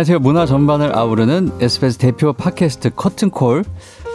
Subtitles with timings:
[0.00, 0.20] 안녕하세요.
[0.20, 3.64] 문화 전반을 아우르는 SBS 대표 팟캐스트 커튼콜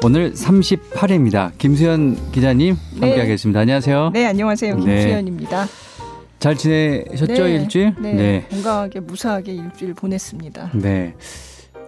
[0.04, 1.56] 오늘 38회입니다.
[1.60, 3.00] 김수현 기자님 네.
[3.02, 3.60] 함께 하겠습니다.
[3.60, 4.10] 안녕하세요.
[4.12, 4.78] 네, 안녕하세요.
[4.78, 4.84] 네.
[4.84, 5.68] 김수현입니다.
[6.40, 7.94] 잘 지내셨죠 네, 일주일?
[8.00, 10.72] 네, 건강하게 무사하게 일주일 보냈습니다.
[10.74, 11.14] 네.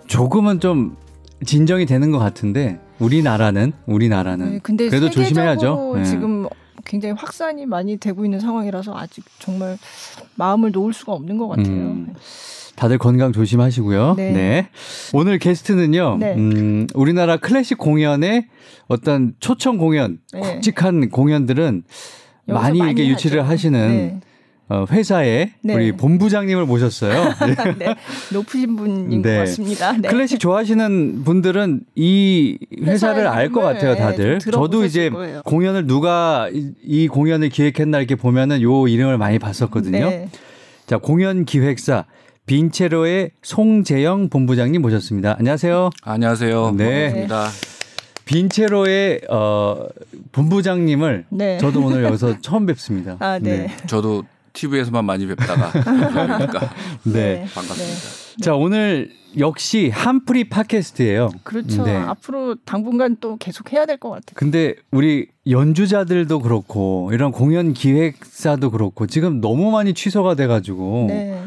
[0.06, 0.96] 조금은 좀
[1.44, 5.94] 진정이 되는 것 같은데 우리나라는 우리나라는 네, 근데 그래도 조심해야죠.
[5.96, 6.04] 네.
[6.04, 6.48] 지금
[6.86, 9.76] 굉장히 확산이 많이 되고 있는 상황이라서 아직 정말
[10.36, 11.66] 마음을 놓을 수가 없는 것 같아요.
[11.66, 12.14] 음.
[12.78, 14.14] 다들 건강 조심하시고요.
[14.18, 14.70] 네.
[15.12, 16.18] 오늘 게스트는요.
[16.20, 16.36] 네.
[16.36, 18.46] 음, 우리나라 클래식 공연의
[18.88, 20.40] 어떤 초청 공연, 네.
[20.40, 21.84] 굵직한 공연들은
[22.46, 23.52] 많이 이렇게 유치를 하죠.
[23.52, 24.20] 하시는 네.
[24.70, 25.74] 어, 회사의 네.
[25.74, 27.34] 우리 본부장님을 모셨어요.
[27.48, 27.56] 네.
[27.80, 27.96] 네,
[28.32, 29.34] 높으신 분인 네.
[29.34, 29.94] 것 같습니다.
[29.94, 30.08] 네.
[30.10, 34.40] 클래식 좋아하시는 분들은 이 회사를 회사의 알것 이름을, 같아요, 네, 다들.
[34.40, 35.42] 좀 저도 이제 거예요.
[35.46, 40.10] 공연을 누가 이, 이 공연을 기획했나 이렇게 보면은 요 이름을 많이 봤었거든요.
[40.10, 40.30] 네.
[40.86, 42.06] 자, 공연 기획사
[42.48, 45.36] 빈체로의 송재영 본부장님 모셨습니다.
[45.38, 45.90] 안녕하세요.
[46.02, 46.72] 안녕하세요.
[46.78, 47.02] 네.
[47.28, 47.48] 반갑습니다.
[48.24, 49.86] 빈체로의 어
[50.32, 51.58] 본부장님을 네.
[51.58, 53.18] 저도 오늘 여기서 처음 뵙습니다.
[53.20, 53.70] 아, 네.
[53.86, 54.24] 저도
[54.54, 56.74] TV에서만 많이 뵙다가 그러니까
[57.04, 57.46] 네.
[57.54, 58.42] 반갑습니다.
[58.42, 61.32] 자, 오늘 역시 한프리 팟캐스트예요.
[61.44, 61.84] 그렇죠.
[61.84, 61.96] 네.
[61.98, 64.36] 앞으로 당분간 또 계속 해야 될 것 같아요.
[64.36, 71.42] 근데 우리 연주자들도 그렇고 이런 공연 기획사도 그렇고 지금 너무 많이 취소가 돼 가지고 네.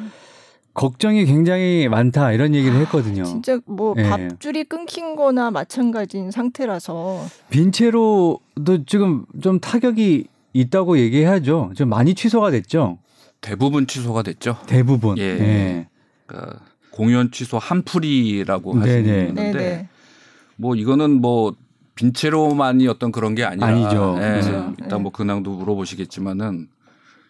[0.74, 3.24] 걱정이 굉장히 많다 이런 얘기를 했거든요.
[3.24, 4.04] 진짜 뭐 예.
[4.04, 11.72] 밥줄이 끊긴 거나 마찬가지인 상태라서 빈체로도 지금 좀 타격이 있다고 얘기해야죠.
[11.76, 12.98] 좀 많이 취소가 됐죠.
[13.40, 14.58] 대부분 취소가 됐죠.
[14.66, 15.18] 대부분.
[15.18, 15.34] 예.
[15.34, 15.88] 네.
[16.26, 16.60] 그러니까
[16.92, 18.80] 공연 취소 한풀이라고 네네.
[18.80, 19.52] 하시는 네네.
[19.52, 19.88] 건데
[20.56, 21.54] 뭐 이거는 뭐
[21.94, 24.16] 빈체로만이 어떤 그런 게 아니라 아니죠.
[24.18, 24.74] 예, 그렇죠.
[24.78, 25.02] 일단 네.
[25.02, 26.68] 뭐 근황도 물어보시겠지만은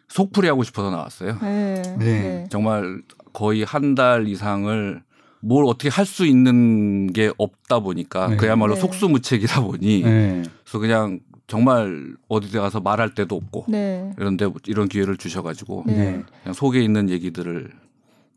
[0.09, 1.39] 속풀이 하고 싶어서 나왔어요.
[1.41, 1.83] 네.
[1.83, 1.97] 네.
[1.99, 2.47] 네.
[2.51, 3.03] 정말
[3.41, 5.03] 거의 한 달 이상을
[5.41, 8.37] 뭘 어떻게 할 수 있는 게 없다 보니까 네.
[8.37, 8.81] 그야말로 네.
[8.81, 10.43] 속수무책이다 보니 네.
[10.65, 14.13] 그래서 그냥 정말 어디 가서 말할 데도 없고 네.
[14.19, 15.95] 이런데 이런 기회를 주셔가지고 네.
[15.95, 16.23] 네.
[16.43, 17.71] 그냥 속에 있는 얘기들을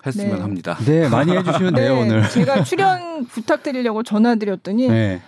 [0.06, 0.42] 했으면 네.
[0.42, 0.78] 합니다.
[0.86, 2.30] 네, 많이 해주시면 돼요 네, 오늘.
[2.30, 5.22] 제가 출연 부탁드리려고 전화드렸더니 네.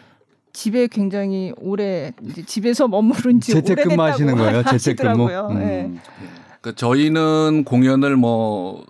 [0.53, 4.63] 집에 굉장히 오래 이제 집에서 머무른 지 재택근무 하시는 거예요.
[4.63, 5.25] 재택근무.
[5.29, 5.47] 하시더라고요.
[5.51, 5.59] 음.
[5.59, 5.91] 네.
[6.61, 8.85] 그러니까 저희는 공연을 뭐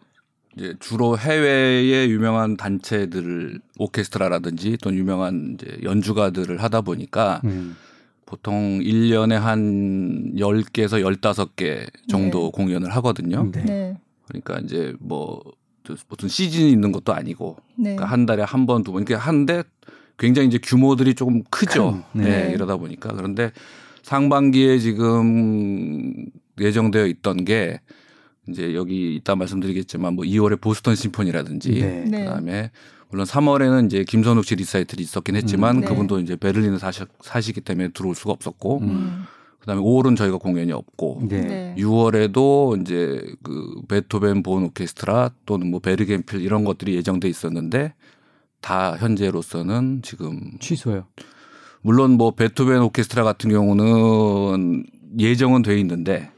[0.58, 7.76] 이제 주로 해외의 유명한 단체들 오케스트라라든지 또 유명한 이제 연주가들을 하다 보니까 음.
[8.26, 12.52] 보통 1년에 한 10개에서 15개 정도 네.
[12.54, 13.52] 공연을 하거든요.
[13.52, 13.64] 네.
[13.64, 13.98] 네.
[14.28, 15.42] 그러니까 이제 뭐
[16.10, 17.96] 무슨 시즌이 있는 것도 아니고 네.
[17.96, 19.02] 그러니까 한 달에 한 번, 두 번.
[19.02, 19.64] 이렇게 하는데
[20.18, 22.04] 굉장히 이제 규모들이 조금 크죠.
[22.14, 22.48] 큰, 네.
[22.48, 22.54] 네.
[22.54, 23.14] 이러다 보니까.
[23.14, 23.52] 그런데
[24.02, 26.26] 상반기에 지금
[26.60, 27.82] 예정되어 있던 게
[28.48, 32.06] 이제 여기 이따 말씀드리겠지만 뭐 2월에 보스턴 심포니라든지 네.
[32.08, 32.26] 네.
[32.26, 32.72] 그다음에
[33.10, 35.88] 물론 3월에는 이제 김선욱 씨 리사이틀이 있었긴 했지만 음, 네.
[35.88, 39.26] 그분도 이제 베를린에 사시, 사시기 때문에 들어올 수가 없었고 음.
[39.60, 41.42] 그다음에 5월은 저희가 공연이 없고 네.
[41.42, 41.76] 네.
[41.78, 47.94] 6월에도 이제 그 베토벤 본 오케스트라 또는 뭐 베르겐필 이런 것들이 예정돼 있었는데
[48.62, 51.06] 다 현재로서는 지금 취소요.
[51.82, 54.86] 물론 뭐 베토벤 오케스트라 같은 경우는
[55.20, 56.32] 예정은 돼 있는데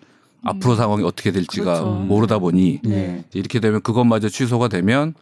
[0.44, 1.84] 앞으로 상황이 어떻게 될지가 음.
[1.84, 2.00] 그렇죠.
[2.06, 3.25] 모르다 보니 네.
[3.34, 5.14] 이렇게 되면 그것마저 취소가 되면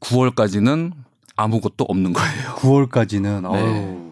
[0.00, 0.92] 9월까지는
[1.36, 2.54] 아무것도 없는 거예요.
[2.56, 4.07] 9월까지는 네.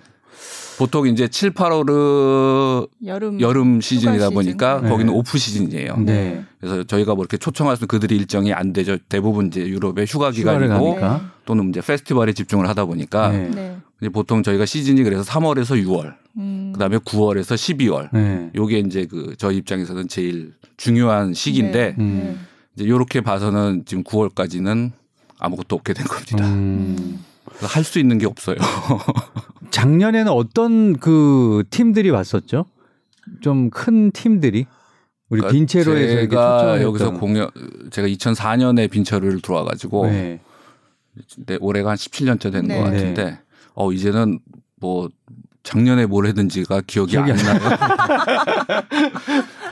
[0.79, 4.35] 보통 이제 7, 8월은 여름 여름 시즌이다 시즌.
[4.35, 4.89] 보니까 네.
[4.89, 5.97] 거기는 오프 시즌이에요.
[5.99, 6.45] 네.
[6.61, 8.99] 그래서 저희가 뭐 이렇게 초청할 수 그들이 일정이 안 되죠.
[9.09, 11.33] 대부분 이제 유럽의 휴가 기간이고 가니까.
[11.45, 13.51] 또는 이제 페스티벌에 집중을 하다 보니까 네.
[13.55, 13.77] 네.
[14.01, 16.73] 이제 보통 저희가 시즌이 그래서 3월에서 6월, 음.
[16.75, 18.09] 그다음에 9월에서 12월.
[18.13, 18.51] 네.
[18.55, 22.03] 요게 이제 그 저희 입장에서는 제일 중요한 시기인데 네.
[22.03, 22.47] 음.
[22.75, 24.91] 이제 요렇게 봐서는 지금 9월까지는
[25.39, 26.47] 아무것도 없게 된 겁니다.
[26.47, 27.25] 음.
[27.61, 28.57] 할 수 있는 게 없어요.
[29.71, 32.67] 작년에는 어떤 그 팀들이 왔었죠?
[33.41, 34.67] 좀 큰 팀들이
[35.29, 37.13] 우리 그러니까 빈체로에서 제가 여기서.
[37.13, 37.51] 공연
[37.91, 40.41] 제가 2004년에 빈처를 들어와 가지고 네.
[41.47, 42.79] 네, 올해가 한 17년째 되는 네.
[42.79, 43.41] 것 같은데
[43.75, 44.39] 어 이제는
[44.77, 45.09] 뭐
[45.67, 47.59] 작년에 뭘 했는지가 기억이, 기억이 안 나요.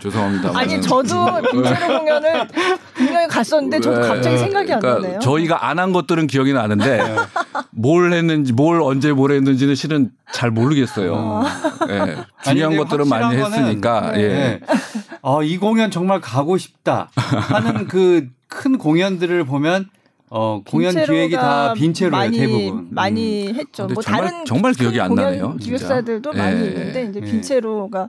[0.03, 0.51] 죄송합니다.
[0.59, 2.49] 아니 저도 빈체로 공연을
[2.95, 5.21] 분명히 갔었는데 저도 갑자기 생각이 안 그러니까 나네요.
[5.21, 7.01] 저희가 안 한 것들은 기억이 나는데
[7.71, 11.43] 뭘 했는지 뭘 언제 뭘 했는지는 실은 잘 모르겠어요.
[11.91, 14.21] 예, 중요한 아니, 것들은 많이 했으니까 네.
[14.23, 14.29] 예.
[14.29, 14.61] 네.
[15.23, 19.89] 아, 이 공연 정말 가고 싶다 하는 그 큰 공연들을 보면
[20.37, 22.89] 어, 공연 기획이 다 빈체로예요, 많이, 대부분.
[22.91, 23.55] 많이 음.
[23.55, 23.87] 했죠.
[23.87, 25.65] 뭐 정말- 다른 정말 큰 기억이 안 공연 나네요, 진짜.
[25.65, 27.31] 기획사들도 예, 많이 예, 있는데 이제 예.
[27.31, 28.09] 빈체로가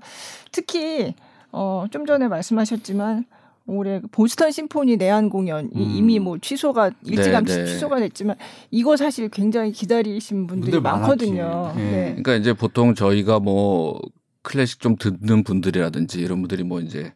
[0.52, 1.14] 특히
[1.52, 3.26] 어, 좀 전에 말씀하셨지만
[3.68, 5.82] 올해 그 보스턴 심포니 내한 공연이 음.
[5.82, 7.66] 이미 뭐 취소가 일찌감치 네, 네.
[7.68, 8.38] 취소가 됐지만
[8.72, 11.74] 이거 사실 굉장히 기다리신 분들이 분들 많거든요.
[11.78, 11.80] 예.
[11.80, 12.06] 네.
[12.10, 14.00] 그러니까 이제 보통 저희가 뭐
[14.42, 17.14] 클래식 좀 듣는 분들이라든지 이런 분들이 뭐 이제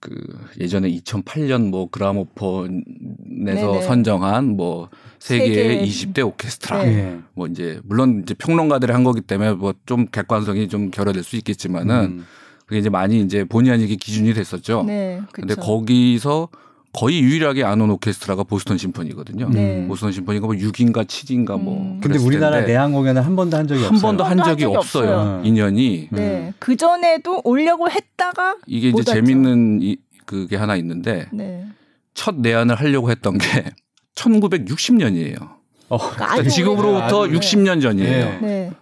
[0.00, 0.14] 그
[0.60, 2.82] 예전에 2008년 뭐 그라모폰에서
[3.26, 3.82] 네네.
[3.82, 6.94] 선정한 뭐 세계의 세계- 20대 오케스트라 네.
[6.94, 7.18] 예.
[7.34, 11.94] 뭐 이제 물론 이제 평론가들이 한 거기 때문에 뭐 좀 객관성이 좀 결여될 수 있겠지만은
[12.04, 12.26] 음.
[12.66, 14.84] 그게 이제 많이 이제 본의 아니게 기준이 됐었죠.
[14.86, 15.66] 네, 근데 그쵸.
[15.66, 16.48] 거기서
[16.92, 19.50] 거의 유일하게 안 온 오케스트라가 보스턴 심포니거든요.
[19.50, 19.86] 네.
[19.86, 21.80] 보스턴 심포니가 뭐 6인가 7인가 뭐.
[21.82, 21.90] 음.
[22.00, 24.02] 근데 그랬을 우리나라 내한 공연을 한 번도 한 적이 한 없어요.
[24.08, 25.10] 번도 한 적이 없어요.
[25.10, 25.42] 없어요.
[25.44, 26.52] 인연이 네.
[26.58, 29.02] 그 전에도 오려고 했다가 이게 이제.
[29.02, 31.66] 재밌는 이, 그게 하나 있는데 네.
[32.14, 33.70] 첫 내한을 하려고 했던 게
[34.16, 35.56] 1960년이에요.
[35.90, 38.40] 어, 그러니까 오래전- 60년 전이에요.
[38.40, 38.72] 네.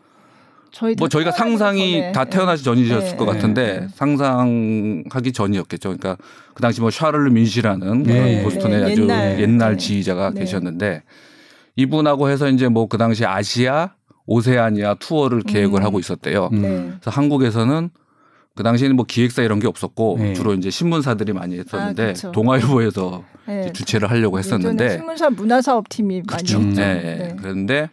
[0.76, 0.78] 네.
[0.78, 3.16] 저희 뭐 저희가 상상이 다 태어나기 전이셨을 네.
[3.16, 3.88] 것 같은데 네.
[3.94, 5.96] 상상하기 전이었겠죠.
[5.96, 6.16] 그러니까
[6.54, 8.12] 그 당시 뭐 샤를르 민시라는 네.
[8.12, 8.42] 그런 네.
[8.42, 8.92] 보스턴의 네.
[8.92, 9.40] 아주 옛날.
[9.40, 9.78] 옛날, 네.
[9.78, 10.40] 지휘자가 네.
[10.40, 11.02] 계셨는데
[11.76, 13.94] 이분하고 해서 이제 뭐 그 당시 아시아,
[14.26, 15.84] 오세아니아 투어를 계획을 음.
[15.84, 16.50] 하고 있었대요.
[16.52, 16.62] 음.
[16.62, 16.68] 네.
[17.00, 17.90] 그래서 한국에서는
[18.54, 20.32] 그 당시에는 뭐 기획사 이런 게 없었고 네.
[20.34, 22.32] 주로 이제 신문사들이 많이 했었는데 아, 그쵸.
[22.32, 23.72] 동아일보에서 네.
[23.72, 26.58] 주최를 하려고 했었는데 신문사 문화사업 팀이 많이 그렇죠.
[26.60, 26.80] 했죠.
[26.80, 27.02] 네.
[27.02, 27.36] 네.
[27.38, 27.90] 그런데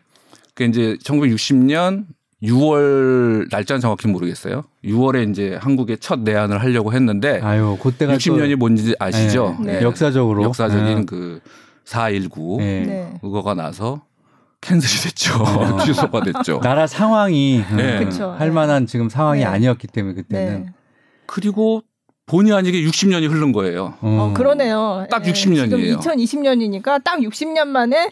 [0.56, 2.06] 그 이제 1960년
[2.44, 4.64] 6월 날짜는 정확히 모르겠어요.
[4.84, 9.58] 6월에 이제 한국에 첫 내한을 하려고 했는데 아유, 그때가 60년이 뭔지 아시죠?
[9.62, 9.80] 네.
[9.80, 9.82] 네.
[9.82, 11.06] 역사적으로 역사적인 네.
[11.06, 12.82] 그4.19 네.
[12.86, 13.14] 네.
[13.22, 14.04] 그거가 나서
[14.62, 15.42] 캔슬이 됐죠.
[15.42, 15.78] 어.
[15.84, 16.60] 취소가 됐죠.
[16.62, 18.00] 나라 상황이 네.
[18.00, 18.32] 음, 그쵸.
[18.32, 19.46] 할 만한 지금 상황이 네.
[19.46, 20.72] 아니었기 때문에 그때는 네.
[21.26, 21.84] 그리고
[22.26, 23.96] 본의 아니게 60년이 흐른 거예요.
[24.00, 25.06] 어, 그러네요.
[25.10, 26.00] 딱 예, 60 년이에요.
[26.00, 28.12] 지금 2020년이니까 딱 60년 만에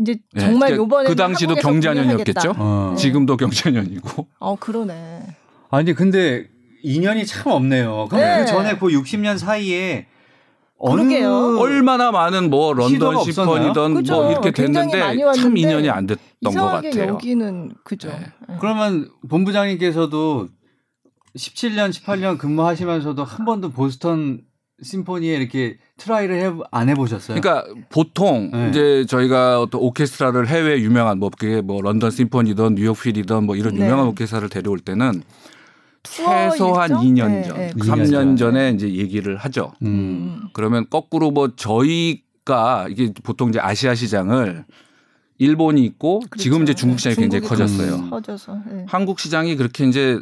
[0.00, 0.40] 이제 네.
[0.40, 2.54] 정말 그러니까 요번에 그 당시도 경제년이었겠죠?
[2.56, 2.90] 어.
[2.94, 2.96] 네.
[2.96, 5.36] 지금도 경제년이고 어 그러네.
[5.70, 6.48] 아니 근데
[6.82, 8.06] 인연이 참 없네요.
[8.10, 8.40] 그럼 네.
[8.40, 10.06] 그 전에 그 60년 사이에
[10.78, 11.58] 어느 그러게요.
[11.58, 14.14] 얼마나 많은 뭐 런던 그죠.
[14.14, 17.08] 뭐 이렇게 됐는데 참 인연이 안 됐던 것 이상하게 같아요.
[17.14, 18.08] 여기는 그죠.
[18.08, 18.26] 네.
[18.50, 18.56] 예.
[18.60, 20.48] 그러면 본부장님께서도
[21.36, 24.42] 17년, 18년 근무하시면서도 한 번도 보스턴
[24.82, 27.40] 심포니에 이렇게 try를 해, 안 해보셨어요?
[27.40, 28.70] 그러니까 보통 네.
[28.70, 33.74] 이제 저희가 어떤 오케스트라를 해외 유명한 뭐 그게 뭐 런던 심포니든 뉴욕 필이든 뭐 이런
[33.74, 33.84] 네.
[33.84, 35.22] 유명한 오케스트라를 데려올 때는
[36.02, 37.02] 최소한 일정?
[37.04, 38.36] 2년 네, 전, 네, 3년 전.
[38.36, 39.72] 전에 이제 얘기를 하죠.
[39.82, 39.86] 음.
[39.86, 40.48] 음.
[40.52, 44.64] 그러면 거꾸로 뭐 저희가 이게 보통 이제 아시아 시장을
[45.38, 46.80] 일본이 있고 지금 이제 그렇죠.
[46.80, 47.94] 중국 시장이 굉장히 커졌어요.
[47.94, 48.10] 음.
[48.10, 48.58] 커져서.
[48.72, 48.84] 예.
[48.88, 50.20] 한국 시장이 그렇게 이제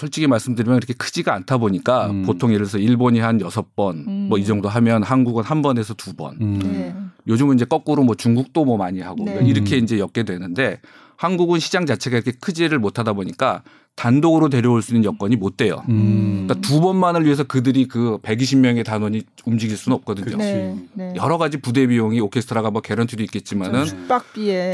[0.00, 2.22] 솔직히 말씀드리면 그렇게 크지가 않다 보니까 음.
[2.22, 4.46] 보통 예를 들어서 일본이 한 여섯 번 뭐이 음.
[4.46, 6.38] 정도 하면 한국은 한 번에서 두 번.
[6.40, 6.58] 음.
[6.58, 6.94] 네.
[7.26, 9.40] 요즘은 이제 거꾸로 뭐 중국도 뭐 많이 하고 네.
[9.44, 10.80] 이렇게 이제 엮게 되는데
[11.16, 13.62] 한국은 시장 자체가 이렇게 크지를 못하다 보니까
[13.94, 15.82] 단독으로 데려올 수 있는 여건이 못 돼요.
[15.90, 16.46] 음.
[16.46, 20.38] 그러니까 두 번만을 위해서 그들이 그 120명의 단원이 움직일 수는 없거든요.
[20.38, 20.76] 네.
[20.94, 21.12] 네.
[21.16, 23.84] 여러 가지 부대 비용이 오케스트라가 뭐 개런티도 있겠지만은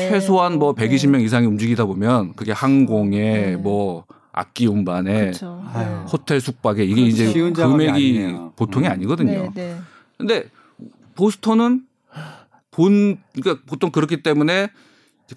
[0.08, 3.56] 최소한 뭐 120명 이상이 움직이다 보면 그게 항공에 네.
[3.56, 4.04] 뭐
[4.36, 5.64] 악기 운반에 그렇죠.
[5.72, 6.04] 아유.
[6.12, 7.08] 호텔 숙박에 이게 그렇죠.
[7.08, 8.52] 이제 금액이 아니네요.
[8.54, 8.92] 보통이 음.
[8.92, 9.50] 아니거든요.
[9.54, 9.76] 네, 네.
[10.18, 10.44] 근데
[11.16, 11.84] 보스턴은
[12.70, 14.68] 본 그러니까 보통 그렇기 때문에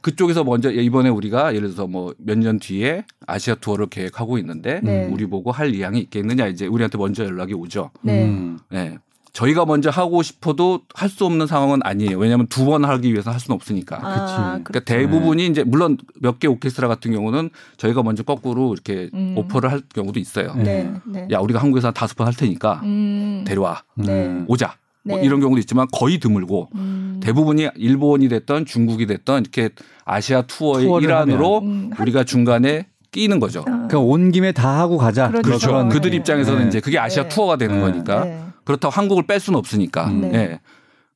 [0.01, 5.07] 그쪽에서 먼저 이번에 우리가 예를 들어서 뭐 몇 년 뒤에 아시아 투어를 계획하고 있는데 네.
[5.11, 7.91] 우리 보고 할 의향이 있겠느냐 이제 우리한테 먼저 연락이 오죠.
[8.01, 8.25] 네.
[8.25, 8.59] 음.
[8.69, 8.97] 네.
[9.33, 12.17] 저희가 먼저 하고 싶어도 할 수 없는 상황은 아니에요.
[12.17, 13.99] 왜냐하면 두 번 하기 위해서 할 수는 없으니까.
[14.01, 14.21] 아,
[14.57, 14.63] 그치.
[14.63, 19.33] 그러니까 대부분이 이제 물론 몇 개 오케스트라 같은 경우는 저희가 먼저 거꾸로 이렇게 음.
[19.37, 20.53] 오퍼를 할 경우도 있어요.
[20.55, 20.91] 네.
[21.05, 21.27] 네.
[21.31, 23.43] 야 우리가 한국에서 한 다섯 번 할 테니까 음.
[23.47, 24.25] 데려와 네.
[24.27, 24.45] 음.
[24.47, 25.23] 오자 뭐 네.
[25.23, 27.19] 이런 경우도 있지만 거의 드물고 음.
[27.23, 29.69] 대부분이 일본이 됐던 중국이 됐던 이렇게
[30.05, 31.91] 아시아 투어의 일환으로 음.
[31.99, 33.61] 우리가 중간에 끼는 거죠.
[33.61, 33.63] 아.
[33.63, 35.29] 그러니까 온 김에 다 하고 가자.
[35.29, 35.41] 그렇죠.
[35.49, 35.89] 그렇죠.
[35.89, 36.17] 그들 네.
[36.17, 36.67] 입장에서는 네.
[36.67, 37.29] 이제 그게 아시아 네.
[37.29, 37.81] 투어가 되는 네.
[37.81, 38.43] 거니까 네.
[38.69, 40.09] 그렇다고 한국을 뺄 수는 없으니까.
[40.09, 40.21] 음.
[40.21, 40.31] 네.
[40.35, 40.59] 예.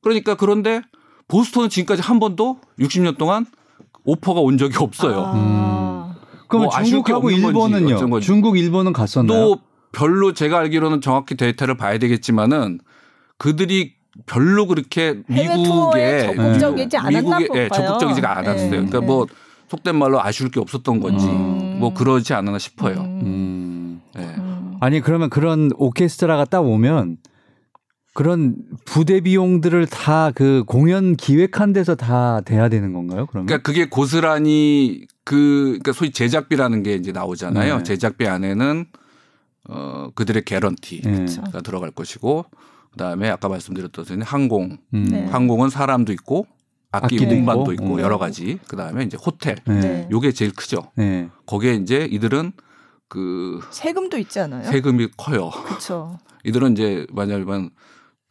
[0.02, 0.82] 그러니까 그런데
[1.28, 3.46] 보스턴은 지금까지 한 번도 60년 동안
[4.04, 5.22] 오퍼가 온 적이 없어요.
[5.24, 6.14] 아.
[6.48, 8.08] 그럼 뭐 중국하고 일본은요?
[8.10, 8.26] 건지.
[8.26, 9.38] 중국, 일본은 갔었나요?
[9.38, 9.58] 또
[9.92, 12.80] 별로 제가 알기로는 정확히 데이터를 봐야 되겠지만은
[13.38, 13.94] 그들이
[14.26, 17.86] 별로 그렇게 미국에 투어에 적극적이지 않았나 미국에 예, 봐요.
[17.86, 18.64] 적극적이지가 않았어요.
[18.64, 18.70] 네.
[18.70, 19.06] 그러니까 네.
[19.06, 19.26] 뭐
[19.68, 21.76] 속된 말로 아쉬울 게 없었던 건지 음.
[21.78, 22.96] 뭐 그러지 않았나 싶어요.
[22.96, 23.20] 음.
[23.24, 24.02] 음.
[24.18, 24.22] 예.
[24.22, 24.76] 음.
[24.80, 27.18] 아니 그러면 그런 오케스트라가 딱 오면
[28.14, 28.54] 그런
[28.84, 33.26] 부대 비용들을 다 그 공연 기획한 데서 다 돼야 되는 건가요?
[33.26, 33.46] 그러면?
[33.46, 37.78] 그러니까 그게 고스란히 그 그러니까 소위 제작비라는 게 이제 나오잖아요.
[37.78, 37.82] 네.
[37.82, 38.86] 제작비 안에는
[39.68, 41.14] 어 그들의 개런티가 예.
[41.14, 41.42] 그렇죠.
[41.62, 42.44] 들어갈 것이고
[42.92, 45.08] 그다음에 아까 말씀드렸던 항공 음.
[45.10, 45.26] 네.
[45.26, 46.46] 항공은 사람도 있고
[46.92, 47.84] 악기 운반도 있고.
[47.84, 48.00] 있고 음.
[48.00, 49.80] 여러 가지 그다음에 이제 호텔 네.
[49.80, 50.08] 네.
[50.12, 50.92] 요게 제일 크죠.
[50.94, 51.28] 네.
[51.46, 52.52] 거기에 이제 이들은
[53.08, 54.70] 그 세금도 있지 않아요?
[54.70, 55.50] 세금이 커요.
[55.50, 56.18] 그렇죠.
[56.44, 57.44] 이들은 이제 만약에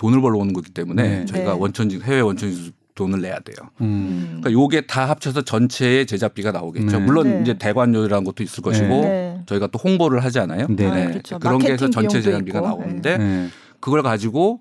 [0.03, 1.25] 돈을 벌러 오는 거기 때문에 네.
[1.25, 1.59] 저희가 네.
[1.59, 3.55] 원천직 해외 원천직 돈을 내야 돼요.
[3.79, 3.85] 음.
[3.85, 4.27] 음.
[4.41, 6.99] 그러니까 요게 다 합쳐서 전체의 제작비가 나오겠죠.
[6.99, 7.05] 네.
[7.05, 7.41] 물론 네.
[7.41, 9.41] 이제 대관료라는 것도 있을 것이고 네.
[9.45, 10.67] 저희가 또 홍보를 하잖아요.
[10.69, 10.87] 네.
[10.87, 11.39] 아, 그렇죠.
[11.39, 12.67] 그런 게 해서 전체 제작비가 있고.
[12.67, 13.47] 나오는데 네.
[13.79, 14.59] 그걸 가지고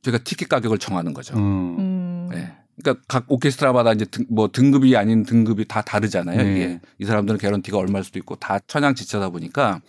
[0.00, 1.36] 저희가 티켓 가격을 정하는 거죠.
[1.36, 1.76] 음.
[1.78, 2.28] 음.
[2.32, 2.50] 네.
[2.82, 6.42] 그러니까 각 오케스트라마다 이제 등, 뭐 등급이 아닌 등급이 다 다르잖아요.
[6.42, 6.52] 네.
[6.52, 9.82] 이게 이 사람들은 개런티가 얼마일 수도 있고 다 천양지차다 보니까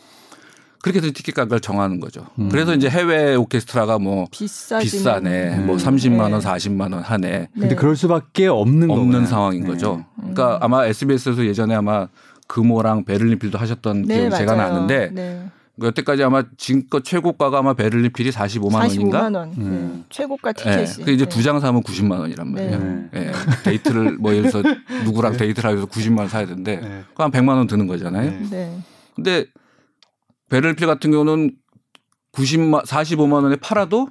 [0.81, 2.25] 그렇게 해서 티켓 가격을 정하는 거죠.
[2.39, 2.50] 음.
[2.50, 5.67] 그래서 이제 해외 오케스트라가 뭐 비싸지만 비싸네, 음.
[5.67, 6.38] 뭐 30만 원, 네.
[6.39, 7.50] 40만 원 하네.
[7.53, 7.75] 근데 네.
[7.75, 9.25] 그럴 수밖에 없는 없는 거구나.
[9.25, 9.67] 상황인 네.
[9.67, 10.03] 거죠.
[10.17, 12.07] 그러니까 아마 SBS에서 예전에 아마
[12.47, 14.73] 금호랑 베를린 필도 하셨던 네, 기억이 제가 맞아요.
[14.73, 15.45] 나는데 네.
[15.79, 19.21] 그 여태까지 아마 지금껏 최고가가 아마 베를린 필이 45만 원인가?
[19.21, 19.53] 45만 원.
[19.57, 19.93] 음.
[19.97, 20.03] 네.
[20.09, 20.53] 최고가 예.
[20.53, 21.05] 티켓이.
[21.05, 21.29] 그 이제 네.
[21.29, 22.79] 두장 사면 90만 원이란 말이에요.
[22.79, 23.09] 네.
[23.15, 23.31] 예.
[23.63, 24.67] 데이트를 뭐 예를 들어서
[25.05, 27.03] 누구랑 데이트를 하기 위해서 90만 원 사야 되는데 네.
[27.09, 28.29] 그거 한 100만 원 드는 거잖아요.
[28.31, 28.47] 네.
[28.50, 28.77] 네.
[29.15, 29.45] 근데
[30.51, 31.51] 베를필 같은 경우는
[32.34, 34.10] 90만 45만 원에 팔아도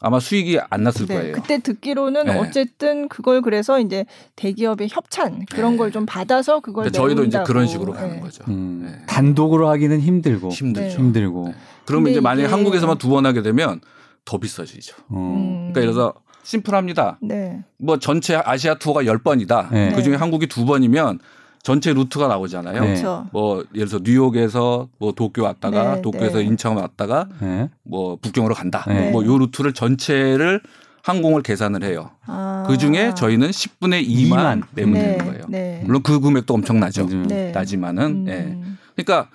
[0.00, 1.14] 아마 수익이 안 났을 네.
[1.14, 1.32] 거예요.
[1.34, 2.38] 그때 듣기로는 네.
[2.38, 4.04] 어쨌든 그걸 그래서 이제
[4.36, 5.78] 대기업의 협찬 그런 네.
[5.78, 7.42] 걸좀 받아서 그걸 저희도 이제.
[7.46, 8.20] 그런 식으로 가는 네.
[8.20, 8.44] 거죠.
[8.48, 8.82] 음.
[8.84, 9.06] 네.
[9.06, 10.98] 단독으로 하기는 힘들고 힘들죠.
[10.98, 11.48] 힘들고.
[11.48, 11.54] 네.
[11.86, 13.80] 그러면 이제 만약에 한국에서만 두 번 하게 되면
[14.24, 14.96] 더 비싸지죠.
[15.08, 15.16] 어.
[15.16, 15.72] 음.
[15.72, 17.18] 그러니까 예를 들어서 심플합니다.
[17.22, 17.64] 네.
[17.78, 19.70] 뭐 전체 아시아 투어가 10번이다.
[19.70, 19.92] 네.
[19.94, 21.20] 그중에 한국이 두 번이면
[21.64, 22.80] 전체 루트가 나오잖아요.
[22.80, 22.86] 네.
[22.86, 23.26] 그렇죠.
[23.32, 26.44] 뭐 예를 들어서 뉴욕에서 뭐 도쿄 왔다가 네, 도쿄에서 네.
[26.44, 27.70] 인천 왔다가 네.
[27.82, 28.84] 뭐 북경으로 간다.
[28.86, 29.10] 네.
[29.10, 30.60] 뭐요 루트를 전체를
[31.02, 32.10] 항공을 계산을 해요.
[32.26, 32.64] 아.
[32.68, 34.62] 그 중에 저희는 10분의 2만 이만.
[34.74, 35.16] 내면 네.
[35.16, 35.44] 되는 거예요.
[35.48, 35.82] 네.
[35.84, 37.04] 물론 그 금액도 엄청나죠.
[37.04, 37.26] 음.
[37.28, 37.50] 네.
[37.50, 38.28] 나지만은 음.
[38.28, 38.74] 예.
[38.94, 39.30] 그러니까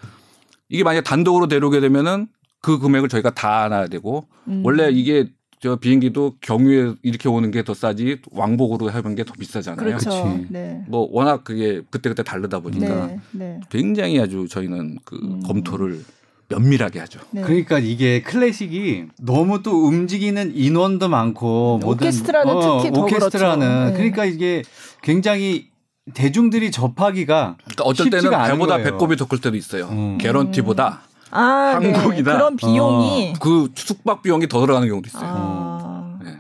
[0.70, 2.28] 이게 만약 에 단독으로 데려오게 되면은
[2.62, 4.62] 그 금액을 저희가 다 안아야 되고 음.
[4.64, 5.30] 원래 이게
[5.62, 9.86] 저 비행기도 경유에 이렇게 오는 게 더 싸지 왕복으로 하는 게 더 비싸잖아요.
[9.86, 10.40] 그렇죠.
[10.50, 10.82] 네.
[10.88, 13.20] 뭐 워낙 그게 그때그때 다르다 보니까 네.
[13.32, 13.60] 네.
[13.70, 15.42] 굉장히 아주 저희는 그 음.
[15.46, 16.04] 검토를
[16.48, 17.20] 면밀하게 하죠.
[17.32, 17.42] 네.
[17.42, 23.86] 그러니까 이게 클래식이 너무 또 움직이는 인원도 많고 모든- 오케스트라는 특히 더 오케스트라는 그렇죠.
[23.92, 23.94] 네.
[23.98, 24.64] 그러니까 이게
[25.04, 25.68] 굉장히
[26.14, 28.84] 대중들이 접하기가 그러니까 어떨 때는 배보다 거예요.
[28.86, 29.90] 배꼽이 더 클 때도 있어요.
[29.90, 30.18] 음.
[30.20, 31.02] 개런티보다
[31.32, 31.92] 아, 네.
[31.92, 32.34] 항공이다.
[32.34, 35.24] 그런 비용이 그 숙박 비용이 더 들어가는 경우도 있어요.
[35.26, 36.20] 아.
[36.24, 36.32] 네.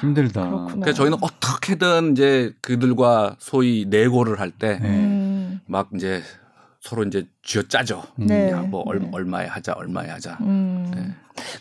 [0.00, 0.44] 힘들다.
[0.46, 0.80] 그렇구나.
[0.80, 4.88] 그래서 저희는 어떻게든 이제 그들과 소위 내고를 할 때막 네.
[4.88, 5.60] 음.
[5.94, 6.22] 이제
[6.80, 8.02] 서로 이제 쥐어 짜죠.
[8.18, 8.26] 음.
[8.26, 8.50] 네.
[8.50, 9.08] 야, 뭐 얼, 네.
[9.12, 10.38] 얼마에 하자, 얼마에 하자.
[10.42, 10.92] 음.
[10.94, 11.08] 네.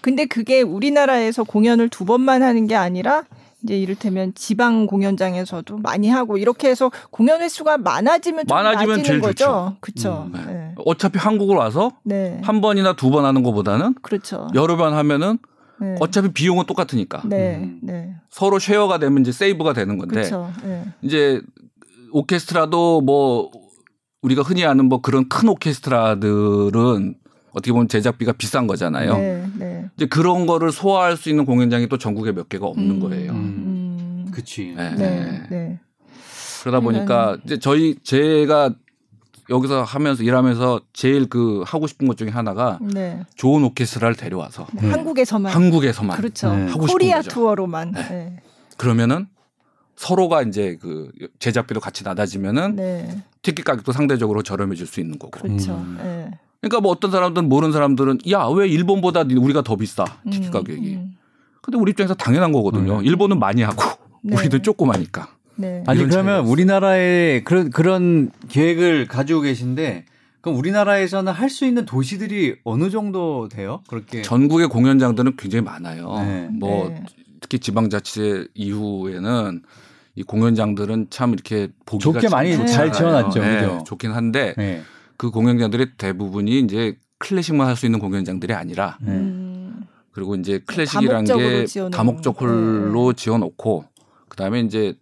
[0.02, 3.24] 근데 그게 우리나라에서 공연을 두 번만 하는 게 아니라
[3.63, 9.77] 이제 이를테면 지방 공연장에서도 많이 하고 이렇게 해서 공연 횟수가 많아지면 좀 많아지면 제일 거죠.
[9.79, 10.29] 그렇죠.
[10.34, 10.46] 음, 네.
[10.53, 10.75] 네.
[10.86, 12.41] 어차피 한국을 와서 네.
[12.43, 14.48] 한 번이나 두 번 하는 것보다는 그렇죠.
[14.55, 15.38] 여러 번 하면은
[15.79, 15.96] 네.
[16.00, 17.58] 어차피 비용은 똑같으니까 네.
[17.58, 17.79] 음.
[17.84, 18.15] 네.
[18.29, 20.51] 서로 쉐어가 되면 이제 세이브가 되는 건데 그렇죠.
[20.63, 20.84] 네.
[21.01, 21.41] 이제
[22.12, 23.51] 오케스트라도 뭐
[24.24, 27.15] 우리가 흔히 아는 뭐 그런 큰 오케스트라들은
[27.53, 29.15] 어떻게 보면 제작비가 비싼 거잖아요.
[29.17, 29.45] 네.
[29.57, 29.86] 네.
[29.95, 33.00] 이제 그런 거를 소화할 수 있는 공연장이 또 전국에 몇 개가 없는 음.
[33.00, 33.31] 거예요.
[33.31, 34.27] 음.
[34.31, 34.74] 그치.
[34.75, 34.95] 네.
[34.95, 35.43] 네.
[35.50, 35.79] 네.
[36.62, 38.74] 그러다 보니까 이제 저희 제가
[39.50, 43.22] 여기서 하면서 일하면서 제일 그 하고 싶은 것 중에 하나가 네.
[43.36, 44.89] 좋은 오케스트라를 데려와서 네.
[44.89, 46.55] 한국에서만 한국에서만 그렇죠.
[46.55, 46.67] 네.
[46.67, 47.29] 하고 싶은 코리아 거죠.
[47.29, 47.91] 투어로만.
[47.91, 48.10] 네.
[48.10, 48.38] 네.
[48.77, 49.27] 그러면은
[49.95, 53.24] 서로가 이제 그 제작비도 같이 낮아지면은 네.
[53.41, 55.31] 티켓 가격도 상대적으로 저렴해질 수 있는 거고.
[55.39, 55.74] 그렇죠.
[55.75, 56.31] 음.
[56.63, 56.70] 네.
[56.70, 60.93] 그러니까 뭐 어떤 사람들은 모르는 사람들은 야 왜 일본보다 우리가 더 비싸 티켓 음, 가격이.
[60.96, 61.12] 음.
[61.62, 63.00] 근데 우리 입장에서 당연한 거거든요.
[63.00, 63.05] 음.
[63.05, 63.84] 일본은 많이 하고
[64.22, 64.36] 네.
[64.36, 65.27] 우리는 조그마니까.
[65.55, 65.84] 네.
[65.88, 70.05] 아니 그러면 우리나라에 그런 그런 계획을 가지고 계신데
[70.41, 73.82] 그럼 우리나라에서는 할 수 있는 도시들이 어느 정도 돼요?
[73.88, 76.15] 그렇게 전국의 공연장들은 굉장히 많아요.
[76.20, 76.48] 네.
[76.51, 77.03] 뭐 네.
[77.39, 79.62] 특히 지방자치 이후에는
[80.15, 82.67] 이 공연장들은 참 이렇게 보기가 좋게 참 많이.
[82.67, 83.84] 잘 지어놨죠, 네, 그죠?
[83.86, 84.82] 좋긴 한데 네.
[85.17, 89.12] 그 공연장들의 대부분이 이제 클래식만 할 수 있는 공연장들이 아니라 네.
[89.12, 89.84] 음.
[90.12, 93.86] 그리고 이제 클래식이라는 다목적으로 게 다목적 홀로 지어놓고
[94.29, 94.96] 그다음에 이제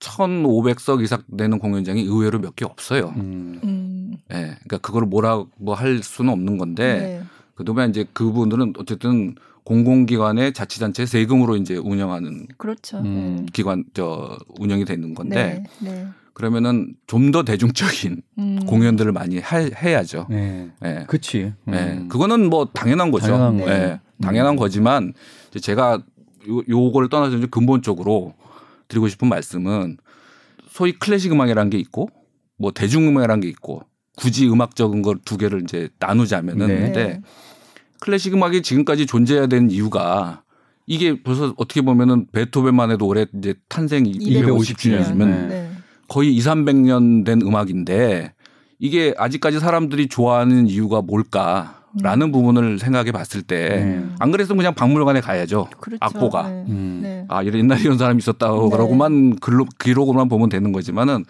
[0.00, 3.12] 1,500석 이상 되는 공연장이 의외로 몇 개 없어요.
[3.16, 3.60] 음.
[3.64, 4.16] 음.
[4.30, 4.36] 예.
[4.64, 7.22] 그러니까 그걸 뭐라 뭐 할 수는 없는 건데 네.
[7.54, 9.34] 그동안 이제 그분들은 어쨌든
[9.64, 12.98] 공공기관의 자치단체 세금으로 이제 운영하는 그렇죠.
[12.98, 13.46] 음.
[13.52, 15.90] 기관 저 운영이 되는 건데 네.
[15.90, 16.06] 네.
[16.38, 18.60] 그러면은 좀 더 대중적인 음.
[18.64, 20.28] 공연들을 많이 하- 해야죠.
[20.30, 20.70] 네.
[20.84, 21.04] 예.
[21.08, 21.52] 그치.
[21.66, 21.74] 음.
[21.74, 22.08] 예.
[22.08, 23.26] 그거는 뭐 당연한 거죠.
[23.26, 23.70] 당연한 거죠.
[23.72, 24.00] 예.
[24.22, 25.14] 당연한 거지만
[25.60, 26.00] 제가
[26.48, 28.34] 요, 요거를 떠나서 이제 근본적으로
[28.86, 29.96] 드리고 싶은 말씀은
[30.70, 32.08] 소위 클래식 음악이라는 게 있고
[32.56, 33.82] 뭐 대중 음악이라는 게 있고
[34.16, 36.80] 굳이 음악적인 걸 두 개를 이제 나누자면은 네.
[36.80, 37.20] 근데
[38.00, 40.42] 클래식 음악이 지금까지 존재해야 되는 이유가
[40.86, 45.46] 이게 벌써 어떻게 보면은 베토벤만 해도 올해 이제 탄생 250주년이면 네.
[45.48, 45.70] 네.
[46.08, 48.32] 거의 2, 300년 된 음악인데
[48.78, 54.06] 이게 아직까지 사람들이 좋아하는 이유가 뭘까 라는 부분을 생각해 봤을 때 네.
[54.18, 55.68] 안 그랬으면 그냥 박물관에 가야죠.
[55.80, 55.98] 그렇죠.
[56.00, 56.48] 악보가.
[56.48, 56.64] 네.
[56.68, 57.00] 음.
[57.02, 57.24] 네.
[57.28, 61.24] 아, 이런 옛날에 이런 사람이 있었다고만 글로 기록으로만 보면 되는 거지만은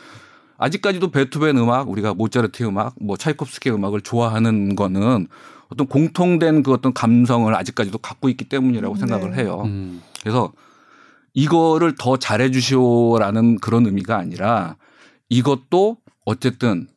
[0.59, 5.29] 아직까지도 베토벤 음악, 우리가 모차르트 음악, 뭐 차이콥스키 음악을 좋아하는 거는
[5.69, 9.01] 어떤 공통된 그 어떤 감성을 아직까지도 갖고 있기 때문이라고 네.
[9.01, 9.63] 생각을 해요.
[9.65, 10.03] 음.
[10.21, 10.53] 그래서
[11.35, 14.77] 이거를 더 잘해 주시오라는 그런 의미가 아니라
[15.29, 16.89] 이것도 어쨌든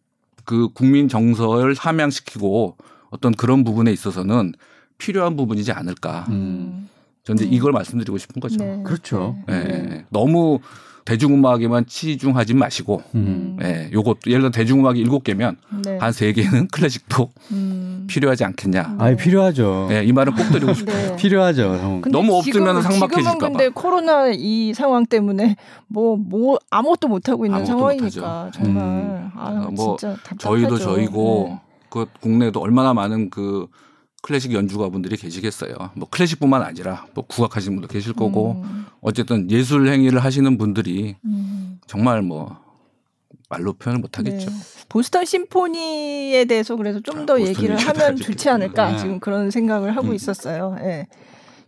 [0.45, 2.77] 그 국민 정서를 함양시키고
[3.09, 4.53] 어떤 그런 부분에 있어서는
[4.97, 6.25] 필요한 부분이지 않을까.
[6.29, 6.89] 음.
[7.23, 7.53] 저는 이제 음.
[7.53, 8.57] 이걸 말씀드리고 싶은 거죠.
[8.57, 8.81] 네.
[8.83, 9.37] 그렇죠.
[9.49, 9.89] 예, 네.
[9.91, 10.05] 예.
[10.09, 10.59] 너무
[11.11, 13.57] 대중음악에만 치중하지 마시고, 음.
[13.61, 15.97] 예, 요것 예를 들어 대중음악이 일곱 개면 네.
[15.99, 18.07] 한세 개는 클래식도 음.
[18.09, 18.95] 필요하지 않겠냐.
[18.97, 19.89] 아니 필요하죠.
[19.91, 21.09] 예, 이 말은 꼭 드리고 싶어요.
[21.09, 21.15] 네.
[21.17, 21.63] 필요하죠.
[21.75, 22.01] 형.
[22.01, 23.47] 근데 너무 없으면 지금은- 삭막해질까 지금은 봐.
[23.49, 25.55] 근데 코로나 이 상황 때문에
[25.87, 28.49] 뭐 뭐 아무것도 못 하고 있는 아무것도 못하죠.
[28.53, 29.29] 정말 음.
[29.35, 30.37] 아 뭐 진짜 답답하죠.
[30.37, 31.59] 저희도 저희고 네.
[31.89, 33.67] 그 국내에도 얼마나 많은 그
[34.21, 35.73] 클래식 연주가분들이 계시겠어요.
[35.95, 41.79] 뭐 클래식뿐만 아니라 뭐 국악하시는 분도 계실 거고 음, 어쨌든 예술 행위를 하시는 분들이 음.
[41.87, 42.59] 정말 뭐
[43.49, 44.49] 말로 표현을 못 하겠죠.
[44.49, 44.55] 네.
[44.87, 48.15] 보스턴 심포니에 대해서 그래서 좀더 아, 얘기를 하면.
[48.15, 48.97] 좋지 않을까 네.
[48.97, 50.15] 지금 그런 생각을 하고 음.
[50.15, 50.77] 있었어요.
[50.81, 51.07] 예.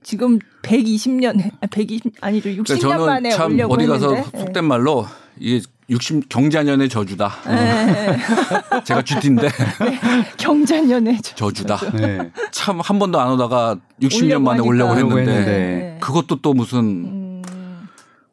[0.04, 4.40] 지금 120년, 120 아니죠, 60년 그러니까 저는 만에 참 오려고 어디 가서 했는데.
[4.40, 5.06] 속된 말로
[5.40, 7.32] 이게 60 경자년의 저주다.
[7.50, 7.54] 예.
[7.54, 8.18] 예.
[8.84, 9.50] 제가 쥐띠인데
[10.38, 11.78] 경자년의 저주 다.
[11.94, 12.32] 네.
[12.52, 14.60] 참한 번도 안 오다가 60년 오려고 만에.
[14.62, 15.98] 오려고 했는데 했는데.
[16.02, 17.42] 그것도 또 무슨 음.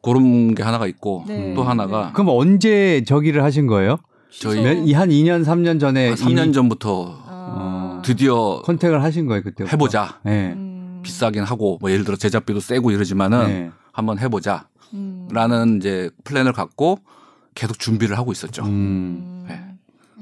[0.01, 1.53] 그런 게 하나가 있고 네.
[1.53, 3.97] 또 하나가 그럼 언제 저기를 하신 거예요?
[4.31, 8.01] 저희 몇- 이한 2년 3년 전에 한 3년 이미 전부터 아.
[8.03, 9.65] 드디어 contact을 하신 거예요 그때.
[9.65, 10.19] 해보자.
[10.23, 10.53] 네.
[10.55, 11.01] 음.
[11.03, 13.71] 비싸긴 하고 뭐 예를 들어 제작비도 세고 이러지만은 네.
[13.91, 15.77] 한번 해보자라는 음.
[15.77, 16.99] 이제 플랜을 갖고
[17.55, 18.63] 계속 준비를 하고 있었죠.
[18.63, 18.67] 음.
[18.69, 19.45] 음.
[19.47, 19.59] 네.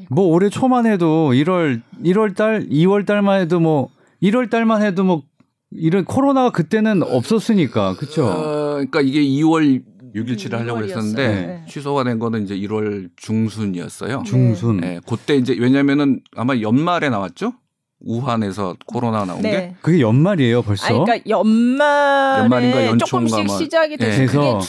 [0.10, 3.90] 뭐 올해 초만 해도 1월 1월 달, 2월 달만 해도 뭐
[4.22, 5.24] 1월 달만 해도 뭐
[5.72, 7.96] 이런 코로나가 그때는 없었으니까.
[7.96, 8.26] 그렇죠?
[8.26, 9.84] 어, 그러니까 이게 2월
[10.16, 10.84] 6일치를 하려고 6월이었어요.
[10.86, 11.66] 했었는데 네.
[11.68, 14.24] 취소가 된 거는 이제 1월 중순이었어요.
[14.26, 14.78] 중순.
[14.78, 17.54] 네, 그때 이제 왜냐면은 아마 연말에 나왔죠.
[18.02, 19.52] 우한에서 코로나 나온 게.
[19.52, 19.76] 네.
[19.82, 20.88] 그게 연말이에요, 벌써?
[20.88, 23.58] 아니, 그러니까 연말에 연말인가 연초인가 조금씩 뭐.
[23.58, 24.26] 시작이 돼서 네.
[24.26, 24.62] 그게 그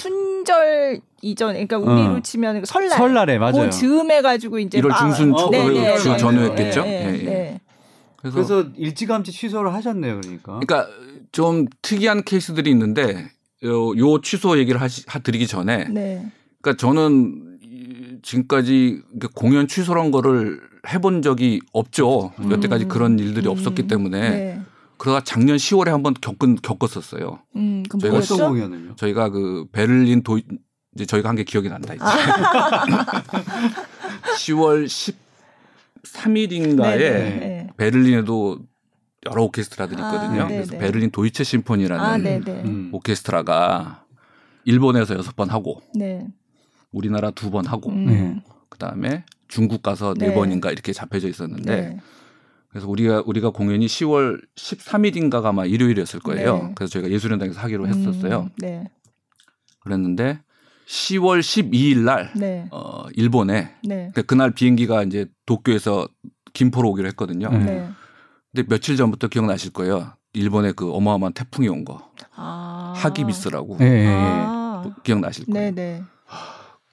[0.44, 2.20] 춘절 이전, 그러니까 우리로 어.
[2.20, 3.64] 치면 설날, 설날에 맞아요.
[3.64, 6.82] 그 즈음 해가지고 이제 1월 막- 중순 초, 네, 네, 주 네, 전후였겠죠.
[6.82, 7.24] 네, 네, 예, 예.
[7.24, 7.60] 네.
[8.16, 10.60] 그래서, 그래서 일찌감치 취소를 하셨네요, 그러니까.
[10.60, 10.88] 그러니까
[11.32, 13.30] 좀 특이한 케이스들이 있는데
[13.64, 16.26] 요, 요 취소 얘기를 하시, 하 드리기 전에 네.
[16.60, 19.02] 그러니까 저는 이- 지금까지
[19.34, 22.32] 공연 취소란 거를 해본 적이 없죠.
[22.38, 22.50] 음.
[22.50, 23.52] 여태까지 그런 일들이 음.
[23.52, 24.60] 없었기 때문에 네.
[25.00, 27.38] 그러다 작년 10월에 한번 겪은 겪었었어요.
[27.56, 28.18] 음, 그럼 저희가?
[28.18, 28.96] 어떤 공연을요?
[28.96, 30.38] 저희가 그 베를린 도
[30.94, 32.04] 이제 저희가 한 게 기억이 난다 이제.
[32.04, 32.84] 아.
[34.36, 34.84] 10월
[36.02, 37.66] 13일인가에 네, 네, 네.
[37.78, 38.58] 베를린에도
[39.30, 40.46] 여러 오케스트라들이 아, 있거든요.
[40.48, 40.78] 네, 그래서 네.
[40.78, 42.62] 베를린 도이체 심포니라는 아, 네, 네.
[42.64, 42.90] 음.
[42.92, 44.04] 오케스트라가
[44.64, 46.26] 일본에서 여섯 번 하고 네.
[46.92, 48.04] 우리나라 두 번 하고 음.
[48.06, 48.42] 네.
[48.68, 50.34] 그다음에 중국 가서 네, 네.
[50.34, 52.00] 번인가 이렇게 잡혀져 있었는데 네.
[52.70, 56.58] 그래서 우리가 우리가 공연이 10월 13일인가가 아마 일요일이었을 거예요.
[56.58, 56.72] 네.
[56.76, 58.42] 그래서 저희가 예술연당에서 하기로 했었어요.
[58.42, 58.84] 음, 네.
[59.80, 60.40] 그랬는데
[60.86, 62.68] 10월 12일 날 네.
[62.70, 64.12] 어, 일본에 네.
[64.26, 66.08] 그날 비행기가 이제 도쿄에서
[66.52, 67.48] 김포로 오기로 했거든요.
[67.48, 67.66] 음.
[67.66, 67.88] 네.
[68.52, 70.12] 근데 며칠 전부터 기억나실 거예요.
[70.32, 72.12] 일본에 그 어마어마한 태풍이 온 거.
[72.36, 72.94] 아.
[72.96, 74.06] 하기비스라고 예, 예, 예.
[74.08, 74.94] 아.
[75.02, 75.70] 기억나실 거예요.
[75.70, 76.02] 네, 네.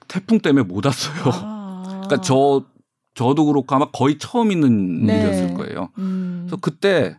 [0.08, 1.32] 태풍 때문에 못 왔어요.
[1.34, 1.82] 아.
[2.06, 2.64] 그러니까 저
[3.18, 5.18] 저도 그렇고 아마 거의 처음 있는 네.
[5.20, 5.88] 일이었을 거예요.
[5.98, 6.42] 음.
[6.46, 7.16] 그래서 그때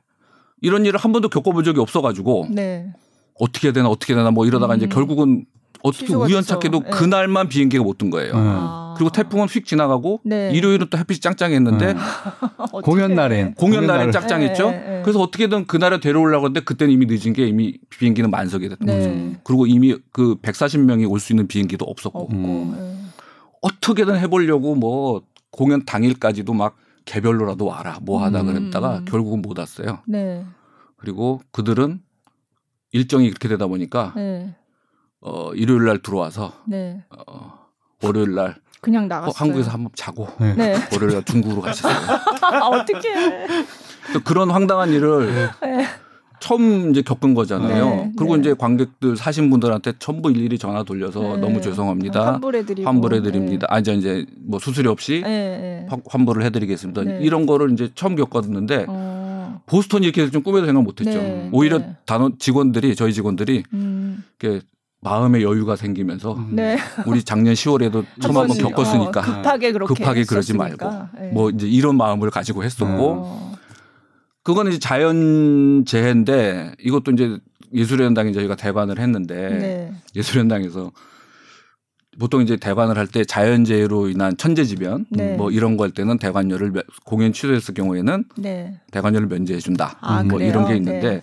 [0.62, 2.94] 이런 일을 한 번도 겪어본 적이 없어가지고 네.
[3.40, 4.78] 어떻게 해야 되나 어떻게 해야 되나 뭐 이러다가 음.
[4.78, 5.46] 이제 결국은
[5.84, 6.80] 어떻게 우연찮게도.
[6.84, 6.90] 네.
[6.90, 8.34] 그날만 비행기가 못 뜬 거예요.
[8.34, 8.38] 음.
[8.40, 8.94] 아.
[8.98, 10.52] 그리고 태풍은 휙 지나가고 네.
[10.54, 11.98] 일요일은 또 햇빛이 짱짱했는데 음.
[12.72, 12.82] 어떡해.
[12.84, 14.72] 공연 날엔 공연 날엔 짱짱했죠.
[14.72, 15.02] 네, 네.
[15.04, 18.98] 그래서 어떻게든 그날에 데려오려고 했는데 그때는 이미 늦은 게 이미 비행기는 만석이 됐던 네.
[18.98, 19.40] 거죠.
[19.44, 22.34] 그리고 이미 그 140명이 올 수 있는 비행기도 없었고 없고.
[22.36, 22.76] 음.
[22.78, 22.96] 네.
[23.62, 28.46] 어떻게든 해보려고 뭐 공연 당일까지도 막 개별로라도 와라 뭐 하다 음.
[28.48, 30.00] 그랬다가 결국은 못 왔어요.
[30.08, 30.46] 네.
[30.98, 32.02] 그리고 그들은
[32.92, 34.56] 일정이 그렇게 되다 보니까 네.
[35.22, 37.04] 어 일요일 날 들어와서 네.
[37.10, 37.68] 어
[38.04, 39.34] 월요일 날 그냥 어, 나갔어요.
[39.36, 40.54] 한국에서 한번 자고 네.
[40.56, 40.76] 네.
[40.94, 42.18] 월요일 날 중국으로 가셨어요.
[42.42, 43.48] 아, 어떻게?
[44.14, 45.86] 또 그런 황당한 일을 네.
[46.40, 47.86] 처음 이제 겪은 거잖아요.
[47.90, 48.42] 네, 그리고 네.
[48.42, 51.38] 이제 관객들 사신 분들한테 전부 일일이 전화 돌려서 네.
[51.38, 52.34] 너무 죄송합니다.
[52.34, 52.88] 환불해드리고.
[52.88, 53.68] 환불해드립니다.
[53.70, 55.30] 아 이제 이제 뭐 수수료 없이 네.
[55.30, 55.86] 네.
[55.90, 57.04] 환- 환불을 해드리겠습니다.
[57.04, 57.20] 네.
[57.22, 59.62] 이런 거를 이제 처음 겪었는데 어.
[59.66, 61.12] 보스턴이 이렇게 좀 꿈에도 생각 못했죠.
[61.12, 61.96] 네, 오히려 네.
[62.06, 64.24] 단원 직원들이 저희 직원들이 음.
[64.40, 64.62] 이렇게
[65.02, 66.50] 마음의 여유가 생기면서 음.
[66.56, 66.78] 네.
[67.06, 70.56] 우리 작년 10월에도 처음 한번 겪었으니까 어, 급하게 그렇게 급하게 그러지.
[70.56, 71.32] 말고 네.
[71.34, 73.56] 뭐 이제 이런 마음을 가지고 했었고 어.
[74.50, 77.38] 그거는 이제 자연 재해인데 이것도 이제
[77.72, 79.92] 예술연당에 저희가 대관을 했는데 네.
[80.16, 80.92] 예술연당에서
[82.20, 85.36] 보통 이제 대관을 할 때 자연재해로 인한 천재지변 네.
[85.36, 88.80] 뭐 이런 거 할 때는 대관료를 면- 공연 취소했을 경우에는 네.
[88.90, 89.98] 대관료를 면제해 준다.
[90.02, 90.50] 아, 뭐 그래요?
[90.50, 91.22] 이런 게 있는데 네.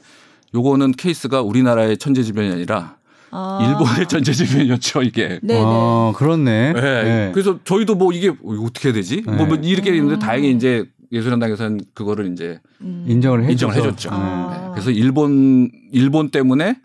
[0.54, 2.96] 요거는 케이스가 우리나라의 천재지변이 아니라
[3.32, 3.58] 아.
[3.60, 5.40] 일본의 천재지변이었죠 이게.
[5.42, 5.60] 네, 네.
[5.62, 6.72] 아, 그렇네.
[6.74, 6.80] 네.
[6.80, 7.30] 네.
[7.34, 8.32] 그래서 저희도 뭐 이게
[8.64, 9.22] 어떻게 해야 되지?
[9.26, 9.32] 네.
[9.32, 9.96] 뭐, 뭐 이렇게 음.
[9.96, 13.04] 있는데 다행히 이제 예술연당에서는 그거를 이제 음.
[13.08, 14.10] 인정을 해 인정을 해줬죠.
[14.12, 14.58] 아.
[14.66, 14.70] 네.
[14.72, 16.78] 그래서 일본 일본 때문에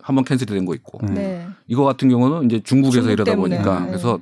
[0.00, 1.12] 한번 캔슬이 된 거 있고 네.
[1.14, 1.46] 네.
[1.68, 3.56] 이거 같은 경우는 이제 중국에서 중국 이러다 때문에.
[3.56, 3.86] 보니까 네.
[3.88, 4.18] 그래서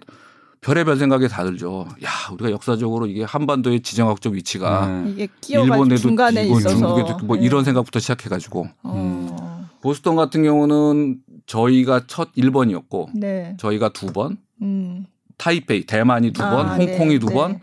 [0.61, 1.87] 별의별 생각이 다 들죠.
[2.05, 5.27] 야 우리가 역사적으로 이게 한반도의 지정학적 위치가 네.
[5.49, 7.43] 일본에도 중간에 있고 중국에도 있고 뭐 네.
[7.45, 9.69] 이런 생각부터 시작해가지고 어.
[9.81, 13.57] 보스턴 같은 경우는 저희가 첫 1번이었고 네.
[13.59, 15.07] 저희가 두 번, 음.
[15.39, 17.35] 타이페이 대만이 두 번, 아, 홍콩이 네, 두 네.
[17.35, 17.61] 번,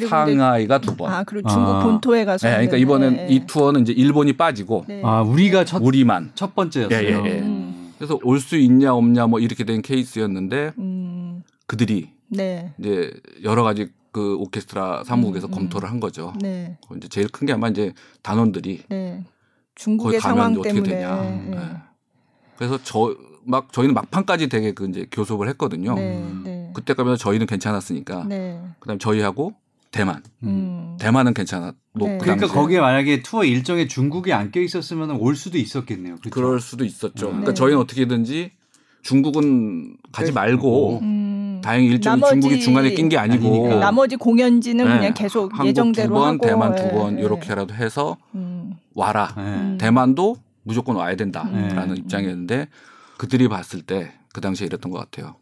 [0.00, 1.12] 상하이가 두 번.
[1.12, 1.82] 아, 그리고 중국 아.
[1.82, 3.26] 본토에 가서 네, 그러니까 이번엔 네.
[3.30, 5.02] 이 투어는 이제 일본이 빠지고 네.
[5.04, 6.32] 아, 우리가 첫, 우리만.
[6.34, 6.98] 첫 번째였어요.
[6.98, 7.40] 예, 예, 예.
[7.40, 7.92] 음.
[7.98, 11.42] 그래서 올 수 있냐 없냐 뭐 이렇게 된 케이스였는데 음.
[11.66, 12.72] 그들이 네.
[12.78, 13.12] 이제
[13.44, 15.54] 여러 가지 그 오케스트라 사무국에서 음, 음.
[15.54, 16.32] 검토를 한 거죠.
[16.40, 16.76] 네.
[16.96, 19.24] 이제 제일 큰 게 아마 이제 단원들이 네.
[19.74, 21.22] 중국의 가면 상황 어떻게 때문에 되냐.
[21.22, 21.46] 네.
[21.50, 21.58] 네.
[22.56, 25.94] 그래서 저 막 저희는 막판까지 되게 그 이제 교섭을 했거든요.
[25.94, 26.24] 네.
[26.44, 26.70] 네.
[26.74, 28.24] 그때 가면 저희는 괜찮았으니까.
[28.28, 28.60] 네.
[28.78, 29.54] 그다음 에 저희하고
[29.92, 30.22] 대만.
[30.42, 30.96] 음.
[30.98, 32.18] 대만은 괜찮았고 네.
[32.18, 36.16] 그 그러니까 거기에 만약에 투어 일정에 중국이 안 껴 있었으면 올 수도 있었겠네요.
[36.16, 36.30] 그렇죠?
[36.30, 37.26] 그럴 수도 있었죠.
[37.26, 37.30] 네.
[37.30, 38.52] 그러니까 저희는 어떻게든지
[39.02, 40.34] 중국은 가지 네.
[40.34, 41.60] 말고 음.
[41.62, 43.76] 다행히 일정이 중국이 중간에 낀 게 아니고 아니니까.
[43.80, 44.96] 나머지 공연지는 네.
[44.96, 47.22] 그냥 계속 한국 예정대로 두 번, 하고 대만 두 예, 번 예.
[47.22, 48.74] 이렇게라도 해서 음.
[48.94, 49.32] 와라.
[49.36, 49.42] 네.
[49.42, 49.78] 음.
[49.80, 51.96] 대만도 무조건 와야 된다라는 음.
[51.96, 52.68] 입장이었는데
[53.18, 55.36] 그들이 봤을 때 그 당시에 이랬던 것 같아요.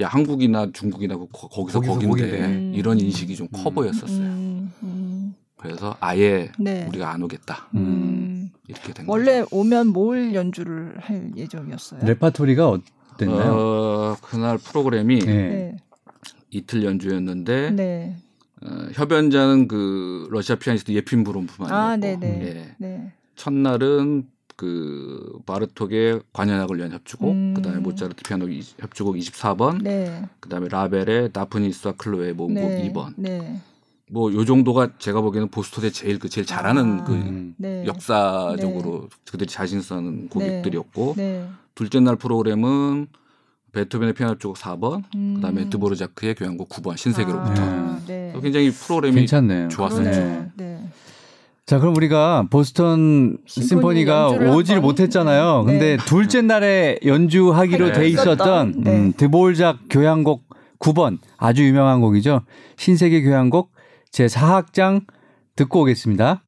[0.00, 2.44] 야 한국이나 중국이나 거- 거기서 거기서 거긴데 거긴데.
[2.46, 2.72] 음.
[2.74, 3.74] 이런 인식이 좀커 음.
[3.74, 4.18] 보였었어요.
[4.26, 4.72] 음.
[4.82, 5.34] 음.
[5.56, 6.86] 그래서 아예 네.
[6.88, 7.68] 우리가 안 오겠다.
[8.66, 9.56] 이렇게 된 원래 거죠.
[9.56, 12.00] 오면 뭘 연주를 할 예정이었어요?
[12.04, 12.68] 레파토리가
[13.14, 13.52] 어땠나요?
[13.52, 15.26] 어, 그날 프로그램이 네.
[15.34, 15.76] 네.
[16.50, 18.16] 이틀 연주였는데 네.
[18.62, 22.26] 어, 협연자는 그 러시아 피아니스트 예핀 브롬프만 이었고 아, 네네.
[22.42, 22.74] 예.
[22.78, 23.12] 네.
[23.36, 24.24] 첫날은
[24.60, 27.54] 그 바르톡의 관현악을 위한 협주곡, 음.
[27.54, 30.22] 그다음에 모차르트 피아노 이- 협주곡 24번, 네.
[30.38, 32.92] 그다음에 라벨의 나프니스와 클로의 모음곡 네.
[32.92, 33.14] 2번.
[33.16, 33.58] 네.
[34.10, 37.04] 뭐요 정도가 제가 보기에는 보스톤의 제일 그 제일 잘하는 아.
[37.04, 37.54] 그 음.
[37.56, 37.86] 네.
[37.86, 41.48] 역사적으로 그들이 자신 있는 곡들이었고 네.
[41.74, 43.06] 둘째 날 프로그램은
[43.72, 45.34] 베토벤의 피아노 협주곡 4번, 음.
[45.36, 47.62] 그다음에 드보르자크의 교향곡 9번 신세계로부터.
[47.62, 48.34] 아, 네.
[48.42, 49.68] 굉장히 프로그램이 괜찮네요.
[49.68, 50.50] 좋았었죠.
[51.70, 51.76] 네.
[51.76, 54.88] 자, 그럼 우리가 보스턴 심포니 심포니가 오질 한번.
[54.88, 55.62] 못했잖아요.
[55.68, 55.72] 네.
[55.72, 57.92] 근데 둘째 날에 연주하기로 네.
[57.92, 58.90] 돼 있었던 네.
[58.90, 60.48] 음, 드볼작 교향곡
[60.80, 62.42] 9번 아주 유명한 곡이죠.
[62.76, 63.70] 신세계 교향곡
[64.10, 65.04] 제 4악장
[65.54, 66.42] 듣고 오겠습니다.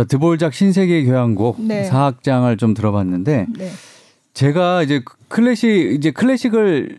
[0.00, 1.84] 자, 드볼작 신세계 교향곡 네.
[1.84, 3.70] 사악장을 좀 들어봤는데 네.
[4.32, 6.96] 제가 이제 클래식 이제 클래식을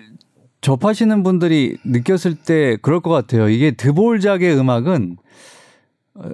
[0.62, 3.50] 접하시는 분들이 느꼈을 때 그럴 것 같아요.
[3.50, 5.18] 이게 드볼작의 음악은
[6.14, 6.30] 어,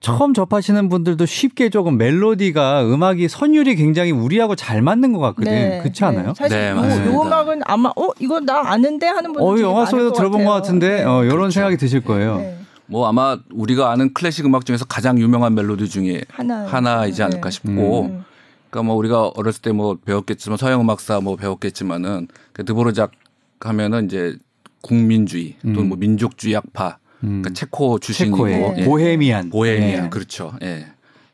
[0.00, 5.82] 처음 접하시는 분들도 쉽게 조금 멜로디가 음악이 선율이 굉장히 우리하고 잘 맞는 것 같거든요.
[5.82, 6.28] 그렇지 않아요?
[6.28, 6.34] 네.
[6.34, 7.14] 사실 네, 요, 맞습니다.
[7.14, 10.62] 요 음악은 아마 어 이거 나 아는데 하는 분들 어, 영화 속에서 들어본 것 같아요.
[10.62, 12.57] 같은데 어, 이런 생각이 드실 거예요.
[12.88, 12.92] 네.
[12.92, 18.02] 뭐 아마 우리가 아는 클래식 음악 중에서 가장 유명한 멜로디 중에 하나 하나이지 않을까 싶고
[18.06, 18.24] 음.
[18.70, 23.12] 그러니까 뭐 우리가 어렸을 때 뭐 배웠겠지만 서양 음악사 뭐 배웠겠지만은 그 드보르작
[23.60, 24.36] 하면은 이제
[24.80, 25.88] 국민주의 또는 음.
[25.88, 27.42] 뭐 민족주의 악파 음.
[27.42, 28.84] 그러니까 체코 출신이고 체코의 네.
[28.84, 29.50] 보헤미안.
[29.50, 30.08] 보헤미아 네.
[30.08, 30.52] 그렇죠.
[30.62, 30.86] 예.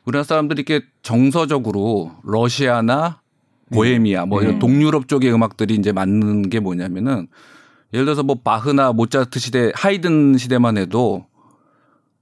[0.05, 3.21] 우리나라 사람들이 이렇게 정서적으로 러시아나
[3.73, 4.59] 보헤미아 뭐 이런 음.
[4.59, 7.27] 동유럽 쪽의 음악들이 이제 맞는 게 뭐냐면은
[7.93, 11.25] 예를 들어서 뭐 바흐나 모차르트 시대 하이든 시대만 해도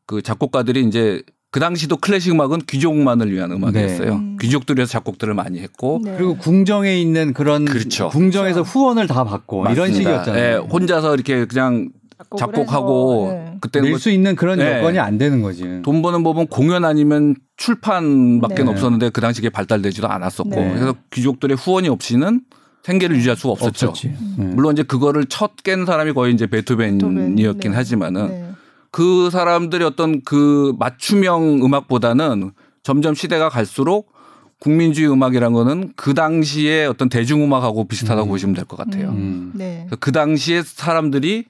[0.06, 4.10] 그 작곡가들이 이제 그 당시도 클래식 음악은 귀족만을 위한 음악이었어요.
[4.10, 4.16] 네.
[4.16, 4.38] 음.
[4.42, 6.16] 귀족들이 해서 작곡들을 많이 했고 네.
[6.18, 8.10] 그리고 궁정에 있는 그런 그렇죠.
[8.10, 9.94] 궁정에서 후원을 다 받고 이런 맞습니다.
[9.94, 10.54] 식이었잖아요.
[10.54, 11.90] 예, 혼자서 이렇게 그냥
[12.38, 13.58] 작곡하고 네.
[13.62, 14.78] 그때는 낼뭐수 있는 그런 네.
[14.80, 15.82] 여건이 안 되는 거지.
[15.84, 18.70] 돈 버는 법은 공연 아니면 출판밖에 네.
[18.70, 20.70] 없었는데 그 당시에 발달되지도 않았었고 네.
[20.74, 22.42] 그래서 귀족들의 후원이 없이는
[22.84, 23.90] 생계를 유지할 수가 없었죠.
[23.90, 24.14] 없었지.
[24.38, 24.46] 네.
[24.46, 27.78] 물론 이제 그거를 첫 깬 사람이 거의 이제 베토벤이었긴 네.
[27.78, 28.50] 하지만은 네.
[28.94, 32.52] 그 사람들의 어떤 그 맞춤형 음악보다는
[32.84, 34.14] 점점 시대가 갈수록
[34.60, 38.30] 국민주의 음악이란 거는 그 당시에 어떤 대중음악하고 비슷하다고 음.
[38.30, 39.10] 보시면 될 것 같아요.
[39.10, 39.52] 음.
[39.56, 39.86] 네.
[39.88, 41.46] 그래서 그 당시에 사람들이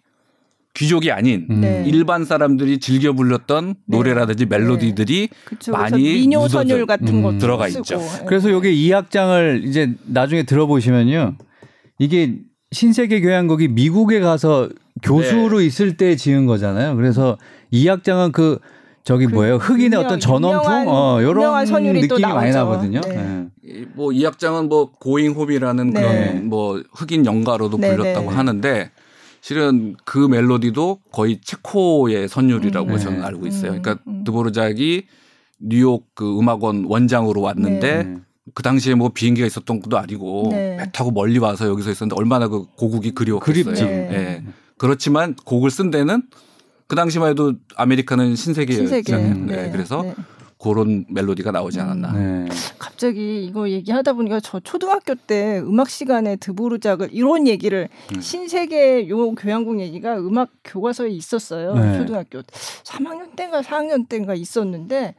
[0.73, 1.59] 귀족이 아닌 음.
[1.59, 1.83] 네.
[1.85, 3.97] 일반 사람들이 즐겨 불렀던 네.
[3.97, 5.73] 노래라든지 멜로디들이 그쵸.
[5.73, 7.23] 많이 민요 선율 같은 음.
[7.23, 7.81] 것도 들어가 쓰고.
[7.81, 7.99] 있죠.
[8.01, 8.25] 예.
[8.25, 11.35] 그래서 요게 이 악장을 이제 나중에 들어보시면요.
[11.99, 12.37] 이게
[12.71, 14.69] 신세계 교향곡이 미국에 가서
[15.03, 15.65] 교수로 네.
[15.65, 16.95] 있을 때 지은 거잖아요.
[16.95, 17.37] 그래서
[17.71, 18.59] 이 악장은 그
[19.03, 19.55] 저기 그 뭐예요?
[19.57, 22.51] 흑인의 유명- 어떤 전원풍 유명한- 어 요런 느낌이 많이.
[22.51, 23.01] 나거든요.
[23.01, 23.45] 네.
[23.67, 23.85] 예.
[23.95, 26.01] 뭐이 악장은 뭐 고잉 홈이라는 네.
[26.01, 28.35] 그런 뭐 흑인 연가로도 네, 불렸다고 네.
[28.35, 28.91] 하는데
[29.41, 32.97] 실은 그 멜로디도 거의 체코의 선율이라고 음.
[32.97, 33.25] 저는 네.
[33.25, 33.73] 알고 있어요.
[33.73, 34.23] 음, 그러니까 음.
[34.23, 35.03] 드보르작이
[35.59, 38.17] 뉴욕 그 음악원 원장으로 왔는데 네.
[38.53, 40.77] 그 당시에 뭐 비행기가 있었던 것도 아니고 네.
[40.77, 43.63] 배 타고 멀리 와서 여기서 있었는데 얼마나 그 고국이 그리웠겠어요.
[43.65, 43.83] 그립지.
[43.83, 44.09] 네.
[44.11, 44.43] 예.
[44.83, 46.23] 그렇지만 곡을 쓴 데는
[46.87, 49.01] 그 당시만 해도 아메리카는 신세계였잖아요.
[49.01, 49.17] 신세계.
[49.45, 49.63] 네.
[49.63, 49.71] 네.
[49.71, 50.13] 그래서 네.
[50.61, 52.11] 그런 멜로디가 나오지 않았나.
[52.11, 52.49] 네.
[52.79, 58.19] 갑자기 이거 얘기하다 보니까 저 초등학교 때 음악 시간에 드보르작을 이런 얘기를 음.
[58.19, 61.75] 신세계 요 교향곡 얘기가 음악 교과서에 있었어요.
[61.75, 61.99] 네.
[61.99, 65.15] 초등학교 3학년 때인가 4학년 때인가 있었는데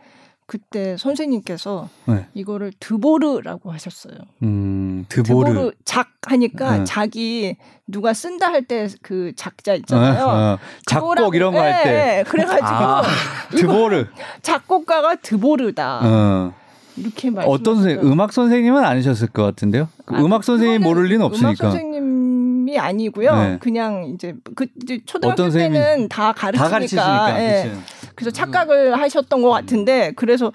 [0.46, 2.26] 그때 선생님께서 네.
[2.34, 4.14] 이거를 드보르라고 하셨어요.
[4.42, 5.48] 음, 드보르.
[5.52, 6.84] 드보르 작 하니까 네.
[6.84, 10.24] 작이 누가 쓴다 할 때 그 작자 있잖아요.
[10.26, 10.58] 어, 어.
[10.86, 11.90] 작곡 이런 거 할 때.
[11.90, 12.22] 예, 예.
[12.24, 13.02] 그래가지고 아,
[13.56, 14.06] 드보르.
[14.42, 16.52] 작곡가가 드보르다 어.
[16.96, 17.50] 이렇게 말씀.
[17.50, 19.88] 어떤 선생 음악 선생님은 아니셨을 것 같은데요.
[20.04, 21.70] 그 아, 음악 선생님 모를 리는 없으니까.
[21.70, 23.34] 선생님이 아니고요.
[23.36, 23.58] 네.
[23.60, 26.68] 그냥 이제 그 이제 초등학교 때는 다다 가르치니까.
[26.70, 27.80] 가르치시니까.
[28.14, 30.52] 그래서 착각을 하셨던 것 같은데 그래서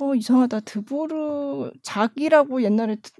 [0.00, 3.12] 어 이상하다 드보르 작이라고 옛날에 드-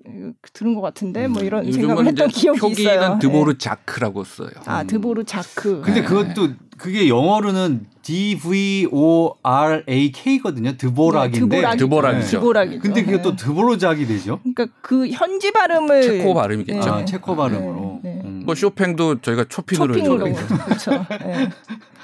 [0.52, 3.18] 들은 것 같은데 뭐 이런 요즘은 생각을 했던 기억이 표기는 있어요.
[3.20, 3.58] 드보르 예.
[3.58, 4.50] 자크라고 써요.
[4.66, 5.82] 아 드보르 자크.
[5.84, 6.06] 근데 네.
[6.06, 10.76] 그것도 그게 영어로는 D V O R A K거든요.
[10.76, 11.60] 드보락인데.
[11.60, 12.40] 네, 드보락이죠.
[12.40, 12.80] 드보락이죠.
[12.82, 13.22] 근데 그게 네.
[13.22, 14.40] 또 드보로작이 되죠.
[14.42, 16.90] 그러니까 그 현지 발음을 체코 발음이겠죠.
[16.90, 18.00] 아, 체코 발음으로.
[18.02, 18.22] 네, 네.
[18.24, 18.42] 음.
[18.44, 20.34] 뭐 쇼팽도 저희가 초핑으로 읽어요.
[20.64, 21.06] 그렇죠.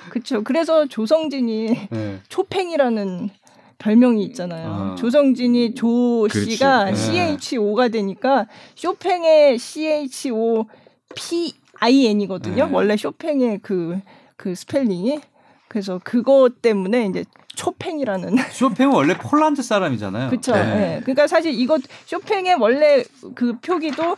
[0.08, 0.42] 그렇죠.
[0.42, 2.18] 그래서 조성진이 네.
[2.28, 3.30] 초팽이라는
[3.78, 4.68] 별명이 있잖아요.
[4.68, 4.94] 아.
[4.96, 6.50] 조성진이 조 그렇지.
[6.52, 7.36] 씨가 네.
[7.38, 10.66] CHO가 되니까 쇼팽의 CHO
[11.14, 12.66] P I N이거든요.
[12.66, 12.72] 네.
[12.72, 14.00] 원래 쇼팽의 그,
[14.36, 15.20] 그 스펠링이.
[15.68, 20.30] 그래서 그것 때문에 이제 초팽이라는 쇼팽은 원래 폴란드 사람이잖아요.
[20.30, 20.52] 그렇죠.
[20.54, 20.96] 네.
[20.96, 21.00] 예.
[21.02, 24.16] 그러니까 사실 이것 쇼팽의 원래 그 표기도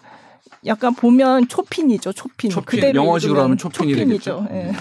[0.66, 2.12] 약간 보면 초핀이죠.
[2.12, 2.50] 초핀.
[2.50, 2.64] 초핀.
[2.80, 4.46] 그대로 영어식으로 하면 초핀이 초핀이죠.
[4.48, 4.54] 되겠죠.
[4.54, 4.72] 예.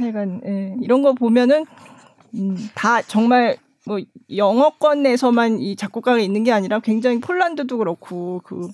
[0.00, 0.76] 하여간 예.
[0.80, 1.66] 이런 거 보면은
[2.34, 3.98] 음, 다 정말 뭐
[4.34, 8.68] 영어권에서만 이 작곡가가 있는 게 아니라 굉장히 폴란드도 그렇고 그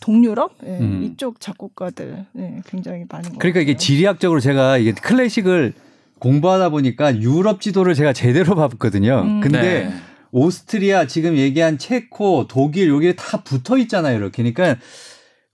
[0.00, 0.78] 동유럽 예.
[0.78, 1.02] 음.
[1.02, 2.62] 이쪽 작곡가들 예.
[2.66, 3.38] 굉장히 많은 거.
[3.38, 5.74] 그러니까 이게 지리학적으로 제가 이게 클래식을
[6.18, 9.22] 공부하다 보니까 유럽 지도를 제가 제대로 봤거든요.
[9.22, 9.40] 음.
[9.40, 9.92] 근데 네.
[10.32, 14.16] 오스트리아 지금 얘기한 체코, 독일 여기 다 붙어 있잖아요.
[14.16, 14.42] 이렇게.
[14.42, 14.80] 그러니까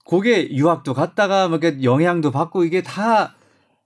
[0.05, 3.36] 그게 유학도 갔다가 뭐 이렇게 영향도 받고 이게 다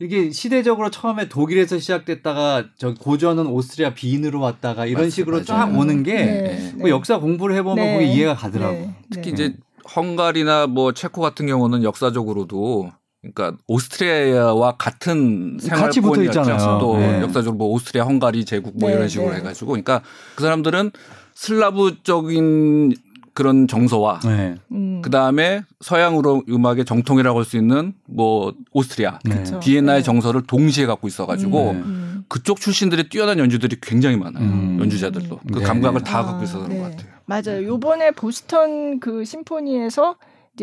[0.02, 5.46] 이게 시대적으로 처음에 독일에서 시작됐다가 저 고전은 오스트리아 빈으로 왔다가 이런 맞아요, 식으로 맞아요.
[5.46, 6.74] 쫙 오는 게 네.
[6.76, 7.94] 뭐 역사 공부를 해보면 네.
[8.00, 8.74] 그게 이해가 가더라고.
[8.74, 8.96] 네.
[9.12, 9.34] 특히 네.
[9.34, 9.56] 이제
[9.96, 16.24] 헝가리나 뭐 체코 같은 경우는 역사적으로도 그러니까 오스트리아와 같은 같이 붙어.
[16.24, 16.80] 있잖아요.
[16.80, 17.22] 또 네.
[17.22, 19.38] 역사적으로 뭐 오스트리아, 헝가리 제국 뭐 네, 이런 식으로 네.
[19.38, 20.02] 해가지고 그러니까
[20.36, 20.92] 그 사람들은
[21.36, 22.96] 슬라브적인
[23.34, 24.56] 그런 정서와 네.
[24.72, 25.02] 음.
[25.02, 29.44] 그 다음에 서양으로 음악의 정통이라고 할 수 있는 뭐 오스트리아, 네.
[29.62, 30.04] 비엔나의 네.
[30.04, 31.80] 정서를 동시에 갖고 있어 가지고 네.
[31.80, 32.26] 음.
[32.28, 34.44] 그쪽 출신들의 뛰어난 연주들이 굉장히 많아요.
[34.44, 34.78] 음.
[34.80, 35.66] 연주자들도 그 네.
[35.66, 36.80] 감각을 다 아, 갖고 있어서 그런 네.
[36.80, 37.12] 것 같아요.
[37.26, 37.68] 맞아요.
[37.68, 40.16] 요번에 보스턴 그 심포니에서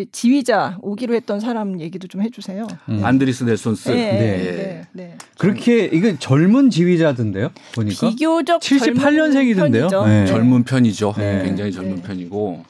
[0.06, 2.66] 지휘자 오기로 했던 사람 얘기도 좀 해주세요.
[2.88, 3.04] 음.
[3.04, 3.88] 안드리스 넬손스.
[3.90, 4.18] 네, 네.
[4.18, 5.18] 네, 네.
[5.38, 7.50] 그렇게 이건 젊은 지휘자던데요?
[7.74, 8.08] 보니까.
[8.08, 9.88] 비교적 78년생이던데요?
[9.90, 10.04] 젊은 편이죠.
[10.06, 10.26] 네.
[10.26, 11.14] 젊은 편이죠.
[11.16, 11.42] 네.
[11.44, 12.02] 굉장히 젊은 네.
[12.02, 12.64] 편이고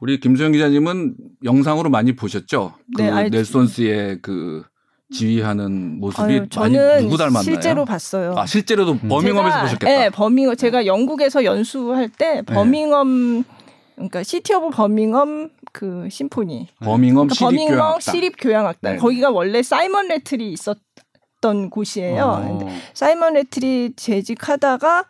[0.00, 2.74] 우리 김소영 기자님은 영상으로 많이 보셨죠?
[2.96, 3.28] 그 네.
[3.28, 4.64] 넬손스의 그
[5.12, 7.42] 지휘하는 모습이 아유, 많이 누구 닮았나요?
[7.42, 8.34] 실제로 봤어요.
[8.36, 9.92] 아 실제로도 버밍엄에서 제가, 보셨겠다.
[9.92, 13.44] 네, 버밍엄 제가 영국에서 연수할 때 버밍엄
[13.94, 16.68] 그러니까 City of Birmingham 그 심포니.
[16.80, 18.00] 버밍엄 그러니까 시립 버밍엄 교향악단.
[18.00, 18.92] 시립 교향악단.
[18.94, 18.98] 네.
[18.98, 22.24] 거기가 원래 사이먼 래틀이 있었던 곳이에요.
[22.24, 22.58] 어.
[22.58, 25.06] 근데 사이먼 래틀이 재직하다가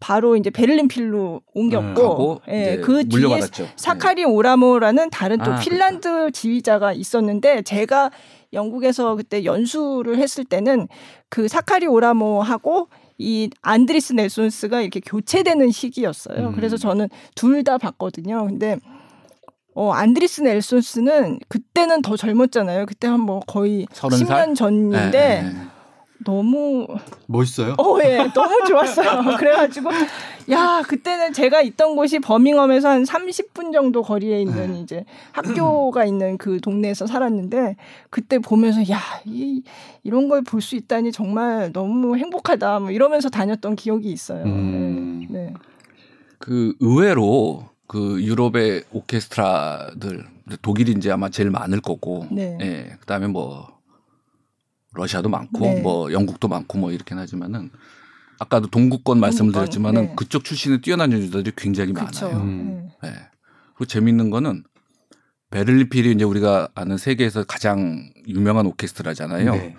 [0.00, 3.64] 바로 이제 베를린 필로 옮겼고, 하고 예, 그 뒤에 물려받았죠.
[3.64, 3.72] 네.
[3.74, 8.12] 사카리 오라모라는 다른 또 아, 핀란드 지휘자가 있었는데 제가
[8.52, 10.86] 영국에서 그때 연수를 했을 때는
[11.28, 12.88] 그 사카리 오라모하고
[13.18, 16.48] 이 안드리스 넬손스가 이렇게 교체되는 시기였어요.
[16.48, 16.52] 음.
[16.54, 18.46] 그래서 저는 둘 다 봤거든요.
[18.46, 18.76] 근데
[19.74, 22.86] 어 안드리스 넬손스는 그때는 더 젊었잖아요.
[22.86, 24.46] 그때 한 뭐 거의 서른 살?
[24.46, 25.52] 10년 전인데 네, 네.
[26.28, 26.86] 너무
[27.26, 27.74] 멋있어요?
[27.78, 29.22] 어, 예, 너무 좋았어요.
[29.40, 29.88] 그래가지고,
[30.50, 34.80] 야, 그때는 제가 있던 곳이 버밍엄에서 한 30분 정도 거리에 있는 네.
[34.80, 37.76] 이제 학교가 있는 그 동네에서 살았는데,
[38.10, 39.62] 그때 보면서, 야, 이,
[40.02, 42.80] 이런 걸 볼 수 있다니 정말 너무 행복하다.
[42.80, 44.44] 뭐 이러면서 다녔던 기억이 있어요.
[44.44, 45.26] 음.
[45.30, 45.46] 네.
[45.46, 45.54] 네.
[46.38, 50.26] 그 의외로 그 유럽의 오케스트라들
[50.60, 52.58] 독일이 이제 아마 제일 많을 거고, 네.
[52.60, 53.77] 예, 그다음에 뭐
[54.98, 55.80] 러시아도 많고, 네.
[55.80, 57.70] 뭐 영국도 많고 뭐 이렇긴 하지만은
[58.38, 60.12] 아까도 동구권 말씀을 동구권, 드렸지만은 네.
[60.16, 62.26] 그쪽 출신의 뛰어난 연주자들이 굉장히 그쵸.
[62.28, 62.42] 많아요.
[62.42, 62.88] 음.
[63.02, 63.08] 네.
[63.08, 63.12] 예.
[63.74, 64.64] 그리고 재밌는 거는
[65.50, 69.52] 베를린 필이 이제 우리가 아는 세계에서 가장 유명한 오케스트라잖아요.
[69.54, 69.76] 네.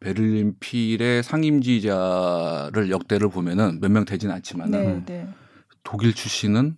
[0.00, 5.28] 베를린 필의 상임지휘자를 역대를 보면은 몇 명 되진 않지만은 네, 네.
[5.82, 6.76] 독일 출신은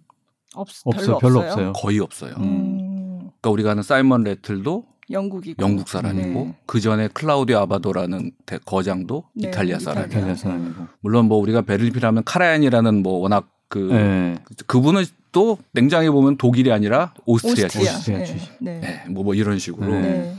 [0.54, 1.18] 없, 없어요.
[1.18, 1.68] 별로, 별로 없어요.
[1.68, 1.72] 없어요.
[1.74, 2.34] 거의 없어요.
[2.38, 5.62] 음, 그러니까 우리가 아는 사이먼 래틀도 영국이고.
[5.62, 6.54] 영국 사람이고 네.
[6.66, 9.78] 그 전에 클라우디오 아바도라는 대- 거장도 네, 이탈리아.
[9.78, 10.86] 사람이고 이탈리아 사람이고.
[11.00, 14.36] 물론 뭐 우리가 베를린 필하면 카라얀이라는 뭐 워낙 그 네.
[14.66, 17.90] 그분은 또 냉정히 보면 독일이 아니라 오스트리아 오스트리아.
[17.90, 17.96] 출신.
[18.14, 18.24] 오스트리아 네.
[18.24, 18.48] 출신.
[18.60, 18.80] 네.
[18.80, 19.92] 네, 뭐, 뭐 이런 식으로.
[19.92, 20.00] 네.
[20.00, 20.34] 네.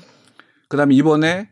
[0.70, 1.50] 그다음에 이번에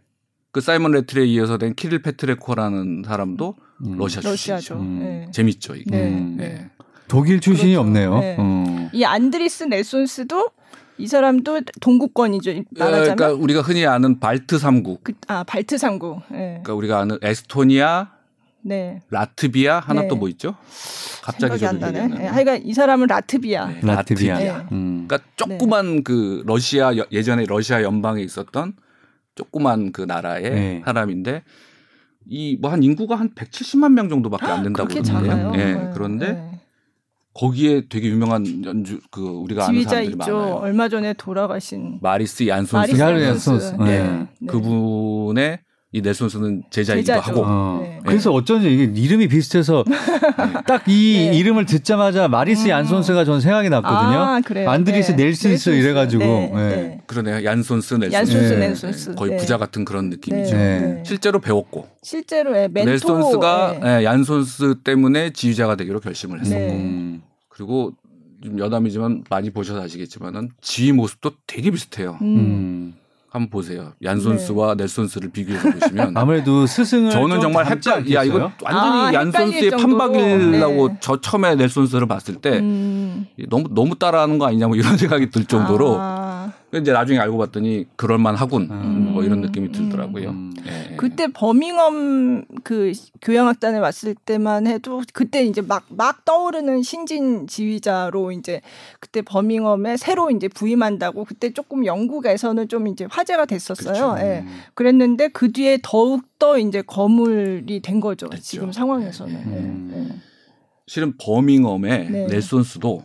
[0.51, 3.55] 그 사이먼 래틀에 이어서 된 키릴 페트렌코라는 사람도
[3.85, 3.97] 음.
[3.97, 4.53] 러시아 출신이죠.
[4.73, 4.75] 러시아죠.
[4.75, 4.99] 음.
[4.99, 5.27] 네.
[5.31, 5.89] 재밌죠 이게.
[5.91, 6.09] 네.
[6.09, 6.35] 음.
[6.37, 6.69] 네.
[7.07, 7.81] 독일 출신이 그렇죠.
[7.87, 8.19] 없네요.
[8.19, 8.35] 네.
[8.39, 8.89] 어.
[8.93, 10.49] 이 안드리스 넬손스도
[10.97, 12.51] 이 사람도 동구권이죠.
[12.77, 16.21] 말하자면 그러니까 우리가 흔히 아는 발트 삼국 그, 아 발트 삼국.
[16.31, 16.61] 네.
[16.63, 18.11] 그러니까 우리가 아는 에스토니아,
[18.61, 19.01] 네.
[19.09, 20.07] 라트비아 하나 네.
[20.07, 20.55] 또뭐 있죠?
[21.21, 21.99] 갑자기 생각이 안 나네.
[21.99, 22.27] 안 네.
[22.27, 23.65] 하여간 이 사람은 라트비아.
[23.67, 24.37] 네, 라트비아.
[24.37, 24.51] 네.
[24.71, 25.05] 음.
[25.07, 28.73] 그러니까 조그만 그 러시아 여- 예전에 러시아 연방에 있었던
[29.35, 30.81] 조그만 그 나라의 네.
[30.85, 31.43] 사람인데
[32.27, 35.27] 이 뭐 한 인구가 한 170만 명 정도밖에 안 된다고 그러는데요.
[35.29, 35.51] 작아요.
[35.55, 35.73] 예.
[35.73, 35.91] 네.
[35.93, 36.59] 그런데 네.
[37.35, 40.35] 거기에 되게 유명한 연주 그 우리가 아는 사람들이 있죠.
[40.37, 40.53] 많아요.
[40.55, 43.01] 얼마 전에 돌아가신 마리스 얀손스 마리스.
[43.01, 43.75] 얀손스.
[43.79, 43.85] 네.
[44.03, 44.27] 네.
[44.39, 44.47] 네.
[44.47, 45.59] 그분의
[45.95, 47.31] 이 넬손스는 제자이기도 제자죠.
[47.31, 47.79] 하고 어.
[47.81, 48.01] 네.
[48.05, 49.85] 그래서 어쩐지 이게 이름이 비슷해서
[50.67, 51.37] 딱이 네.
[51.37, 52.71] 이름을 듣자마자 마리스 음.
[52.71, 54.19] 얀손스가 전 생각이 났거든요.
[54.19, 54.69] 아, 그래요.
[54.69, 55.23] 안드리스 네.
[55.23, 55.69] 넬손스 넬손스.
[55.69, 56.23] 이래가지고.
[56.25, 56.51] 네.
[56.53, 56.57] 예.
[56.57, 57.01] 네.
[57.07, 57.45] 그러네요.
[57.45, 58.59] 얀손스 넬손스 얀손스 네.
[58.67, 59.15] 넬손스.
[59.15, 59.37] 거의 네.
[59.37, 60.53] 부자 같은 그런 느낌이죠.
[60.53, 60.79] 네.
[60.81, 61.03] 네.
[61.05, 63.99] 실제로 배웠고 실제로 예, 멘토 넬손스가 예.
[64.01, 66.71] 예, 얀손스 때문에 지휘자가 되기로 결심을 했었고 네.
[66.73, 67.21] 음.
[67.47, 67.93] 그리고
[68.43, 72.17] 좀 여담이지만 많이 보셔서 아시겠지만은 지휘 모습도 되게 비슷해요.
[72.21, 72.95] 음.
[73.35, 73.41] 음.
[73.41, 73.93] 한번 보세요.
[74.03, 78.11] 얀손스와 넬손스를 비교해서 보시면 아무래도 스승을 저는 좀 정말 헷갈.
[78.13, 78.51] 야 이거?
[78.61, 79.71] 완전히 아, 얀손스의.
[79.71, 80.97] 판박이라고 네.
[81.01, 83.27] 저 처음에 넬손스를 봤을 때 음.
[83.49, 86.34] 너무 너무 따라하는 거 아니냐 뭐 이런 생각이 들 정도로 아,
[86.79, 89.11] 이제 나중에 알고 봤더니 그럴만하군 음.
[89.13, 90.29] 뭐 이런 느낌이 들더라고요.
[90.29, 90.53] 음.
[90.65, 90.95] 예.
[90.95, 98.61] 그때 버밍엄 그 교향악단에 왔을 때만 해도 그때 이제 막막 떠오르는 신진 지휘자로 이제
[98.99, 103.93] 그때 버밍엄에 새로 이제 부임한다고 그때 조금 영국에서는 좀 이제 화제가 됐었어요.
[103.93, 104.25] 그렇죠.
[104.25, 104.45] 예.
[104.73, 108.27] 그랬는데 그 뒤에 더욱 더 이제 거물이 된 거죠.
[108.29, 108.43] 됐죠.
[108.43, 109.35] 지금 상황에서는.
[109.35, 109.91] 음.
[109.93, 110.15] 예, 예.
[110.87, 112.27] 실은 버밍엄의 네.
[112.27, 113.03] 넬손스도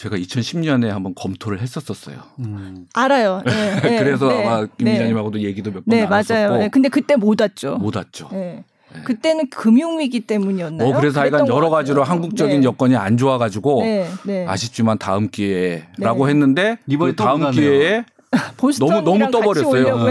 [0.00, 2.16] 제가 2010년에 한번 검토를 했었었어요.
[2.38, 2.86] 음.
[2.94, 3.42] 알아요.
[3.46, 3.98] 예, 예.
[3.98, 4.92] 그래서 네, 아마 김 네.
[4.92, 6.62] 기자님하고도 얘기도 몇번 네, 나눴었고 맞아요.
[6.62, 7.76] 예, 근데 그때 못 왔죠.
[7.76, 8.30] 못 왔죠.
[8.32, 8.64] 예.
[8.94, 9.02] 네.
[9.04, 10.88] 그랬던 금융 위기 때문이었나요?
[10.88, 12.02] 어, 그래서 하여간 여러 가지로.
[12.02, 12.66] 한국적인 네.
[12.66, 14.46] 여건이 안 좋아가지고 네, 네.
[14.48, 16.30] 아쉽지만 다음 기회에라고 네.
[16.30, 18.04] 했는데 이번에 그 다음 또 기회에
[18.80, 20.06] 너무 같이 떠버렸어요.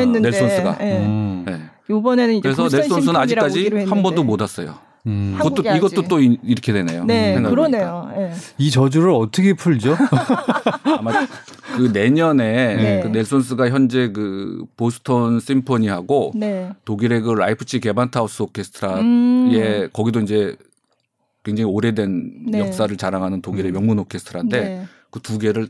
[0.82, 0.98] 예.
[1.00, 1.46] 음.
[1.48, 1.62] 네.
[1.90, 4.04] 이번에는 이제 그래서 심포니라고 아직까지 한.
[4.04, 4.76] 번도 못 왔어요.
[5.10, 5.34] 음.
[5.38, 6.08] 그것도 한국에 이것도.
[6.08, 7.04] 또 이- 이렇게 되네요.
[7.06, 7.50] 네, 생각해보니까.
[7.50, 8.12] 그러네요.
[8.18, 8.34] 예.
[8.58, 9.96] 이 저주를 어떻게 풀죠?
[10.98, 11.26] 아마
[11.76, 13.00] 그 내년에 네.
[13.02, 16.70] 그 넬손스가 현재 그 보스턴 심포니하고 네.
[16.86, 19.90] 독일의 그 라이프치 게반트하우스 오케스트라의 음.
[19.94, 20.56] 거기도 이제
[21.44, 22.60] 굉장히 오래된 네.
[22.60, 24.86] 역사를 자랑하는 독일의 명문 오케스트라인데 네.
[25.12, 25.70] 그두 개를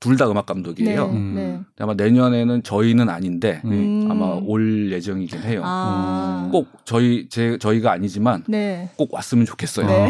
[0.00, 1.06] 둘 다 음악 감독이에요.
[1.08, 1.12] 네.
[1.12, 1.34] 음.
[1.34, 1.60] 네.
[1.80, 3.72] 아마 내년에는 저희는 아닌데 음.
[4.04, 4.10] 음.
[4.10, 5.62] 아마 올 예정이긴 해요.
[5.64, 6.48] 아.
[6.52, 8.90] 꼭 저희 제 저희가 아니지만 네.
[8.96, 9.86] 꼭 왔으면 좋겠어요.
[9.86, 10.08] 네.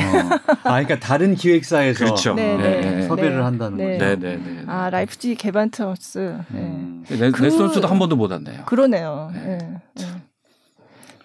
[0.64, 2.34] 아, 그러니까 다른 기획사에서 그렇죠.
[2.34, 2.90] 네, 네, 네.
[2.96, 3.02] 네.
[3.06, 3.42] 섭외를 네.
[3.42, 3.98] 한다는 네.
[3.98, 4.04] 거죠.
[4.04, 4.62] 네, 네, 네.
[4.66, 6.36] 아, 라이프지 개반트하우스.
[6.48, 6.58] 네.
[6.60, 7.04] 음.
[7.08, 8.64] 네, 그- 넬손스도 한 번도 못 왔네요.
[8.66, 9.30] 그러네요.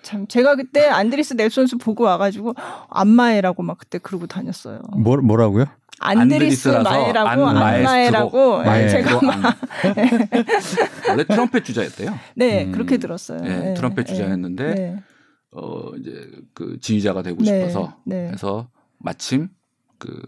[0.04, 2.54] 참 제가 그때 안드리스 넬손스 보고 와가지고
[2.90, 4.80] 안마에라고 막 그때 그러고 다녔어요.
[4.98, 5.66] 뭐, 뭐라고요?
[6.04, 9.54] 안드리스 안드리스라서 마에라고 안- 안마에라고 예, 마에스트로 제가 안.
[11.10, 12.14] 원래 트럼펫 주자였대요.
[12.36, 12.72] 네 음.
[12.72, 13.40] 그렇게 들었어요.
[13.42, 14.14] 네, 예, 트럼펫 예.
[14.14, 15.04] 주자였는데 네.
[15.52, 18.30] 어 이제 그 지휘자가 되고 네, 싶어서 네.
[18.30, 18.68] 해서
[19.00, 19.50] 마침
[19.98, 20.20] 그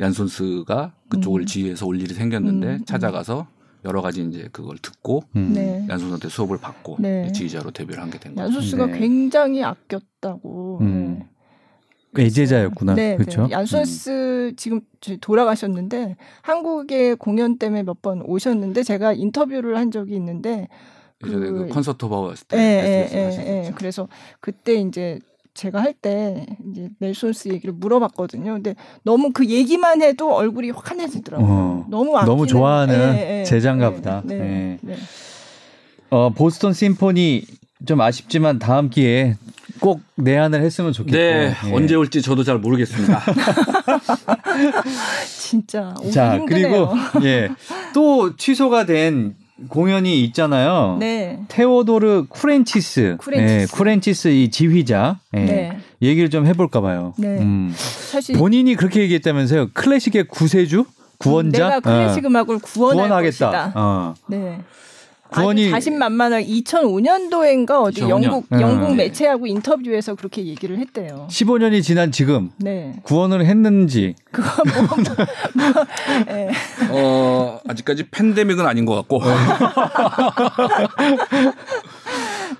[0.00, 1.46] 얀손스가 그쪽을 음.
[1.46, 2.84] 지휘해서 올 일이 생겼는데 음, 음.
[2.84, 3.46] 찾아가서
[3.84, 5.52] 여러 가지 이제 그걸 듣고 음.
[5.54, 5.86] 네.
[5.88, 7.30] 얀손스한테 수업을 받고 네.
[7.32, 8.44] 지휘자로 데뷔를 한 게 된 거죠.
[8.46, 8.98] 얀소스가 네.
[8.98, 10.78] 굉장히 아꼈다고.
[10.80, 11.22] 음.
[12.22, 12.26] 네.
[12.26, 12.94] 애제자였구나.
[12.94, 13.46] 네, 그렇죠?
[13.46, 13.52] 네.
[13.52, 14.80] 얀소스 지금
[15.20, 20.68] 돌아가셨는데 한국에 공연 때문에 몇 번 오셨는데 제가 인터뷰를 한 적이 있는데
[21.24, 23.62] 예전에 그, 그- 콘서트 예, 때 예, 예, 예.
[23.62, 23.74] 거죠.
[23.76, 24.08] 그래서
[24.40, 25.18] 그때 이제
[25.54, 28.52] 제가 할 때 이제 넬손스 얘기를 물어봤거든요.
[28.52, 31.48] 근데 너무 그 얘기만 해도 얼굴이 환해지더라고요.
[31.50, 34.20] 어, 너무 아끼는, 너무 좋아하는 예, 예, 제자인가 예, 보다.
[34.26, 34.78] 네, 예.
[34.82, 34.96] 네.
[36.10, 37.44] 어, 보스턴 심포니
[37.84, 39.36] 좀 아쉽지만 다음 기회에
[39.80, 41.16] 꼭 내한을 했으면 좋겠고.
[41.16, 41.72] 네, 예.
[41.72, 43.20] 언제 올지 저도 잘 모르겠습니다.
[45.26, 46.88] 진짜 오기 자, 힘드네요.
[46.88, 47.48] 그리고 예.
[47.92, 49.34] 또 취소가 된
[49.68, 50.96] 공연이 있잖아요.
[51.00, 51.40] 네.
[51.48, 53.62] 테오도르 쿠렌치스, 쿠렌치스.
[53.62, 55.78] 예, 쿠렌치스 이 지휘자 예, 네.
[56.02, 57.14] 얘기를 좀 해볼까 봐요.
[57.18, 57.38] 네.
[57.40, 57.72] 음.
[57.76, 59.70] 사실 본인이 그렇게 얘기했다면서요.
[59.72, 60.84] 클래식의 구세주,
[61.18, 63.50] 구원자, 내가 클래식 어, 음악을 구원할 구원하겠다.
[63.50, 63.72] 것이다.
[63.74, 64.14] 어.
[64.28, 64.60] 네.
[65.30, 68.08] 구원이- 자신만만한 2005년도인가 어디 2005년.
[68.10, 68.60] 영국 음.
[68.60, 69.04] 영국 네.
[69.04, 71.26] 매체하고 인터뷰에서 그렇게 얘기를 했대요.
[71.30, 72.94] 15년이 지난 지금 네.
[73.02, 75.86] 구원을 했는지 그거 뭐, 뭐
[76.30, 76.50] 예.
[76.90, 79.20] 어, 아직까지 팬데믹은 아닌 것 같고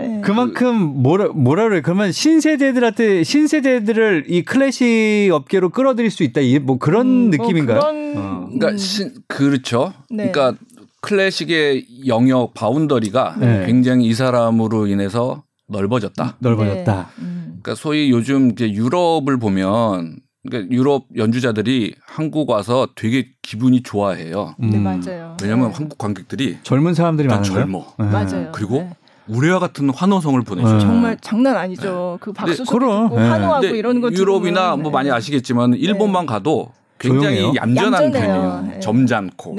[0.00, 0.20] 예.
[0.22, 7.06] 그만큼 뭐라 뭐라 그래 그러면 신세대들한테 신세대들을 이 클래식 업계로 끌어들일 수 있다 이뭐 그런
[7.06, 7.80] 음, 뭐 느낌인가요?
[7.80, 8.44] 그런, 어.
[8.46, 9.92] 그러니까 음, 신, 그렇죠.
[10.10, 10.30] 네.
[10.30, 10.58] 그러니까
[11.06, 13.66] 클래식의 영역 바운더리가 네.
[13.66, 16.36] 굉장히 이 사람으로 인해서 넓어졌다.
[16.40, 16.94] 넓어졌다.
[16.94, 17.22] 네.
[17.22, 17.58] 음.
[17.62, 20.16] 그러니까 소위 요즘 이제 유럽을 보면
[20.48, 24.56] 그러니까 유럽 연주자들이 한국 와서 되게 기분이 좋아해요.
[24.58, 24.82] 네 음.
[24.82, 25.36] 맞아요.
[25.40, 25.74] 왜냐하면 네.
[25.76, 27.60] 한국 관객들이 젊은 사람들이 다 많은가요?
[27.62, 27.86] 젊어.
[28.00, 28.04] 네.
[28.06, 28.52] 맞아요.
[28.52, 28.90] 그리고 네.
[29.28, 30.42] 우레와 같은 환호성을.
[30.56, 30.62] 네.
[30.80, 32.18] 정말 장난 아니죠.
[32.20, 33.08] 그 박수 소리 그럼.
[33.08, 33.28] 듣고 네.
[33.28, 34.94] 환호하고 이러는 거 유럽이나 들으면, 뭐 네.
[34.94, 37.52] 많이 아시겠지만 일본만 가도 굉장히 조용해요?
[37.56, 38.32] 얌전한 얌전해요.
[38.32, 38.72] 편이에요.
[38.72, 38.80] 네.
[38.80, 39.54] 점잖고.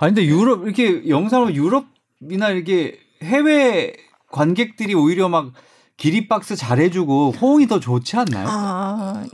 [0.00, 0.06] 네.
[0.06, 3.92] 아 근데 유럽 이렇게 영상을 유럽이나 이렇게 해외
[4.30, 5.52] 관객들이 오히려 막
[5.96, 8.46] 기립박스 잘해주고 호응이 더 좋지 않나요?
[8.48, 9.24] 아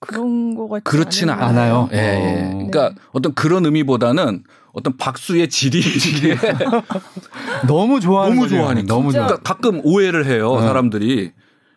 [0.00, 1.60] 그런 거 같지 그렇지는 않은데.
[1.60, 1.88] 않아요?
[1.92, 2.44] 예, 예.
[2.46, 2.50] 어.
[2.52, 5.80] 그러니까 어떤 그런 의미보다는 어떤 박수의 질이
[7.66, 8.48] 너무 좋아하는 너무.
[8.48, 8.86] 좋아하니까.
[8.86, 9.12] 너무.
[9.12, 9.26] 좋아.
[9.26, 10.66] 그러니까 가끔 오해를 해요 네.
[10.66, 11.14] 사람들이.
[11.16, 11.32] 예를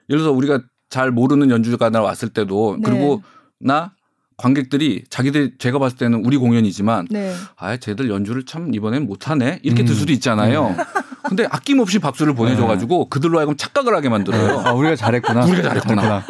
[0.07, 2.81] 들어서 우리가 잘 모르는 연주가 나 왔을 때도 네.
[2.83, 3.21] 그리고
[3.59, 3.93] 나
[4.39, 7.33] 관객들이 자기들 제가 봤을 때는 우리 공연이지만 네.
[7.57, 9.85] 아 쟤들 연주를 참 이번엔 못하네 이렇게 음.
[9.85, 10.75] 들 수도 있잖아요.
[11.27, 14.61] 근데 아낌없이 박수를 보내줘가지고 그들로 하여금 착각을 하게 만들어요.
[14.65, 15.45] 아, 우리가 잘했구나.
[15.45, 16.23] 우리가 잘했구나.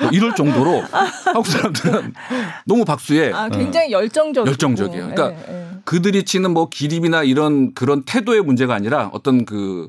[0.00, 0.82] 뭐 이럴 정도로
[1.24, 2.12] 한국 사람들은
[2.66, 4.46] 너무 박수에 아 굉장히 열정적.
[4.48, 5.10] 열정적이에요.
[5.14, 5.40] 그러니까
[5.84, 9.88] 그들이 치는 뭐 기립이나 이런 그런 태도의 문제가 아니라 어떤 그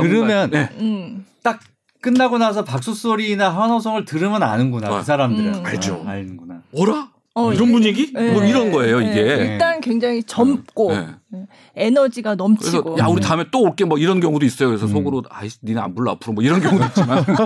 [0.00, 0.70] 들으면 네.
[0.78, 1.26] 음.
[1.42, 1.60] 딱
[2.00, 4.88] 끝나고 나서 박수 소리나 환호성을 들으면 아는구나.
[4.88, 5.66] 아, 그 사람들은 음.
[5.66, 6.04] 알죠.
[6.06, 6.45] 아, 알는구나.
[6.74, 7.10] 어라?
[7.34, 8.12] 어, 이런 이게- 분위기?
[8.14, 8.32] 네.
[8.32, 9.10] 뭐 이런 거예요 네.
[9.10, 9.20] 이게.
[9.52, 11.46] 일단 굉장히 젊고 네.
[11.76, 12.98] 에너지가 그래서 넘치고.
[12.98, 14.68] 야 우리 다음에 또 올게 뭐 이런 경우도 있어요.
[14.70, 14.90] 그래서 음.
[14.92, 17.22] 속으로 아이 니네 안 불러 앞으로 뭐 이런 경우도 있지만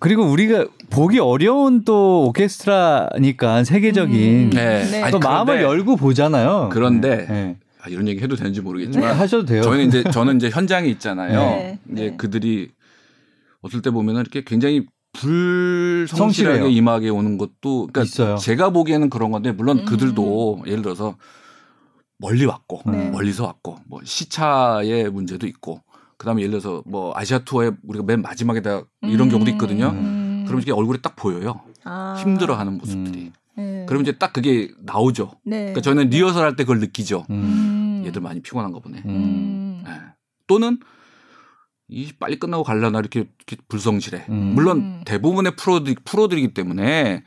[0.00, 4.50] 그리고 우리가 보기 어려운 또 오케스트라니까 세계적인 음.
[4.50, 4.84] 네.
[4.90, 5.02] 네.
[5.02, 6.70] 아니, 또 마음을 열고 보잖아요.
[6.72, 7.56] 그런데 네.
[7.80, 8.64] 아, 이런 얘기 해도 되는지 네.
[8.64, 9.62] 모르겠지만 하셔도 돼요.
[9.62, 11.38] 저희는 이제 저는 이제 현장에 있잖아요.
[11.38, 11.78] 네.
[11.92, 12.16] 이제 네.
[12.16, 12.70] 그들이
[13.62, 14.86] 어떨 때 보면은 이렇게 굉장히
[15.20, 16.70] 불성실하게.
[16.70, 18.36] 임하게 오는 것도 그러니까 있어요.
[18.36, 19.84] 제가 보기에는 그런 건데 물론 음.
[19.84, 21.16] 그들도 예를 들어서
[22.18, 23.10] 멀리 왔고 네.
[23.10, 25.82] 멀리서 왔고 뭐 시차의 문제도 있고
[26.16, 29.90] 그다음에 예를 들어서 뭐 아시아 투어에 우리가 맨 마지막에 다 이런 경우도 있거든요.
[29.90, 30.42] 음.
[30.46, 31.60] 그러면 이게 얼굴에 딱 보여요.
[31.84, 32.16] 아.
[32.18, 33.18] 힘들어하는 모습들이.
[33.26, 33.32] 음.
[33.56, 33.84] 네.
[33.88, 35.32] 그러면 이제 딱 그게 나오죠.
[35.44, 35.58] 네.
[35.58, 37.24] 그러니까 저희는 리허설 할 때 그걸 느끼죠.
[37.30, 38.02] 음.
[38.02, 38.02] 음.
[38.06, 39.02] 얘들 많이 피곤한가 보네.
[39.04, 39.10] 음.
[39.10, 39.84] 음.
[39.86, 39.92] 예.
[40.46, 40.78] 또는
[41.88, 44.26] 이 빨리 끝나고 갈라나 이렇게, 이렇게 불성실해.
[44.28, 44.52] 음.
[44.54, 45.02] 물론 음.
[45.06, 47.24] 대부분의 프로들 프로들이기 때문에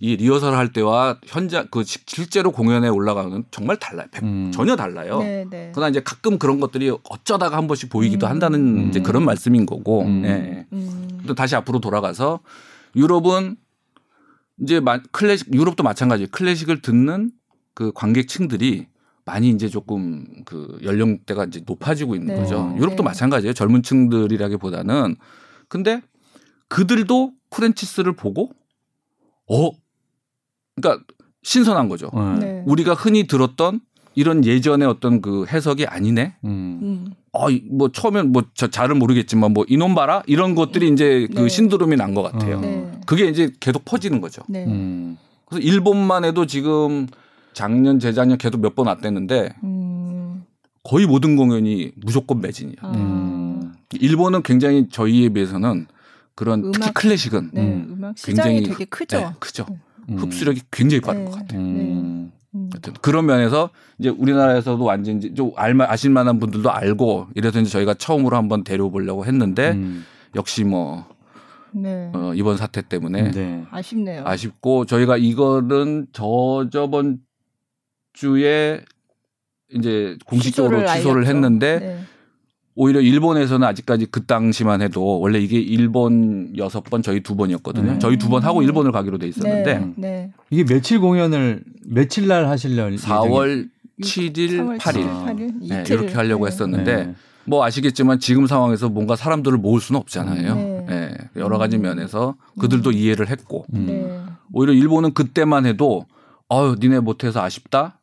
[0.00, 4.06] 이 리허설 할 때와 현장 그 시- 실제로 공연에 올라가는 정말 달라요.
[4.12, 4.52] 백- 음.
[4.52, 5.18] 전혀 달라요.
[5.18, 5.72] 네, 네.
[5.74, 8.30] 그러나 이제 가끔 그런 것들이 어쩌다가 한 번씩 보이기도 음.
[8.30, 9.02] 한다는 이제 음.
[9.02, 10.02] 그런 말씀인 거고.
[10.02, 10.22] 음.
[10.24, 10.66] 예.
[10.72, 11.20] 음.
[11.26, 12.40] 또 다시 앞으로 돌아가서
[12.94, 13.56] 유럽은
[14.62, 16.26] 이제 마- 클래식 유럽도 마찬가지.
[16.26, 17.32] 클래식을 듣는
[17.74, 18.86] 그 관객층들이
[19.26, 22.40] 많이 이제 조금 그 연령대가 이제 높아지고 있는 네.
[22.40, 22.74] 거죠.
[22.76, 23.02] 유럽도 네.
[23.04, 23.54] 마찬가지예요.
[23.54, 25.16] 젊은 층들이라기보다는
[25.68, 26.02] 근데
[26.68, 28.50] 그들도 쿠렌치스를 보고
[29.50, 29.70] 어
[30.76, 31.04] 그러니까
[31.42, 32.10] 신선한 거죠.
[32.14, 32.38] 네.
[32.38, 32.62] 네.
[32.66, 33.80] 우리가 흔히 들었던
[34.14, 36.36] 이런 예전의 어떤 그 해석이 아니네.
[36.44, 36.50] 음.
[36.82, 37.12] 음.
[37.32, 41.48] 어, 이- 뭐 처음엔 뭐저 잘은 모르겠지만 뭐 이놈 봐라 이런 것들이 이제 그 네.
[41.48, 42.58] 신드롬이 난 것 같아요.
[42.58, 42.60] 어.
[42.60, 42.90] 네.
[43.06, 44.42] 그게 이제 계속 퍼지는 거죠.
[44.48, 44.64] 네.
[44.66, 45.16] 음.
[45.46, 47.06] 그래서 일본만 해도 지금
[47.54, 50.44] 작년 재작년 계속 몇번 왔댔는데 음.
[50.82, 52.74] 거의 모든 공연이 무조건 매진이야.
[52.82, 52.92] 아.
[52.94, 53.72] 음.
[53.92, 55.86] 일본은 굉장히 저희에 비해서는
[56.34, 57.60] 그런 특히 음악- 클래식은 네.
[57.62, 57.98] 음.
[58.02, 58.12] 음.
[58.22, 59.18] 굉장히 되게 크죠.
[59.18, 59.66] 네, 크죠.
[60.10, 60.18] 음.
[60.18, 61.30] 흡수력이 굉장히 빠른 네.
[61.30, 61.60] 것 같아요.
[61.60, 62.32] 음.
[62.54, 62.70] 음.
[62.72, 67.70] 하여튼 그런 면에서 이제 우리나라에서도 완전 이제 좀 알마 아실 만한 분들도 알고 이래서 이제
[67.70, 70.04] 저희가 처음으로 한번 데려보려고 했는데 음.
[70.36, 71.06] 역시 뭐
[71.72, 72.10] 네.
[72.14, 73.64] 어, 이번 사태 때문에 네.
[73.70, 74.22] 아쉽네요.
[74.24, 77.18] 아쉽고 저희가 이거는 저 저번
[78.14, 78.80] 주에
[79.74, 81.30] 이제 공식적으로 취소를, 알렸죠.
[81.30, 81.98] 했는데 네.
[82.76, 87.92] 오히려 일본에서는 아직까지 그 당시만 해도 원래 이게 일본 여섯 번 저희 두 번이었거든요.
[87.92, 88.00] 음.
[88.00, 89.92] 저희 두 번 하고 일본을 가기로 돼 있었는데 네.
[89.96, 90.32] 네.
[90.50, 93.68] 이게 며칠 공연을 며칠 날 하실려 4월
[94.02, 96.02] 7일, 3월 8일 7일, 8일 네, 이틀을.
[96.02, 96.50] 이렇게 하려고 네.
[96.52, 97.14] 했었는데 네.
[97.46, 100.54] 뭐 아시겠지만 지금 상황에서 뭔가 사람들을 모을 수는 없잖아요.
[100.54, 100.86] 네.
[100.90, 101.82] 예, 여러 가지 음.
[101.82, 103.86] 면에서 그들도 이해를 했고 음.
[103.86, 104.20] 네.
[104.52, 106.06] 오히려 일본은 그때만 해도
[106.48, 108.00] 아유 니네 못해서 아쉽다.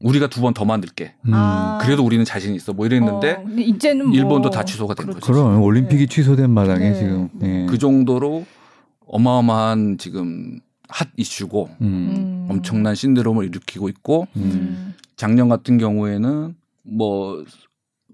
[0.00, 1.14] 우리가 두 번 더 만들게.
[1.26, 1.30] 음.
[1.34, 1.78] 아.
[1.82, 2.72] 그래도 우리는 자신 있어.
[2.72, 5.20] 뭐 이랬는데 어, 이제는 뭐 일본도 다 취소가 된 그렇죠.
[5.20, 5.32] 거죠.
[5.44, 6.94] 그럼 올림픽이 취소된 마당에 네.
[6.94, 7.66] 지금 네.
[7.66, 8.44] 그 정도로
[9.06, 11.86] 어마어마한 지금 핫 이슈고 음.
[11.86, 12.46] 음.
[12.50, 14.42] 엄청난 신드롬을 일으키고 있고 음.
[14.42, 14.94] 음.
[15.16, 17.44] 작년 같은 경우에는 뭐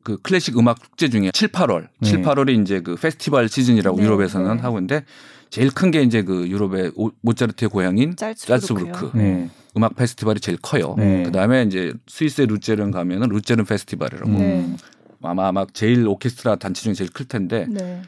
[0.04, 2.08] 그 클래식 음악 축제 중에 7, 8월, 네.
[2.10, 4.60] 7, 8월이 이제 그 페스티벌 시즌이라고 네, 유럽에서는 네.
[4.60, 5.04] 하고 있는데
[5.48, 8.58] 제일 큰 게 이제 그 유럽의 오- 모차르트의 고향인 짤츠부르크요.
[8.58, 9.48] 짤츠부르크 네.
[9.76, 10.94] 음악 페스티벌이 제일 커요.
[10.98, 11.22] 네.
[11.22, 14.38] 그다음에 이제 스위스의 루체른 가면은 루체른 페스티벌이라고 음.
[14.38, 14.76] 네.
[15.22, 18.02] 아마 아마 제일 오케스트라 단체 중에 제일 클 텐데 네.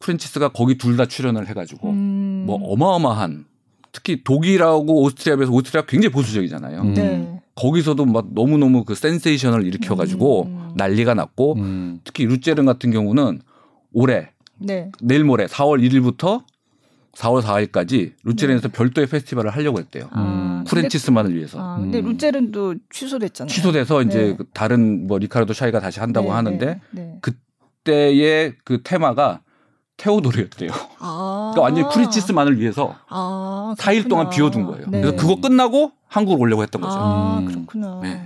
[0.00, 2.44] 쿠렌치스가 거기 둘 다 출연을 해가지고 음.
[2.46, 3.44] 뭐 어마어마한
[3.92, 6.80] 특히 독일하고 오스트리아 비해서 오스트리아 굉장히 보수적이잖아요.
[6.82, 6.94] 음.
[6.94, 7.40] 네.
[7.54, 10.70] 거기서도 막 너무 너무 그 센세이션을 일으켜가지고 음.
[10.76, 12.00] 난리가 났고 음.
[12.04, 13.40] 특히 루체른 같은 경우는
[13.92, 14.90] 올해 네.
[15.00, 16.42] 내일 모레 4월 1일부터
[17.16, 18.72] 4월 4일까지 루체른에서 네.
[18.72, 20.08] 별도의 페스티벌을 하려고 했대요.
[20.12, 21.58] 아, 근데- 쿠렌치스만을 위해서.
[21.60, 22.06] 아, 근데 음.
[22.06, 23.48] 루체른도 취소됐잖아요.
[23.52, 24.36] 취소돼서 이제 네.
[24.36, 27.18] 그 다른 뭐 리카르도 샤이가 다시 한다고 네, 하는데 네, 네.
[27.20, 29.40] 그때의 그 테마가
[29.98, 30.70] 테오도르였대요.
[30.98, 31.52] 아.
[31.54, 34.30] 그러니까 완전히 쿠렌치스만을 위해서 아, 4일 동안 그렇구나.
[34.30, 34.86] 비워둔 거예요.
[34.88, 35.00] 네.
[35.02, 36.96] 그래서 그거 끝나고 한국으로 오려고 했던 거죠.
[36.98, 37.46] 아, 음.
[37.46, 38.00] 그렇구나.
[38.02, 38.22] 네.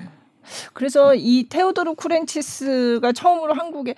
[0.74, 3.97] 그래서 이 테오도르 쿠렌치스가 처음으로 한국에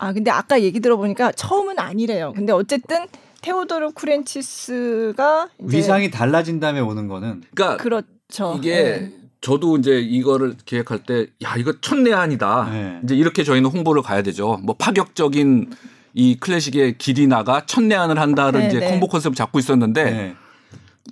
[0.00, 2.32] 아 근데 아까 얘기 들어보니까 처음은 아니래요.
[2.34, 3.06] 근데 어쨌든
[3.42, 8.54] 테오도르 쿠렌치스가 위상이 달라진 다음에 오는 거는 그러니까 그렇죠.
[8.58, 9.12] 이게 예.
[9.40, 12.68] 저도 이제 이거를 기획할 때 야 이거 천내안이다.
[12.72, 13.00] 네.
[13.04, 14.58] 이제 이렇게 저희는 홍보를 가야 되죠.
[14.64, 15.70] 뭐 파격적인
[16.14, 18.90] 이 클래식의 길이나가 천내안을 한다를 네, 이제 네.
[18.90, 20.34] 홍보 컨셉을 잡고 있었는데 네.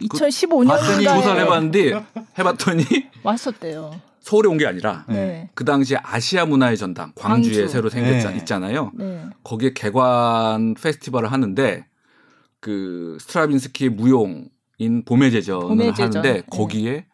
[0.01, 2.05] 2015년도에 봤더니 조사를 해봤는데
[2.39, 2.85] 해봤더니
[3.22, 4.01] 왔었대요.
[4.20, 5.49] 서울에 온 게 아니라 네.
[5.55, 7.68] 그 당시에 아시아 문화의 전당 광주에 광주.
[7.72, 8.39] 새로 생겼잖 네.
[8.39, 8.91] 있잖아요.
[8.95, 9.22] 네.
[9.45, 11.87] 거기에 개관 페스티벌을 하는데
[12.61, 16.09] 그 스트라빈스키의 무용인 봄의 제전을 봄의 제전.
[16.09, 16.43] 하는데 네.
[16.51, 17.07] 거기에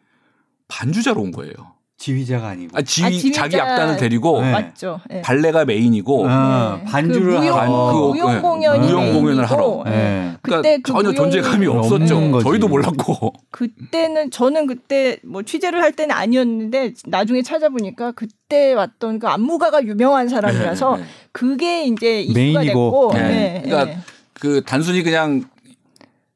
[0.68, 1.52] 반주자로 온 거예요.
[1.98, 2.76] 지휘자가 아니고.
[2.76, 4.50] 아, 지휘, 아, 지휘자- 자기 악단을 데리고 네.
[4.50, 4.98] 맞죠.
[5.12, 5.20] 예.
[5.22, 6.90] 발레가 메인이고 아, 네.
[6.90, 7.92] 반주를 그 무용, 하러.
[7.92, 8.40] 그- 무용 네.
[8.40, 9.84] 공연이 무용 메인이고, 공연을 하러.
[9.86, 9.90] 예.
[9.90, 10.36] 네.
[10.42, 12.40] 그러니까 그때 그 전혀 무용- 존재감이 없었죠.
[12.42, 13.32] 저희도 몰랐고.
[13.52, 20.28] 그때는 저는 그때 뭐 취재를 할 때는 아니었는데 나중에 찾아보니까 그때 왔던 그 안무가가 유명한
[20.28, 21.08] 사람이라서 네, 네.
[21.30, 22.64] 그게 이제 이슈가 메인이고.
[22.64, 23.20] 됐고 네.
[23.28, 23.62] 네.
[23.64, 23.98] 그러니까 네.
[24.42, 25.44] 그 단순히 그냥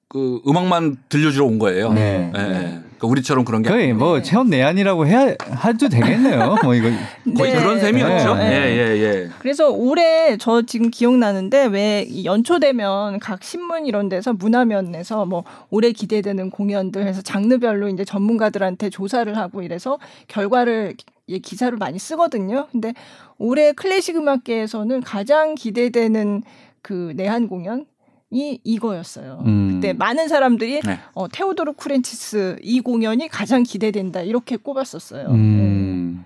[0.06, 1.92] 그 음악만 들려주러 온 거예요.
[1.92, 2.30] 네.
[2.36, 2.44] 예, 예.
[2.44, 3.92] 그러니까 우리처럼 그런 게 거의.
[3.92, 5.34] 뭐 체험 내한이라고 해야
[5.64, 6.54] 해도 되겠네요.
[6.62, 6.88] 뭐 이거
[7.36, 7.58] 거의 네.
[7.58, 8.36] 그런 셈이었죠.
[8.36, 8.44] 네.
[8.44, 9.28] 예, 예, 예.
[9.40, 15.90] 그래서 올해 저 지금 기억나는데 왜이 연초 되면 각 신문 이런 데서 문화면에서 뭐 올해
[15.90, 19.98] 기대되는 공연들 해서 장르별로 이제 전문가들한테 조사를 하고 이래서
[20.28, 20.94] 결과를
[21.28, 22.68] 예, 기사를 많이 쓰거든요.
[22.70, 22.94] 근데
[23.36, 26.44] 올해 클래식 음악계에서는 가장 기대되는
[26.82, 27.84] 그 내한 공연
[28.30, 29.42] 이 이거였어요.
[29.46, 29.74] 음.
[29.74, 30.98] 그때 많은 사람들이 네.
[31.14, 35.28] 어, 테오도르 쿠렌치스 이 공연이 가장 기대된다 이렇게 꼽았었어요.
[35.28, 35.34] 네.
[35.34, 36.24] 음.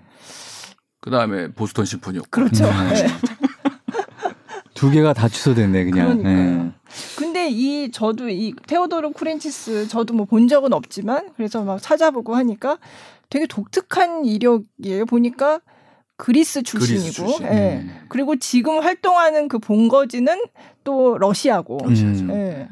[0.99, 2.29] 그다음에 보스턴 심포니였고.
[2.31, 2.65] 그렇죠.
[2.65, 3.07] 네.
[4.73, 6.17] 두 개가 다 취소됐네 그냥.
[6.17, 6.63] 그러니까요.
[6.63, 6.71] 네.
[7.17, 12.77] 근데 이 저도 이 테오도르 쿠렌치스 저도 뭐 본 적은 없지만 그래서 막 찾아보고 하니까
[13.29, 15.05] 되게 독특한 이력이에요.
[15.05, 15.59] 보니까
[16.17, 17.45] 그리스 출신이고, 그리스 출신.
[17.47, 17.79] 예.
[17.83, 18.05] 음.
[18.09, 20.43] 그리고 지금 활동하는 그 본거지는
[20.83, 22.29] 또 러시아고, 음.
[22.31, 22.67] 예.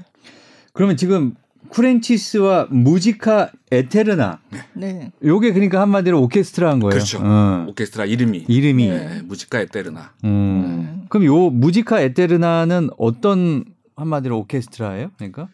[0.73, 1.35] 그러면 지금
[1.69, 4.39] 쿠렌치스와 무지카 에테르나
[4.73, 5.11] 네.
[5.23, 6.91] 요게 그러니까 한마디로 오케스트라인 거예요.
[6.91, 7.19] 그렇죠.
[7.21, 7.65] 어.
[7.69, 8.87] 오케스트라 이름이 이름이.
[8.87, 9.17] 네.
[9.17, 10.13] 예, 무지카 에테르나.
[10.23, 10.29] 음.
[10.29, 11.05] 음.
[11.09, 15.11] 그럼 요 무지카 에테르나는 어떤 한마디로 오케스트라예요?
[15.17, 15.49] 그러니까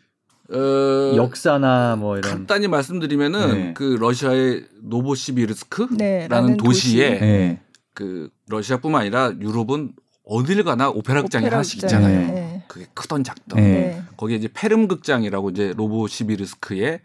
[0.53, 2.31] 어, 역사나 뭐 이런.
[2.31, 3.73] 간단히 말씀드리면은 네.
[3.73, 7.21] 그 러시아의 노보시비르스크라는 네, 라는 도시에 도시.
[7.21, 7.59] 네.
[7.93, 9.93] 그 러시아뿐만 아니라 유럽은
[10.25, 12.01] 어딜 가나 오페라 극장이 오페라 하나씩 극장.
[12.01, 12.31] 있잖아요.
[12.31, 12.63] 네.
[12.67, 13.59] 그게 크던 작던.
[13.59, 13.71] 네.
[13.71, 14.03] 네.
[14.17, 16.99] 거기에 이제 페름 극장이라고 이제 로보 시비르스크의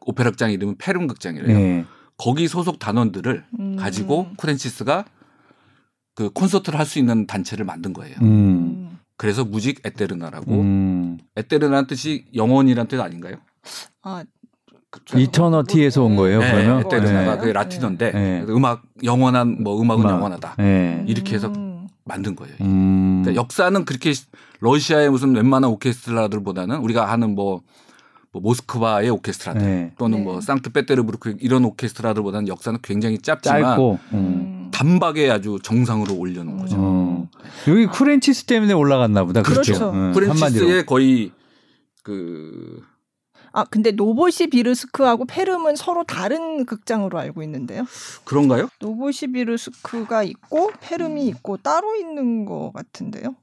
[0.00, 1.58] 오페라 극장 이름은 페름 극장이래요.
[1.58, 1.84] 네.
[2.16, 3.76] 거기 소속 단원들을 음.
[3.76, 5.04] 가지고 쿠렌치스가
[6.14, 8.14] 그 콘서트를 할 수 있는 단체를 만든 거예요.
[8.22, 8.26] 음.
[8.26, 8.98] 음.
[9.18, 11.18] 그래서 무직 에테르나라고 음.
[11.36, 13.36] 에테르나는 뜻이 영원이란 뜻 아닌가요?
[14.02, 14.22] 아,
[15.14, 16.80] 이터너티에서 온 거예요, 네, 그러면?
[16.80, 17.38] 에테르나가 네.
[17.40, 18.44] 그게 라틴어인데 네.
[18.48, 20.12] 음악 영원한 뭐 음악은 음악.
[20.12, 21.04] 영원하다 네.
[21.06, 21.75] 이렇게 해서 음.
[22.06, 22.54] 만든 거예요.
[22.62, 23.22] 음.
[23.22, 24.12] 그러니까 역사는 그렇게
[24.60, 27.62] 러시아의 무슨 웬만한 오케스트라들보다는 우리가 하는 뭐,
[28.32, 29.92] 뭐 모스크바의 오케스트라들 네.
[29.98, 30.24] 또는 네.
[30.24, 33.98] 뭐 상트페테르부르크 이런 오케스트라들보다는 역사는 굉장히 짧지만 짧고.
[34.12, 34.16] 음.
[34.16, 34.70] 음.
[34.72, 36.76] 단박에 아주 정상으로 올려놓은 거죠.
[36.78, 37.28] 어.
[37.68, 39.42] 여기 쿠렌치스 때문에 올라갔나 보다.
[39.42, 39.72] 그렇죠.
[39.72, 39.90] 그렇죠.
[39.94, 40.12] 응, 한마디로.
[40.12, 41.32] 프렌치스의 거의
[42.02, 42.82] 그
[43.56, 47.86] 아, 근데 노보시비르스크하고 페름은 서로 다른 극장으로 알고 있는데요.
[48.24, 48.68] 그런가요?
[48.80, 53.34] 노보시비르스크가 있고 페름이 있고 따로 있는 것 같은데요.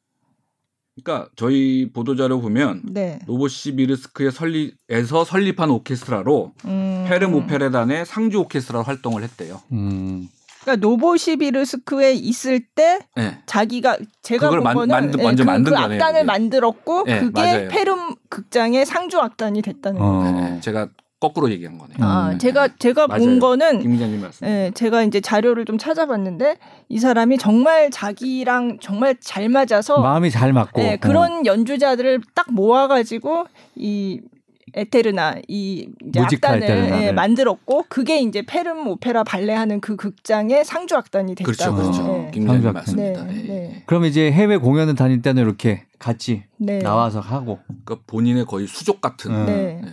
[0.93, 3.17] 그러니까 저희 보도 자료 보면 네.
[3.25, 7.05] 노보시비르스크의 설립에서 설립한 오케스트라로 음.
[7.09, 9.63] 페름 오페레단의 상주 오케스트라 활동을 했대요.
[9.71, 10.29] 음.
[10.63, 13.37] 그러니까 노보시비르스크에 있을 때 네.
[13.45, 16.25] 자기가 제가 그걸 본 만- 거는 만든- 예, 완전 그, 만든 그 거네요, 악단을.
[16.25, 17.67] 만들었고 예, 그게 맞아요.
[17.69, 20.19] 페름 극장의 상주 악단이 됐다는 어.
[20.19, 20.31] 거예요.
[20.39, 20.87] 네, 제가
[21.19, 21.97] 거꾸로 얘기한 거네요.
[22.01, 22.37] 아, 음.
[22.37, 23.21] 제가 제가 맞아요.
[23.23, 24.45] 본 거는 김 기자님 말씀.
[24.47, 26.57] 예, 제가 이제 자료를 좀 찾아봤는데
[26.89, 30.81] 이 사람이 정말 자기랑 정말 잘 맞아서 마음이 잘 맞고.
[30.81, 30.97] 예, 어.
[30.99, 33.45] 그런 연주자들을 딱 모아 가지고
[33.75, 34.19] 이
[34.73, 37.05] 에테르나 이 이제 악단을 에테르나를.
[37.05, 41.75] 예, 만들었고 그게 이제 페름 오페라 발레 하는 그 극장의 상주 악단이 됐다고.
[41.75, 42.25] 그렇죠, 그렇죠.
[42.27, 42.31] 예.
[42.31, 43.23] 김 기자님 상주 맞습니다.
[43.25, 43.75] 네, 예, 네.
[43.75, 43.83] 예.
[43.85, 46.79] 그럼 이제 해외 공연을 다닐 때는 이렇게 같이 네.
[46.79, 47.59] 나와서 하고.
[47.67, 49.31] 그러니까 본인의 거의 수족 같은.
[49.31, 49.45] 음.
[49.45, 49.81] 네.
[49.81, 49.91] 네.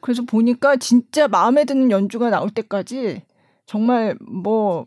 [0.00, 3.22] 그래서 보니까 진짜 마음에 드는 연주가 나올 때까지
[3.66, 4.86] 정말 뭐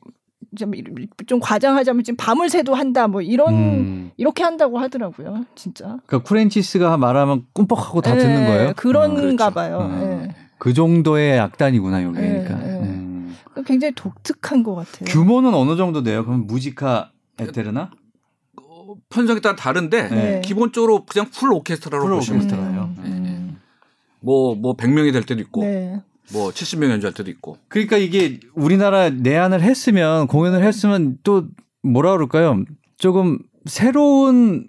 [1.28, 4.12] 좀 과장하자면 지금 밤을 새도 한다 뭐 이런 음.
[4.18, 5.46] 이렇게 한다고 하더라고요.
[5.56, 5.98] 진짜.
[6.06, 8.74] 그러니까 쿠렌치스가 말하면 꿈뻑하고 다 듣는 예, 거예요?
[8.76, 9.36] 그런가 음.
[9.36, 9.50] 그렇죠.
[9.52, 9.90] 봐요.
[9.92, 10.28] 음.
[10.30, 10.36] 예.
[10.58, 12.68] 그 정도의 악단이구나 여기 예, 그러니까.
[12.68, 12.80] 예.
[12.80, 13.36] 음.
[13.66, 15.06] 굉장히 독특한 것 같아요.
[15.06, 16.26] 규모는 어느 정도 돼요?
[16.26, 17.92] 그럼 무지카 에테르나?
[18.62, 20.42] 어, 편성에 따라 다른데 네.
[20.44, 22.60] 기본적으로 그냥 full 오케스트라로 full 보시면 돼요.
[22.60, 22.84] 오케스트라예요.
[22.84, 23.60] 음, 음.
[24.22, 26.02] 뭐뭐 100명이 될 때도 있고 네.
[26.32, 27.58] 뭐 70명 연주할 때도 있고.
[27.68, 31.48] 그러니까 이게 우리나라 내한을 했으면 공연을 했으면 또
[31.84, 32.64] 뭐라 그럴까요?
[32.98, 34.68] 조금 새로운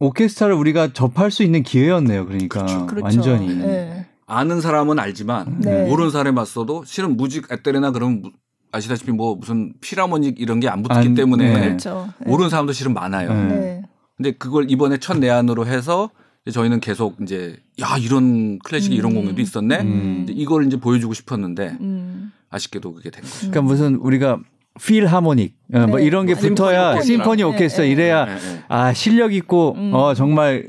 [0.00, 2.26] 오케스트라를 우리가 접할 수 있는 기회였네요.
[2.26, 3.04] 그러니까 그렇죠.
[3.04, 3.54] 완전히.
[3.54, 4.06] 네.
[4.26, 5.84] 아는 사람은 알지만 네.
[5.86, 8.30] 모르는 사람이 봤어도 실은 무직 에테레나 그러면 무-
[8.72, 11.60] 아시다시피 뭐 무슨 피라모닉 이런 게 안 붙기 안- 때문에 네.
[11.66, 12.08] 그렇죠.
[12.18, 12.28] 네.
[12.30, 13.32] 모르는 사람도 실은 많아요.
[13.32, 13.48] 네.
[13.54, 13.82] 네.
[14.16, 16.10] 근데 그걸 이번에 첫 내한으로 해서
[16.50, 19.16] 저희는 계속 이제 야 이런 클래식이 이런 음.
[19.16, 19.80] 공연도 있었네.
[19.80, 20.26] 음.
[20.28, 22.32] 이걸 이제 보여주고 싶었는데 음.
[22.50, 23.36] 아쉽게도 그게 된 거죠.
[23.38, 24.40] 그러니까 무슨 우리가
[24.82, 26.04] 필 하모닉 어, 뭐 네.
[26.04, 27.00] 이런 게 붙어야.
[27.00, 27.92] 심포니 오케스트라 네, 네.
[27.92, 28.64] 이래야 네, 네.
[28.68, 29.94] 아 실력 있고 음.
[29.94, 30.66] 어 정말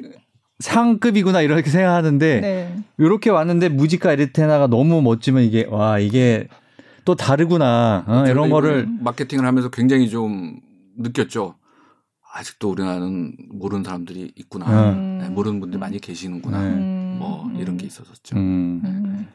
[0.60, 2.76] 상급이구나 이렇게 생각하는데 네.
[2.98, 6.48] 이렇게 왔는데 무지카 에르테나가 너무 멋지면 이게 와 이게
[7.04, 10.62] 또 다르구나 어, 이런 거를 마케팅을 하면서 굉장히 좀
[10.98, 11.56] 느꼈죠.
[12.36, 14.92] 아직도 우리나라는 모르는 사람들이 있구나.
[14.92, 15.20] 음.
[15.22, 16.62] 네, 모르는 분들이 많이 계시는구나.
[16.62, 16.68] 네.
[16.70, 17.16] 음.
[17.18, 18.36] 뭐 이런 게 있었었죠.
[18.36, 18.82] 음.
[18.84, 19.28] 음.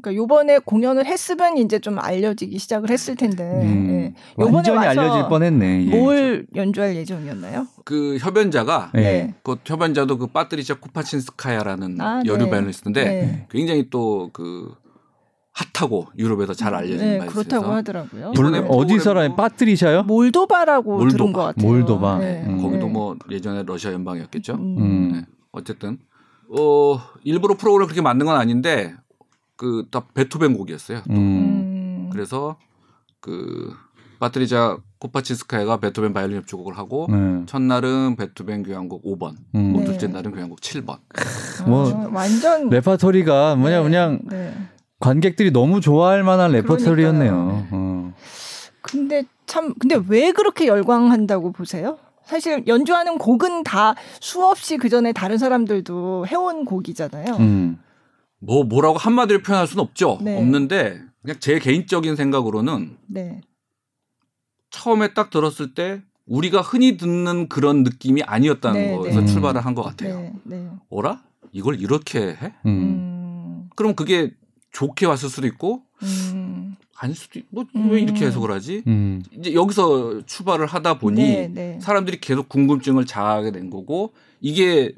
[0.00, 3.42] 그러니까 요번에 공연을 했으면 이제 좀 알려지기 시작을 했을 텐데.
[3.44, 3.86] 음.
[3.88, 4.14] 네.
[4.38, 5.82] 요번에 완전히 와서 알려질 뻔했네.
[5.82, 5.98] 이게.
[5.98, 7.66] 뭘 연주할 예정이었나요?
[7.84, 9.34] 그 협연자가 네.
[9.42, 12.50] 그 협연자도 그 파트리샤 코파친스카야라는 아, 여류 네.
[12.50, 13.46] 바이올리스트인데 네.
[13.50, 14.74] 굉장히 또 그
[15.74, 18.32] 핫하고 유럽에서 잘 알려진 네, 바이올리니스트에서 그렇다고 하더라고요.
[18.32, 20.04] 불- 이번에 어디 사람이 파트리샤요?
[20.04, 21.10] 몰도바라고 몰도바.
[21.12, 21.66] 들은 것 같아요.
[21.66, 22.18] 몰도바.
[22.18, 22.44] 네.
[22.46, 22.62] 음.
[22.62, 22.92] 거기도 네.
[22.92, 24.54] 뭐 예전에 러시아 연방이었겠죠.
[24.54, 24.76] 음.
[24.78, 25.12] 음.
[25.12, 25.26] 네.
[25.52, 25.98] 어쨌든
[26.48, 28.94] 어 일부러 프로그램을 그렇게 만든 건 아닌데
[29.56, 31.02] 그 다 베토벤 곡이었어요.
[31.10, 31.16] 음.
[31.16, 32.10] 음.
[32.12, 32.56] 그래서
[33.20, 33.72] 그
[34.18, 37.42] 파트리자 코파친스카야가 베토벤 바이올린 협주곡을 하고 네.
[37.46, 39.72] 첫날은 베토벤 교향곡 5번, 음.
[39.72, 39.86] 뭐 네.
[39.86, 40.98] 둘째 날은 교향곡 7번.
[41.66, 43.82] 뭐 아, 완전 레파토리가 뭐냐 네.
[43.82, 44.52] 그냥 네.
[45.00, 47.66] 관객들이 너무 좋아할 만한 레퍼토리였네요.
[47.72, 48.14] 어.
[48.82, 51.98] 근데 참 근데 왜 그렇게 열광한다고 보세요?
[52.24, 57.34] 사실 연주하는 곡은 다 수없이 그 전에 다른 사람들도 해온 곡이잖아요.
[57.40, 57.78] 음.
[58.38, 60.18] 뭐 뭐라고 한마디로 표현할 수는 없죠.
[60.22, 60.38] 네.
[60.38, 63.40] 없는데 그냥 제 개인적인 생각으로는 네.
[64.70, 69.26] 처음에 딱 들었을 때 우리가 흔히 듣는 그런 느낌이 아니었다는 네, 거에서 네.
[69.26, 70.20] 출발을 한 것 같아요.
[70.20, 70.32] 네.
[70.44, 70.68] 네.
[70.90, 71.22] 어라?
[71.52, 72.52] 이걸 이렇게 해?
[72.66, 72.68] 음.
[72.68, 73.70] 음.
[73.74, 74.30] 그럼 그게
[74.72, 76.76] 좋게 왔을 수도 있고 음.
[76.96, 77.82] 아닐 수도 있고 음.
[77.86, 78.82] 뭐왜 이렇게 해석을 하지?
[78.86, 79.22] 음.
[79.36, 81.78] 이제 여기서 출발을 하다 보니 네, 네.
[81.80, 84.92] 사람들이 계속 궁금증을 자아하게 된 거고 이게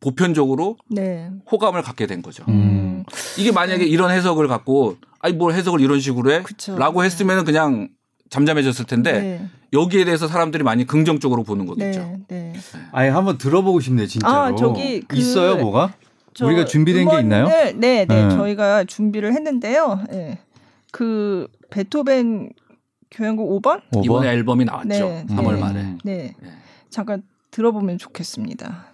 [0.00, 1.30] 보편적으로 네.
[1.50, 2.44] 호감을 갖게 된 거죠.
[2.48, 3.04] 음.
[3.38, 6.42] 이게 만약에 이런 해석을 갖고 아니 뭘 해석을 이런 식으로 해?
[6.42, 6.76] 그쵸.
[6.78, 7.88] 라고 했으면 그냥
[8.30, 9.48] 잠잠해졌을 텐데 네.
[9.72, 12.00] 여기에 대해서 사람들이 많이 긍정적으로 보는 거겠죠.
[12.28, 12.52] 네.
[12.52, 12.52] 네.
[12.92, 14.34] 아예 한번 들어보고 싶네 진짜로.
[14.34, 15.94] 아, 저기 그- 있어요 뭐가?
[16.38, 17.48] 저 우리가 준비된 게 있나요?
[17.48, 18.30] 네, 네, 네.
[18.30, 20.04] 저희가 준비를 했는데요.
[20.08, 20.38] 네.
[20.92, 22.50] 그 베토벤
[23.10, 23.82] 교향곡 5번?
[23.90, 24.88] 뭐 이번에 앨범이 나왔죠.
[24.88, 25.60] 네, 3월 네.
[25.60, 25.82] 말에.
[25.82, 25.96] 네.
[26.04, 26.50] 네.
[26.90, 28.86] 잠깐 들어보면 좋겠습니다.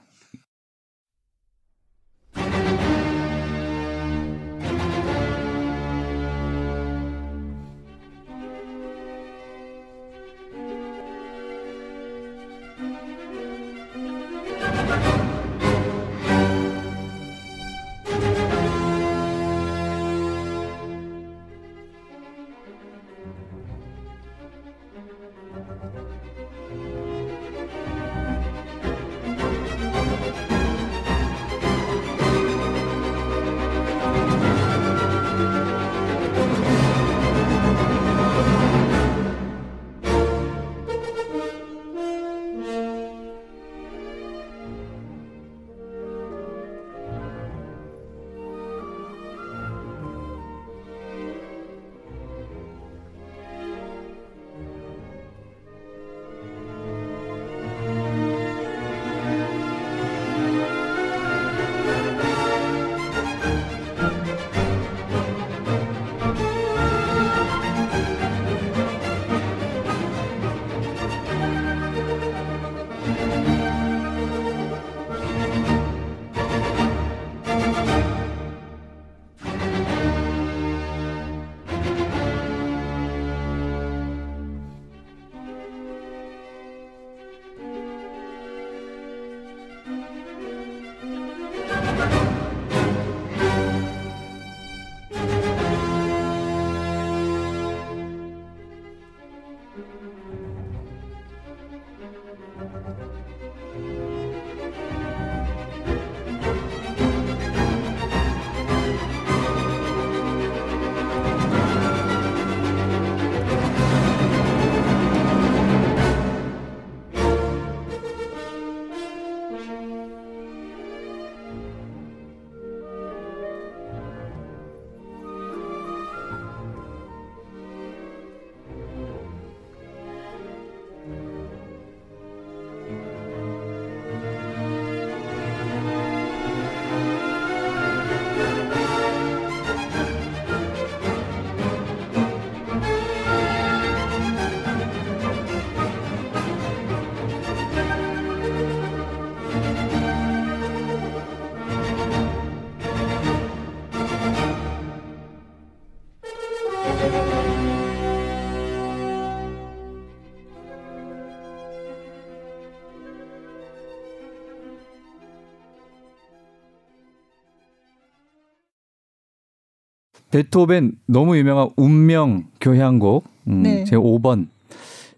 [170.34, 173.84] 베토벤 너무 유명한 운명 교향곡 음, 네.
[173.84, 174.48] 제 5번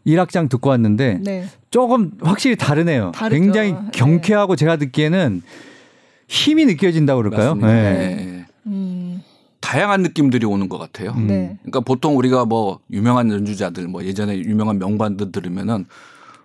[0.06, 1.46] 1악장 듣고 왔는데 네.
[1.70, 3.12] 조금 확실히 다르네요.
[3.14, 3.40] 다르죠.
[3.40, 3.78] 굉장히 네.
[3.94, 5.40] 경쾌하고 제가 듣기에는
[6.28, 7.54] 힘이 느껴진다고 그럴까요?
[7.54, 7.62] 네.
[7.64, 8.44] 네.
[8.66, 9.22] 음,
[9.60, 11.12] 다양한 느낌들이 오는 것 같아요.
[11.12, 11.28] 음.
[11.28, 11.56] 네.
[11.62, 15.86] 그러니까 보통 우리가 뭐 유명한 연주자들 뭐 예전에 유명한 명반들 들으면은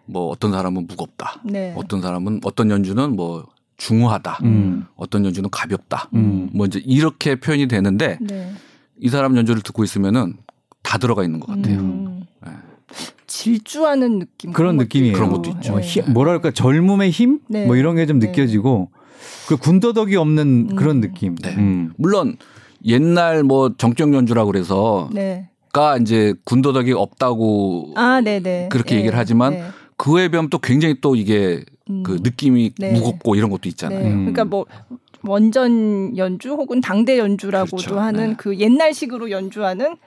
[0.06, 1.42] 뭐 어떤 사람은 무겁다.
[1.44, 1.74] 네.
[1.76, 3.46] 어떤 사람은 어떤 연주는 뭐
[3.86, 4.40] 중후하다.
[4.44, 4.86] 음.
[4.96, 6.10] 어떤 연주는 가볍다.
[6.14, 6.50] 음.
[6.54, 8.52] 뭐 이제 이렇게 표현이 되는데 네.
[9.00, 10.36] 이 사람 연주를 듣고 있으면은
[10.84, 11.80] 다 들어가 있는 것 같아요.
[11.80, 12.24] 음.
[12.46, 12.52] 네.
[13.26, 15.14] 질주하는 느낌 그런 느낌이에요.
[15.16, 15.76] 그런 것도 있죠.
[15.76, 17.40] 어, 힘- 뭐랄까 젊음의 힘?
[17.48, 17.66] 네.
[17.66, 18.28] 뭐 이런 게좀 네.
[18.28, 18.92] 느껴지고
[19.48, 20.76] 그 군더더기 없는 음.
[20.76, 21.34] 그런 느낌.
[21.36, 21.56] 네.
[21.56, 21.92] 음.
[21.98, 22.38] 물론
[22.86, 25.50] 옛날 뭐 정적 연주라고 그래서 네.
[25.74, 28.70] 가 이제 군더더기 없다고 아, 네, 네.
[28.72, 29.00] 그렇게 네.
[29.02, 29.64] 얘기를 하지만 네.
[29.98, 32.04] 그에 비하면 또 굉장히 또 이게 음.
[32.04, 32.92] 그 느낌이 네.
[32.94, 34.00] 무겁고 이런 것도 있잖아요.
[34.00, 34.06] 네.
[34.08, 34.20] 음.
[34.20, 34.66] 그러니까 뭐
[35.24, 38.00] 원전 연주 혹은 당대 연주라고도 그렇죠.
[38.00, 38.36] 하는 네.
[38.38, 39.98] 그 옛날식으로 연주하는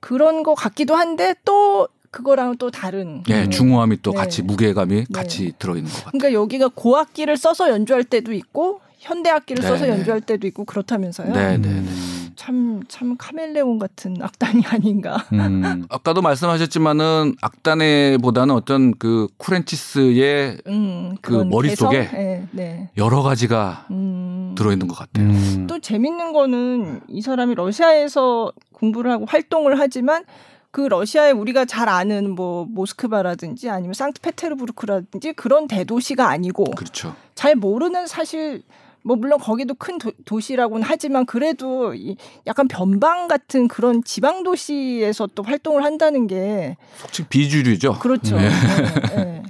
[0.00, 3.22] 그런 거 같기도 한데 또 그거랑 또 다른.
[3.28, 3.50] 예, 음.
[3.50, 4.18] 중후함이 또 네.
[4.18, 5.06] 같이 무게감이 네.
[5.12, 6.10] 같이 들어있는 것 같아요.
[6.12, 9.92] 그러니까 여기가 고악기를 써서 연주할 때도 있고 현대 악기를 네, 써서 네.
[9.92, 11.32] 연주할 때도 있고 그렇다면서요.
[11.32, 11.68] 네, 네, 네.
[11.68, 12.21] 음.
[12.36, 15.24] 참, 참 카멜레온 같은 악단이 아닌가.
[15.32, 15.84] 음.
[15.90, 22.08] 아까도 말씀하셨지만은 악단에 보다는 어떤 그 쿠렌치스의 음, 그 머릿속에?
[22.10, 22.90] 네, 네.
[22.96, 24.54] 여러 가지가 음.
[24.56, 25.26] 들어있는 것 같아요.
[25.26, 25.66] 음.
[25.68, 30.24] 또 재밌는 거는 이 사람이 러시아에서 공부를 하고 활동을 하지만
[30.72, 37.14] 그 러시아에 우리가 잘 아는 뭐 모스크바라든지 아니면 상트페테르부르크라든지 그런 대도시가 아니고 그렇죠.
[37.34, 38.62] 잘 모르는 사실
[39.02, 45.28] 뭐 물론 거기도 큰 도, 시라고는 하지만 그래도 이 약간 변방 같은 그런 지방 도시에서
[45.34, 47.98] 또 활동을 한다는 게 솔직히 비주류죠.
[47.98, 48.36] 그렇죠.
[48.36, 48.48] 네.
[48.48, 49.42] 네, 네.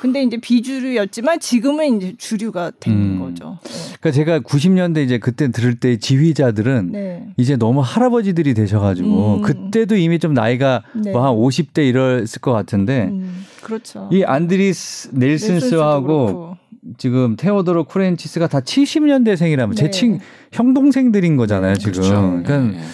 [0.00, 3.18] 근데 이제 비주류였지만 지금은 이제 주류가 된 음.
[3.20, 3.58] 거죠.
[4.00, 7.00] 그러니까 제가 90년대 이제 그때 들을 때 지휘자들은 네.
[7.00, 7.28] 네.
[7.36, 9.42] 이제 너무 할아버지들이 되셔가지고 음.
[9.42, 11.12] 그때도 이미 좀 나이가 네.
[11.12, 14.08] 뭐한 50대 이랬을 것 같은데 음, 그렇죠.
[14.10, 16.56] 이 안드리스 넬슨스하고.
[16.98, 19.74] 지금 테오도로 쿠렌치스가 다 70년대생이라면 네.
[19.76, 20.20] 제친
[20.52, 21.78] 형동생들인 거잖아요 네.
[21.78, 21.92] 지금.
[21.92, 22.14] 그렇죠.
[22.42, 22.84] 그러니까 예, 예.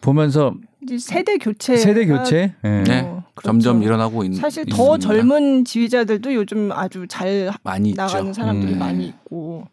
[0.00, 2.54] 보면서 이제 세대 교체 세대 교체.
[2.64, 2.68] 예.
[2.68, 3.00] 네.
[3.04, 3.46] 어, 그렇죠.
[3.48, 4.76] 점점 일어나고 있는 사실 있습니다.
[4.76, 8.00] 더 젊은 지휘자들도 요즘 아주 잘 많이 있죠.
[8.00, 8.78] 나가는 사람들이 음.
[8.78, 9.66] 많이 있고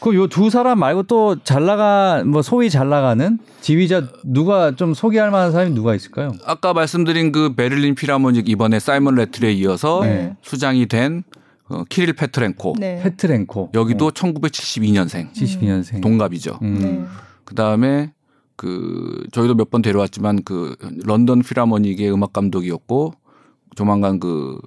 [0.00, 5.30] 그요 두 사람 말고 또 잘 나가 뭐 소위 잘 나가는 지휘자 누가 좀 소개할
[5.30, 6.32] 만한 사람이 누가 있을까요?
[6.46, 10.34] 아까 말씀드린 그 베를린 필하모닉 이번에 사이먼 레틀에 이어서 네.
[10.42, 11.22] 수장이 된
[11.68, 13.00] 어, 키릴 페트렌코 네.
[13.02, 16.00] 페트렌코 여기도 1972년생 72년생.
[16.00, 16.58] 동갑이죠.
[16.62, 16.78] 음.
[16.80, 17.04] 네.
[17.44, 18.12] 그 다음에
[18.56, 23.12] 그 저희도 몇 번 데려왔지만 그 런던 필하모닉의 음악 감독이었고
[23.76, 24.58] 조만간 그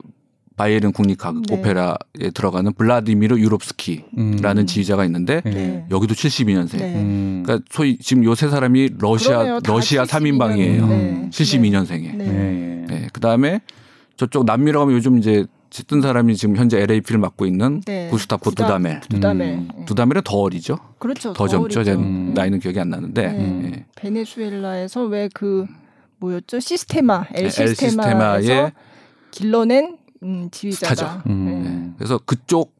[0.57, 1.55] 바이에른 국립 가- 네.
[1.55, 1.95] 오페라에
[2.35, 4.65] 들어가는 블라디미르 유롭스키라는 음.
[4.67, 5.49] 지휘자가 있는데 예.
[5.49, 5.85] 네.
[5.89, 6.77] 여기도 72년생.
[6.77, 6.95] 네.
[6.95, 7.43] 음.
[7.43, 9.59] 그러니까 소위 지금 요 세 사람이 러시아 그러네요.
[9.65, 10.77] 러시아 72 3인방이에요.
[10.87, 10.89] 년생.
[10.89, 11.29] 네.
[11.31, 12.15] 72년생에.
[12.15, 12.25] 네.
[12.27, 12.85] 예, 예.
[12.87, 13.07] 네.
[13.11, 13.61] 그다음에
[14.17, 15.45] 저쪽 남미라고 하면 요즘 이제
[15.87, 18.09] 뜬 사람이 지금 현재 LAP를 맡고 있는 네.
[18.09, 18.99] 구스타프 두다- 두다멜.
[19.09, 19.53] 두다멜.
[19.53, 19.69] 음.
[19.77, 19.85] 네.
[19.85, 20.77] 두다멜은 더 어리죠.
[20.99, 21.31] 그렇죠.
[21.33, 21.83] 더 젊죠.
[21.85, 21.93] 제.
[21.93, 22.33] 음.
[22.35, 23.27] 나이는 기억이 안 나는데.
[23.31, 23.71] 네.
[23.73, 23.85] 예.
[23.95, 25.65] 베네수엘라에서 왜 그
[26.19, 26.59] 뭐였죠?
[26.59, 28.71] 시스테마, 네, 엘엘 시스테마에서 시스테마의
[29.31, 30.93] 길러낸 음, 지휘자다.
[30.95, 31.21] 스타죠.
[31.29, 31.45] 음.
[31.89, 31.93] 네.
[31.97, 32.75] 그래서 그쪽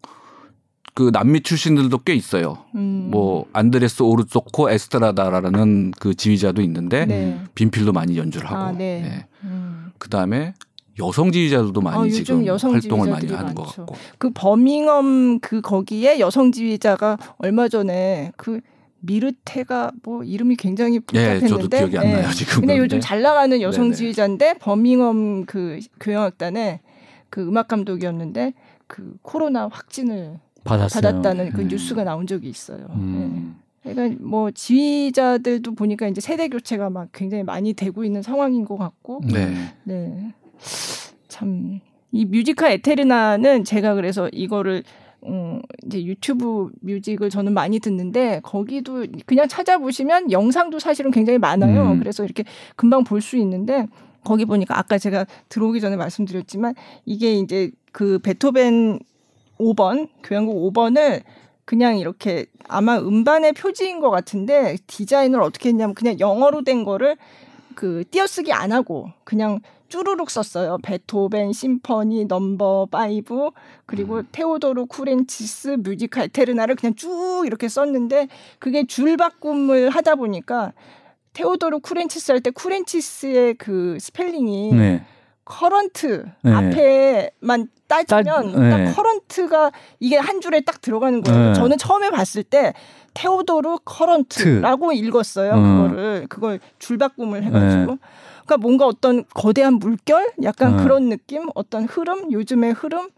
[0.93, 2.57] 그 남미 출신들도 꽤 있어요.
[2.75, 2.81] 네.
[2.81, 3.07] 음.
[3.09, 7.39] 뭐 안드레스 오르소코 에스트라다라는 그 지휘자도 있는데 네.
[7.55, 8.59] 빈필도 많이 연주를 하고.
[8.59, 9.01] 아, 네.
[9.01, 9.25] 네.
[9.45, 9.91] 음.
[9.97, 10.53] 그 다음에
[10.99, 13.85] 여성 지휘자들도 많이 아, 요즘 지금 여성 활동을 많이 하는 것 많죠.
[13.85, 13.95] 같고.
[14.17, 18.59] 그 버밍엄 그 거기에 여성 지휘자가 얼마 전에 그
[18.99, 22.13] 미르테가 뭐 이름이 굉장히 예, 복잡했는데 저도 기억이 안 예.
[22.13, 22.61] 나요 지금.
[22.61, 23.95] 근데 요즘 잘 나가는 여성 네네.
[23.95, 26.81] 지휘자인데 버밍엄 그 교향악단의
[27.29, 28.53] 그 음악 감독이었는데
[28.87, 31.01] 그 코로나 확진을 받았어요.
[31.01, 31.67] 받았다는 그 음.
[31.69, 32.87] 뉴스가 나온 적이 있어요.
[32.91, 33.55] 음.
[33.87, 33.93] 예.
[33.93, 39.21] 그러니까 뭐 지휘자들도 보니까 이제 세대 교체가 막 굉장히 많이 되고 있는 상황인 것 같고
[39.25, 39.51] 네.
[39.83, 40.33] 네.
[41.28, 41.80] 참,
[42.12, 44.84] 이 뮤지카 에테르나는 제가 그래서 이거를,
[45.26, 51.91] 음, 이제 유튜브 뮤직을 저는 많이 듣는데, 거기도 그냥 찾아보시면 영상도 사실은 굉장히 많아요.
[51.91, 51.99] 음.
[51.99, 52.43] 그래서 이렇게
[52.76, 53.88] 금방 볼 수 있는데,
[54.24, 58.99] 거기 보니까 아까 제가 들어오기 전에 말씀드렸지만, 이게 이제 그 베토벤
[59.59, 61.22] 5번, 교향곡 5번을
[61.66, 67.16] 그냥 이렇게 아마 음반의 표지인 것 같은데, 디자인을 어떻게 했냐면 그냥 영어로 된 거를
[67.76, 69.59] 그 띄어쓰기 안 하고 그냥
[69.91, 70.77] 쭈루룩 썼어요.
[70.83, 73.51] 베토벤 symphony number 5
[73.85, 78.29] 그리고 테오도르 쿠렌치스 뮤지카 에테르나를 그냥 쭉 이렇게 썼는데
[78.59, 80.71] 그게 줄 바꿈을 하다 보니까
[81.33, 85.03] 테오도르 쿠렌치스 할 때 쿠렌치스의 그 스펠링이 네.
[85.43, 86.51] Current 네.
[86.53, 88.69] 앞에만 따지면 따- 네.
[88.85, 91.47] 딱 Current가 이게 한 줄에 딱 들어가는 거예요.
[91.49, 91.53] 네.
[91.53, 92.73] 저는 처음에 봤을 때
[93.13, 95.51] 테오도르 Current라고 읽었어요.
[95.53, 95.87] 음.
[95.89, 97.97] 그거를 그걸 줄바꿈을 해가지고.
[98.51, 100.83] 그러니까 뭔가 어떤 거대한 물결, 약간 음.
[100.83, 103.09] 그런 느낌, 어떤 흐름, 요즘의 흐름,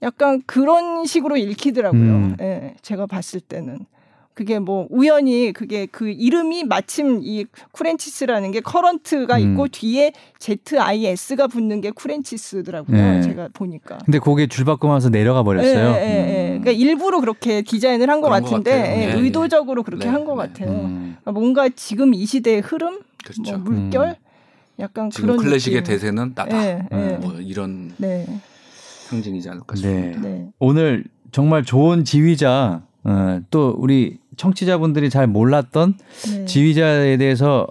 [0.00, 2.00] 약간 그런 식으로 읽히더라고요.
[2.00, 2.36] 음.
[2.40, 3.86] 예, 제가 봤을 때는.
[4.32, 9.52] 그게 뭐 우연히 그게 그 이름이 마침 이 쿠렌치스라는 게 Current가 음.
[9.52, 12.96] 있고 뒤에 ZIS가 붙는 게 쿠렌치스더라고요.
[12.96, 13.22] 네.
[13.22, 13.98] 제가 보니까.
[14.04, 15.90] 근데 그게 줄바꿈하면서 내려가 버렸어요.
[15.90, 16.48] 예, 예, 예.
[16.48, 19.02] 그러니까 일부러 그렇게 디자인을 한것것 같은데 같아요.
[19.02, 20.42] 예, 네, 의도적으로 그렇게 네, 한것 네.
[20.42, 20.70] 같아요.
[20.70, 21.16] 음.
[21.20, 23.58] 그러니까 뭔가 지금 이 시대의 흐름, 그렇죠.
[23.58, 24.16] 뭐 물결,
[24.78, 25.92] 약간 지금 그런 클래식의 느낌.
[25.94, 26.56] 대세는 나다.
[26.56, 27.16] 예, 예.
[27.20, 28.26] 뭐 이런 네,
[29.08, 29.80] 상징이지 않을까 네.
[29.80, 30.20] 싶습니다.
[30.20, 30.48] 네.
[30.58, 35.96] 오늘 정말 좋은 지휘자, 어, 또 우리 청취자분들이 잘 몰랐던
[36.30, 36.44] 네.
[36.44, 37.66] 지휘자에 대해서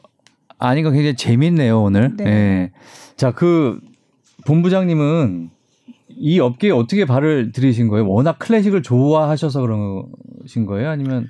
[0.57, 2.15] 아닌 거 굉장히 재밌네요 오늘.
[2.15, 2.25] 네.
[2.25, 2.71] 예.
[3.17, 3.79] 자, 그
[4.45, 5.49] 본부장님은
[6.09, 8.07] 이 업계에 어떻게 발을 들이신 거예요?
[8.07, 10.89] 워낙 클래식을 좋아하셔서 그러신 거예요?
[10.89, 11.29] 아니면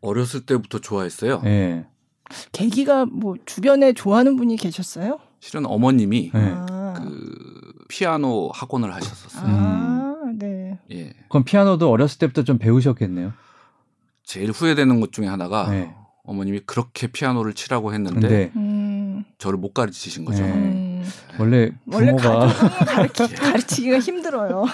[0.00, 1.42] 어렸을 때부터 좋아했어요.
[1.44, 1.84] 예.
[2.52, 5.18] 계기가 뭐 주변에 좋아하는 분이 계셨어요?
[5.40, 6.38] 실은 어머님이 예.
[6.54, 9.44] 아, 그 피아노 학원을 하셨었어요.
[9.46, 10.78] 아, 네.
[10.92, 11.12] 예.
[11.28, 13.32] 그럼 피아노도 어렸을 때부터 좀 배우셨겠네요.
[14.24, 15.94] 제일 후회되는 것 중에 하나가 네.
[16.24, 20.42] 어머님이 그렇게 피아노를 치라고 했는데 근데 음, 저를 못 가르치신 거죠.
[20.42, 20.52] 네.
[20.52, 21.04] 음.
[21.38, 22.46] 원래 원래 부모가
[22.86, 24.66] 가르치, 가르치기가 힘들어요.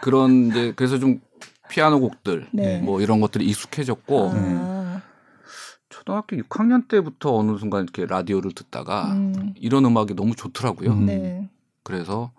[0.00, 1.20] 그런 이제 그래서 좀
[1.68, 2.78] 피아노 곡들 네.
[2.78, 4.75] 뭐 이런 것들이 익숙해졌고 아,
[6.06, 10.92] 초등학교 6학년 때부터 어느 순간 이렇게 라디오를 듣다가 음, 이런 음악이 너무 좋더라고요.
[10.92, 11.06] 음.
[11.06, 11.48] 네.
[11.82, 12.30] 그래서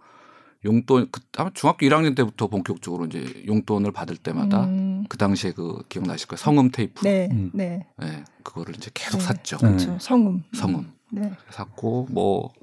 [0.64, 5.84] 용돈 그 아마 중학교 1학년 때부터 본격적으로 이제 용돈을 받을 때마다 음, 그 당시에 그
[5.90, 6.38] 기억나실 거예요.
[6.38, 7.04] 성음 테이프.
[7.04, 7.52] 네, 음.
[7.54, 7.86] 네.
[7.98, 9.24] 네, 그거를 이제 계속 네.
[9.26, 9.58] 샀죠.
[9.58, 9.68] 네.
[9.68, 9.98] 그렇죠.
[10.00, 10.44] 성음.
[10.54, 11.34] 성음 네.
[11.52, 12.54] 샀고 뭐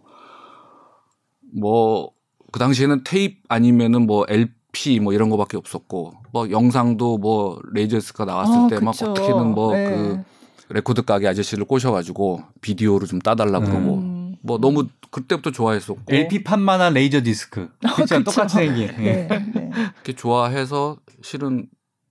[1.53, 2.15] 뭐
[2.55, 8.25] 그 당시에는 테이프 아니면은 뭐 LP 뭐 이런 거밖에 없었고 뭐 영상도 뭐 레이저 디스크가
[8.25, 9.11] 나왔을 아, 때막 그쵸.
[9.11, 10.25] 어떻게든 뭐그 네.
[10.69, 13.67] 레코드 가게 아저씨를 꼬셔가지고 비디오로 좀 따달라 네.
[13.67, 14.37] 그러고 음.
[14.43, 17.71] 뭐 너무 그때부터 좋아했었고 LP 판만한 레이저 디스크.
[17.97, 18.31] 진짜 그쵸.
[18.31, 18.83] 똑같은 얘기.
[18.83, 19.27] 예.
[19.27, 19.71] 네, 네.
[19.75, 21.67] 이렇게 좋아해서 실은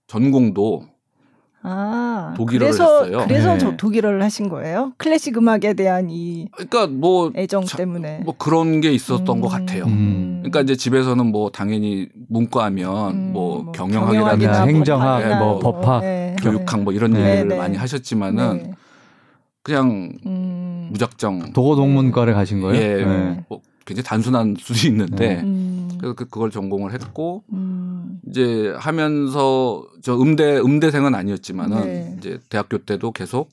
[0.06, 0.88] 전공도
[1.66, 3.24] 아, 독일어를 그래서 했어요.
[3.26, 3.58] 그래서 네.
[3.58, 4.92] 저 독일어를 하신 거예요?
[4.98, 8.20] 클래식 음악에 대한 이 그러니까 뭐 애정 자- 때문에.
[8.24, 9.40] 뭐 그런 게 있었던 음.
[9.40, 9.84] 것 같아요.
[9.86, 10.40] 음.
[10.42, 16.00] 그러니까 이제 집에서는 뭐 당연히 문과하면 음, 뭐 뭐 경영학이라든지 뭐 행정학, 예, 뭐 법학,
[16.02, 17.30] 네, 교육학 뭐 이런 네.
[17.30, 17.56] 얘기를 네.
[17.56, 18.70] 많이 하셨지만은 네.
[19.62, 20.88] 그냥 음.
[20.92, 22.82] 무작정 도고 동문과를 가신 거예요?
[22.82, 23.44] 예, 네.
[23.48, 25.88] 뭐 굉장히 단순한 수도 있는데 음.
[25.98, 27.93] 그래서 그- 그걸 전공을 했고 음.
[28.28, 32.16] 이제 하면서 저 음대 음대생은 아니었지만은 네.
[32.18, 33.50] 이제 대학교 때도 계속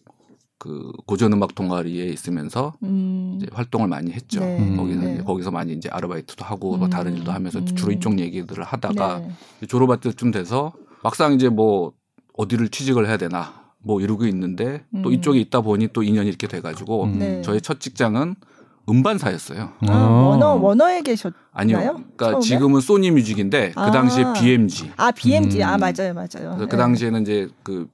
[0.61, 3.33] 그 고전 음악 동아리에 있으면서 음.
[3.37, 4.41] 이제 활동을 많이 했죠.
[4.41, 4.59] 네.
[4.59, 4.77] 음.
[4.77, 5.17] 거기서 네.
[5.23, 6.89] 거기서 많이 이제 아르바이트도 하고 뭐 음.
[6.91, 7.65] 다른 일도 하면서 음.
[7.65, 9.19] 주로 이쪽 얘기들을 하다가
[9.59, 9.67] 네.
[9.67, 11.93] 졸업할 때쯤 돼서 막상 이제 뭐
[12.33, 15.13] 어디를 취직을 해야 되나 뭐 이러고 있는데 또 음.
[15.13, 17.17] 이쪽에 있다 보니 또 인연이 이렇게 돼가지고 음.
[17.17, 17.41] 네.
[17.41, 18.35] 저의 첫 직장은
[18.89, 19.73] 음반사였어요.
[19.87, 20.29] 아, 어.
[20.29, 21.33] 원어 원어에 계셨.
[21.53, 21.77] 아니요.
[21.77, 22.41] 그러니까 처음에?
[22.41, 23.91] 지금은 소니 뮤직인데 그 아.
[23.91, 24.91] 당시에 BMG.
[24.97, 25.63] 아 BMG 음.
[25.63, 26.27] 아 맞아요 맞아요.
[26.55, 26.77] 그래서 그 네.
[26.77, 27.87] 당시에는 이제 그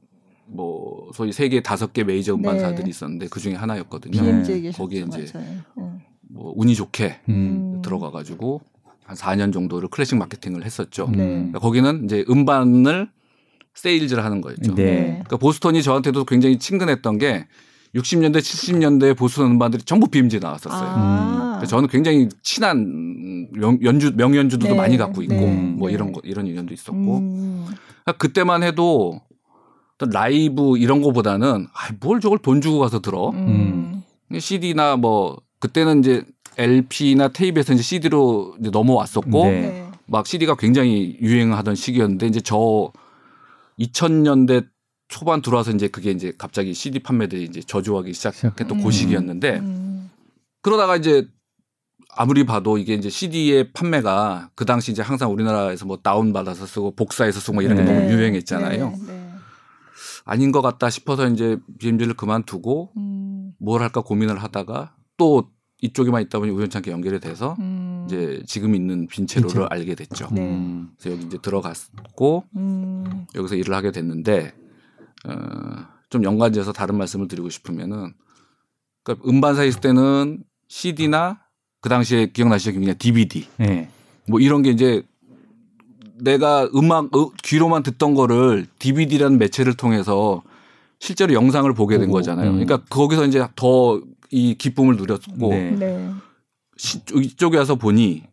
[0.48, 2.90] 뭐 소위 세계 다섯 개 메이저 음반사들이 네.
[2.90, 4.20] 있었는데 그 중에 하나였거든요.
[4.22, 4.62] BMG에 네.
[4.62, 4.84] 계셨죠.
[4.84, 5.62] 거기에 이제 맞아요.
[5.76, 5.84] 네.
[6.30, 7.82] 뭐 운이 좋게 음.
[7.84, 8.62] 들어가가지고
[9.04, 11.10] 한 4년 정도를 클래식 마케팅을 했었죠.
[11.12, 11.18] 네.
[11.18, 13.10] 그러니까 거기는 이제 음반을
[13.74, 14.74] 세일즈를 하는 거였죠.
[14.76, 15.06] 네.
[15.10, 17.48] 그러니까 보스턴이 저한테도 굉장히 친근했던 게
[17.96, 20.90] 60년대, 70년대 보스턴 음반들이 전부 BMG 나왔었어요.
[20.90, 21.56] 아.
[21.58, 24.80] 그래서 저는 굉장히 친한 명, 연주 명연주들도 네.
[24.80, 25.74] 많이 갖고 있고 네.
[25.78, 25.96] 뭐 네.
[25.96, 27.66] 이런 거 이런 인연도 있었고 음.
[28.04, 29.22] 그러니까 그때만 해도
[30.00, 34.04] 라이브 이런 거보다는 아, 뭘 저걸 돈 주고 가서 들어 음.
[34.38, 36.24] CD나 뭐 그때는 이제
[36.58, 39.62] LP나 테이프에서 이제 CD로 이제 넘어왔었고 네.
[39.62, 39.92] 네.
[40.06, 42.92] 막 CD가 굉장히 유행하던 시기였는데 이제 저
[43.80, 44.66] 2000년대
[45.08, 48.84] 초반 들어와서 이제 그게 이제 갑자기 CD 판매들이 이제 저조하기 시작했던 음.
[48.84, 50.10] 그 시기였는데 음.
[50.62, 51.28] 그러다가 이제
[52.10, 56.96] 아무리 봐도 이게 이제 CD의 판매가 그 당시 이제 항상 우리나라에서 뭐 다운 받아서 쓰고
[56.96, 57.94] 복사해서 쓰고 뭐 이런 게 네.
[57.94, 58.90] 너무 유행했잖아요.
[58.90, 58.98] 네.
[59.08, 59.34] 네.
[60.26, 63.54] 아닌 것 같다 싶어서 이제 BMG를 그만두고 음.
[63.60, 65.50] 뭘 할까 고민을 하다가 또
[65.82, 68.04] 이쪽에만 있다 보니 우연찮게 연결이 돼서 음.
[68.08, 69.68] 이제 지금 있는 빈체로를 빈체로.
[69.70, 70.28] 알게 됐죠.
[70.32, 70.42] 네.
[70.42, 70.90] 음.
[71.00, 73.26] 그래서 여기 이제 들어갔고 음.
[73.36, 74.67] 여기서 일을 하게 됐는데 어,
[76.10, 78.14] 좀 연관지어서 다른 말씀을 드리고 싶으면은
[79.04, 81.40] 그러니까 음반사에 있을 때는 CD나
[81.82, 82.74] 그 당시에 기억나시죠?
[82.80, 83.90] 그냥 DVD 네.
[84.28, 85.04] 뭐 이런 게 이제
[86.20, 90.42] 내가 음악 어, 귀로만 듣던 거를 DVD라는 매체를 통해서
[91.00, 92.50] 실제로 영상을 보게 된 거잖아요.
[92.52, 92.54] 음.
[92.66, 95.72] 그러니까 거기서 이제 더 이 기쁨을 누렸고 네.
[95.72, 96.12] 네.
[96.76, 98.24] 시- 이쪽에 와서 보니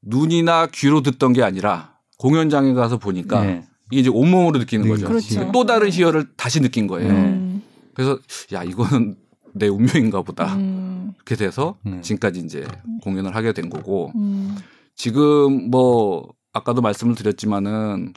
[0.00, 3.66] 눈이나 귀로 듣던 게 아니라 공연장에 가서 보니까 네.
[4.00, 5.06] 이제 온몸으로 느끼는 거죠.
[5.08, 5.50] 그렇죠.
[5.52, 7.12] 또 다른 희열을 다시 느낀 거예요.
[7.12, 7.18] 네.
[7.18, 7.62] 음.
[7.94, 8.18] 그래서
[8.52, 9.16] 야 이거는
[9.54, 10.54] 내 운명인가 보다.
[10.56, 11.12] 음.
[11.16, 12.00] 그렇게 돼서 네.
[12.00, 12.66] 지금까지 이제
[13.02, 14.56] 공연을 하게 된 거고 음.
[14.96, 18.12] 지금 뭐 아까도 말씀을 드렸지만은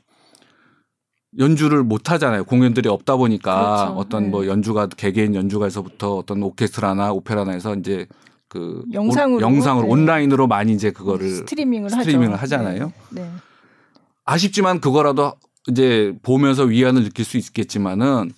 [1.38, 2.45] 연주를 못 하잖아요.
[2.45, 3.93] 공연들이 없다 보니까 그렇죠.
[3.99, 4.47] 어떤 뭐 네.
[4.47, 8.07] 연주가 개개인 연주가에서부터 어떤 오케스트라나 오페라나 해서 이제
[8.49, 9.91] 그 영상으로, 온- 영상으로 네.
[9.91, 12.38] 온라인으로 많이 이제 그거를 스트리밍을, 스트리밍을.
[12.38, 12.93] 하잖아요.
[13.11, 13.21] 네.
[13.21, 13.30] 네.
[14.23, 15.34] 아쉽지만 그거라도
[15.70, 18.32] 이제 보면서 위안을 느낄 수 있겠지만은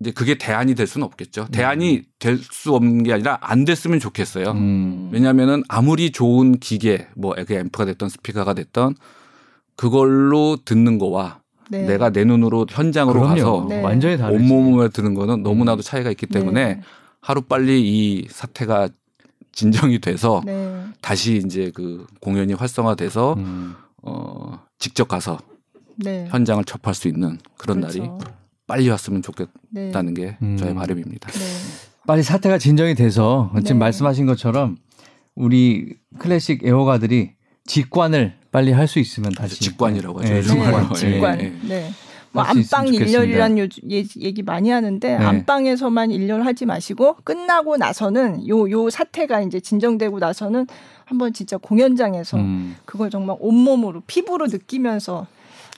[0.00, 1.46] 이제 그게 대안이 될 수는 없겠죠.
[1.52, 4.50] 대안이 될수 없는 게 아니라 안 됐으면 좋겠어요.
[4.50, 5.10] 음.
[5.12, 8.96] 왜냐하면은 아무리 좋은 기계 뭐 그 앰프가 됐던 스피커가 됐던
[9.76, 11.40] 그걸로 듣는 거와
[11.70, 11.86] 네.
[11.86, 13.34] 내가 내 눈으로 현장으로 그럼요.
[13.34, 13.80] 가서 네.
[13.80, 14.42] 완전히 다르지.
[14.42, 16.80] 온몸을 드는 거는 너무나도 차이가 있기 때문에 네.
[17.20, 18.88] 하루 빨리 이 사태가
[19.52, 20.84] 진정이 돼서 네.
[21.00, 23.74] 다시 이제 그 공연이 활성화돼서 음.
[24.02, 25.38] 어 직접 가서
[25.96, 26.26] 네.
[26.30, 27.98] 현장을 접할 수 있는 그런 그렇죠.
[27.98, 28.10] 날이
[28.66, 29.26] 빨리 왔으면 네.
[29.90, 30.56] 좋겠다는 게 음.
[30.56, 31.30] 저의 바람입니다.
[31.30, 31.38] 네.
[32.06, 33.84] 빨리 사태가 진정이 돼서 지금 네.
[33.84, 34.76] 말씀하신 것처럼
[35.34, 37.32] 우리 클래식 애호가들이
[37.64, 40.32] 직관을 빨리 할 수 있으면 다시 직관이라고 하죠.
[40.32, 40.88] 네, 직관.
[40.88, 40.94] 네.
[40.94, 41.40] 직관.
[41.40, 41.68] 예, 예.
[41.68, 41.90] 네.
[42.34, 42.88] 뭐 안방.
[42.88, 45.22] 일렬이란 요, 예- 얘기 많이 하는데 네.
[45.24, 50.66] 안방에서만 일렬 하지 마시고 끝나고 나서는 요 요 사태가 이제 진정되고 나서는
[51.04, 52.74] 한번 진짜 공연장에서 음.
[52.86, 55.26] 그걸 정말 온몸으로 피부로 느끼면서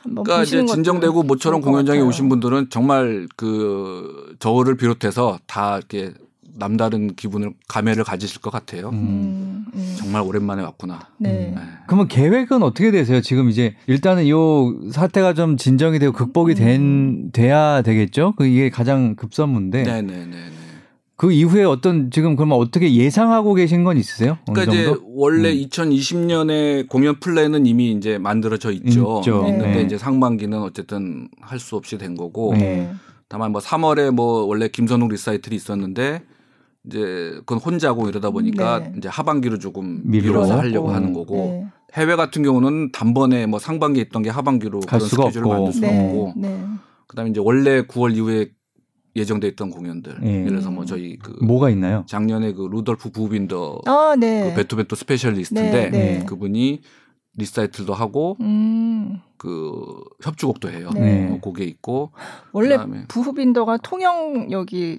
[0.05, 2.09] 그러니까 이제 진정되고 모처럼 공연장에 같아요.
[2.09, 6.13] 오신 분들은 정말 그 저를 비롯해서 다 이렇게
[6.57, 8.91] 남다른 기분을 감회를 가지실 것 같아요.
[8.91, 8.95] 음.
[8.95, 9.95] 음, 음.
[9.99, 11.09] 정말 오랜만에 왔구나.
[11.19, 11.53] 네.
[11.55, 11.63] 네.
[11.87, 13.21] 그러면 계획은 어떻게 되세요?
[13.21, 18.35] 지금 이제 일단은 요 사태가 좀 진정이 되고 극복이 된 돼야 되겠죠?
[18.37, 20.37] 그 이게 가장 급선무인데 네, 네, 네, 네.
[21.17, 24.39] 그 이후에 어떤 지금 그러면 어떻게 예상하고 계신 건 있으세요?
[24.49, 25.03] 어느 그러니까 이제 정도?
[25.15, 25.57] 원래 음.
[25.69, 29.19] 2020년에 공연 플랜은 이미 이제 만들어져 있죠.
[29.21, 29.43] 있죠.
[29.43, 29.49] 네.
[29.51, 29.83] 있는데 네.
[29.83, 32.93] 이제 상반기는 어쨌든 할 수 없이 된 거고 네.
[33.29, 36.23] 다만 뭐 3월에 뭐 원래 김선욱 리사이틀이 있었는데
[36.87, 36.99] 이제
[37.47, 38.93] 그건 혼자고 이러다 보니까 네.
[38.99, 40.03] 이제 하반기로 조금.
[40.05, 41.67] 밀어서 하려고 음, 하는 거고 네.
[41.95, 45.55] 해외 같은 경우는 단번에 뭐 상반기에 있던 게 하반기로 갈 그런 수가 스케줄을 없고.
[45.55, 46.05] 만들 수는 네.
[46.09, 46.65] 없고 네.
[47.07, 48.51] 그다음에 이제 원래 9월 이후에
[49.17, 50.29] 예정돼 있던 공연들 예.
[50.41, 52.05] 예를 들어서 뭐 저희 그 뭐가 있나요?
[52.07, 54.51] 작년에 그 루돌프 부흐빈더 아, 네.
[54.51, 56.25] 그 베토벤 또 specialist인데 네, 네.
[56.25, 56.81] 그분이
[57.37, 59.21] 리사이틀도 하고 음.
[59.37, 60.91] 그 협주곡도 해요.
[60.95, 61.27] 네.
[61.27, 62.11] 뭐 곡에 있고
[62.53, 64.99] 원래 그다음에 부흐빈더가 통영 여기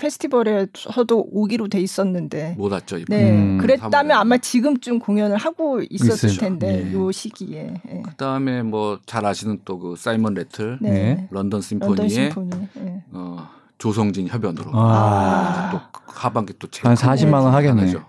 [0.00, 3.16] 페스티벌에서도 오기로 돼 있었는데 못 왔죠 이번.
[3.18, 4.16] 네 음, 그랬다면.
[4.16, 6.40] 아마 지금쯤 공연을 하고 있었을 있었죠.
[6.40, 6.92] 텐데 예.
[6.92, 8.02] 요 시기에 예.
[8.02, 10.90] 그다음에 뭐 잘 아시는 또 그 사이먼 래틀 네.
[10.90, 11.28] 네.
[11.30, 13.02] 런던 런던 심포니의 심포니 예.
[13.12, 13.48] 어,
[13.80, 17.86] 조성진 협연으로 아, 또 하반기 또 한 티켓 40만 원 하겠네.
[17.86, 18.04] 하죠.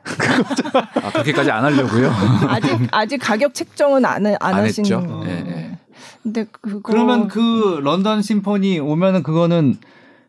[1.01, 2.11] 아 그렇게까지 안 하려고요.
[2.47, 5.23] 아직 아직 가격 책정은 안, 해- 안, 안 하신 했죠.
[5.25, 5.77] 예, 예.
[6.21, 9.77] 근데 그거 그러면 그 런던 심포니 오면은 그거는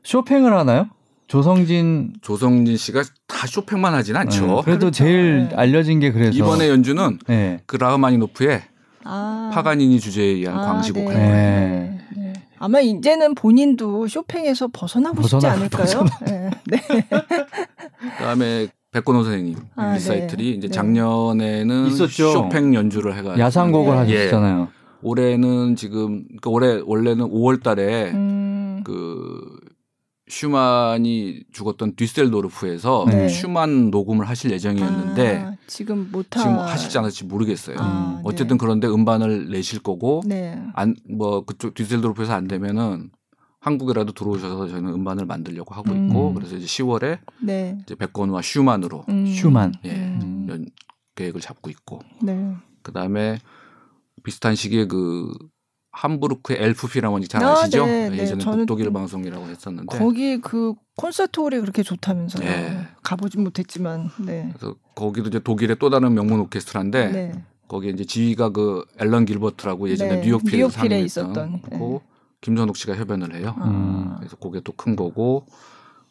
[0.05, 0.87] 쇼팽을 하나요?
[1.27, 4.47] 조성진 조성진 씨가 다 쇼팽만 하진 않죠.
[4.47, 4.91] 네, 그래도 그렇죠.
[4.93, 5.57] 제일 네.
[5.57, 7.61] 알려진 게 그래서 이번에 연주는 네.
[7.67, 8.63] 그 라흐마니노프의
[9.05, 11.15] 아, 파가니니 주제에 의한 아, 광시곡 네.
[11.15, 12.02] 네.
[12.63, 12.65] 네.
[12.65, 16.05] 아마 이제는 본인도 쇼팽에서 벗어나고 싶지 벗어나- 않을까요?
[16.27, 16.51] 네.
[16.67, 16.79] 네.
[18.19, 20.51] 그다음에 백건호 선생님 아, 리사이틀이 네.
[20.51, 20.73] 이제 네.
[20.73, 22.31] 작년에는 있었죠.
[22.33, 24.17] 쇼팽 연주를 해가지고 야상곡을 네.
[24.17, 24.69] 하셨잖아요.
[25.03, 29.41] 올해는 지금 그러니까 올해 원래는 5월달에 음, 그
[30.33, 33.29] 슈만이 죽었던 뒤셀도르프에서 네.
[33.29, 37.77] 슈만 녹음을 하실 예정이었는데 아, 지금 못 하 지금 하실지 안 하실지 모르겠어요.
[37.79, 38.23] 아, 음.
[38.25, 40.59] 어쨌든 그런데 음반을 내실 거고 네.
[40.75, 43.11] 안뭐 그쪽 뒤셀도르프에서 안 되면은
[43.61, 46.35] 한국이라도 들어오셔서 저희는 음반을 만들려고 하고 있고 음.
[46.35, 47.79] 그래서 이제 10월에 네.
[47.83, 49.27] 이제 백건우와 슈만으로 음.
[49.27, 49.75] 슈만.
[49.85, 50.47] 예, 음.
[50.49, 50.67] 연
[51.15, 52.55] 계획을 잡고 있고 네.
[52.83, 53.39] 그다음에
[54.25, 55.31] 비슷한 시기에 그
[55.93, 57.87] 함부르크의 엘프 피라모닉 잘 아, 아시죠?
[57.87, 58.19] 네, 네.
[58.19, 62.45] 예전에 저는 독일 방송이라고 했었는데 거기 그 콘서트 홀이 그렇게 좋다면서요.
[62.49, 62.87] 네.
[63.03, 64.51] 가보진 못했지만, 네.
[64.57, 67.45] 그래서 거기도 이제 독일의 또 다른 명문 오케스트라인데 네.
[67.69, 71.79] 거기에 이제 지휘가 그 앨런 길버트라고 예전에 네, 뉴욕 필에 뉴욕필에 있었던 네.
[71.79, 72.03] 고
[72.41, 73.55] 김선욱 씨가 협연을 해요.
[73.59, 74.13] 음.
[74.13, 75.47] 아, 그래서 그게 또 큰 거고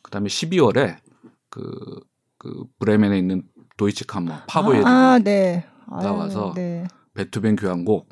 [0.02, 0.98] 그다음에 12월에
[1.50, 2.00] 그,
[2.38, 3.44] 그 브레멘에 있는
[3.78, 5.66] 도이치 카머 파보에 아, 네.
[5.88, 6.88] 아유, 나와서 네.
[7.14, 8.08] 베토벤 교향곡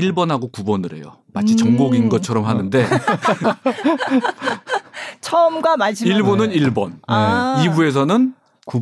[0.00, 1.16] 1번하고 9번을 해요.
[1.32, 1.56] 마치 음.
[1.56, 2.86] 전곡인 것처럼 하는데
[5.20, 6.16] 처음과 마지막.
[6.18, 7.62] 1부는 1번, 아.
[7.66, 8.34] 2부에서는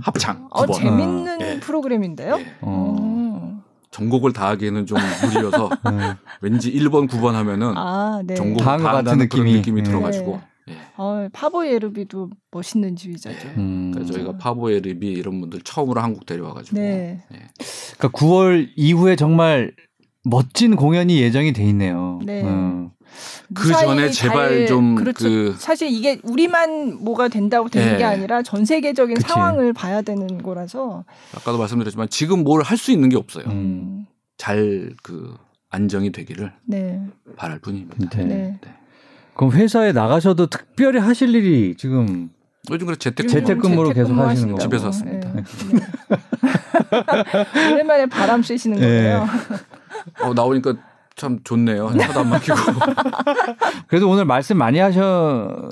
[0.03, 0.75] 합창 어, 9번.
[0.75, 1.61] 재밌는 예.
[1.61, 2.37] 프로그램인데요.
[2.39, 2.55] 예.
[2.61, 2.97] 어.
[2.99, 3.63] 음.
[3.91, 6.15] 전곡을 다 하기에는 좀 무리여서 네.
[6.41, 8.35] 왠지 1번, 9번 하면은 아, 네.
[8.35, 9.53] 전곡을 다 같은 느낌이.
[9.55, 9.85] 느낌이 예.
[9.85, 10.75] 들어가지고 예.
[10.97, 13.49] 어, 파보 예르비도 멋있는 지휘자죠.
[13.49, 13.53] 예.
[13.57, 13.93] 음.
[13.95, 17.23] 그래서 저희가 파보의 립이 이런 분들 처음으로 한국 데려와가지고 네.
[17.33, 17.37] 예.
[17.97, 19.73] 그러니까 9월 이후에 정말
[20.25, 22.21] 멋진 공연이 예정이 돼 있네요.
[22.25, 22.43] 네.
[22.45, 22.91] 어.
[23.55, 25.25] 그 전에 제발 잘- 좀 그렇죠.
[25.29, 27.99] 그- 사실 이게 우리만 뭐가 된다고 되는 네.
[27.99, 29.29] 게 아니라 전 세계적인 그치.
[29.29, 31.05] 상황을 봐야 되는 거라서
[31.37, 33.45] 아까도 말씀드렸지만 지금 뭘 할 수 있는 게 없어요.
[33.47, 33.51] 음.
[33.51, 34.07] 음,
[34.39, 35.37] 잘그
[35.71, 37.01] 안정이 되기를 네,
[37.37, 38.19] 바랄 뿐입니다.
[38.19, 38.25] 네.
[38.25, 38.59] 네.
[39.35, 42.31] 그럼 회사에 나가셔도 특별히 하실 일이 지금
[42.71, 44.59] 요즘 그래 재택 재택근무로 계속 하시는 하신다고.
[44.59, 45.33] 집에서 왔습니다.
[45.35, 45.43] 네.
[45.73, 45.81] 네.
[47.73, 48.87] 오랜만에 바람 쐬시는 네.
[48.87, 49.27] 거예요.
[50.23, 50.75] 어, 나오니까
[51.17, 51.93] 참 좋네요.
[51.97, 52.57] 차도 안 막히고.
[53.87, 54.97] 그래도 오늘 말씀 많이 조금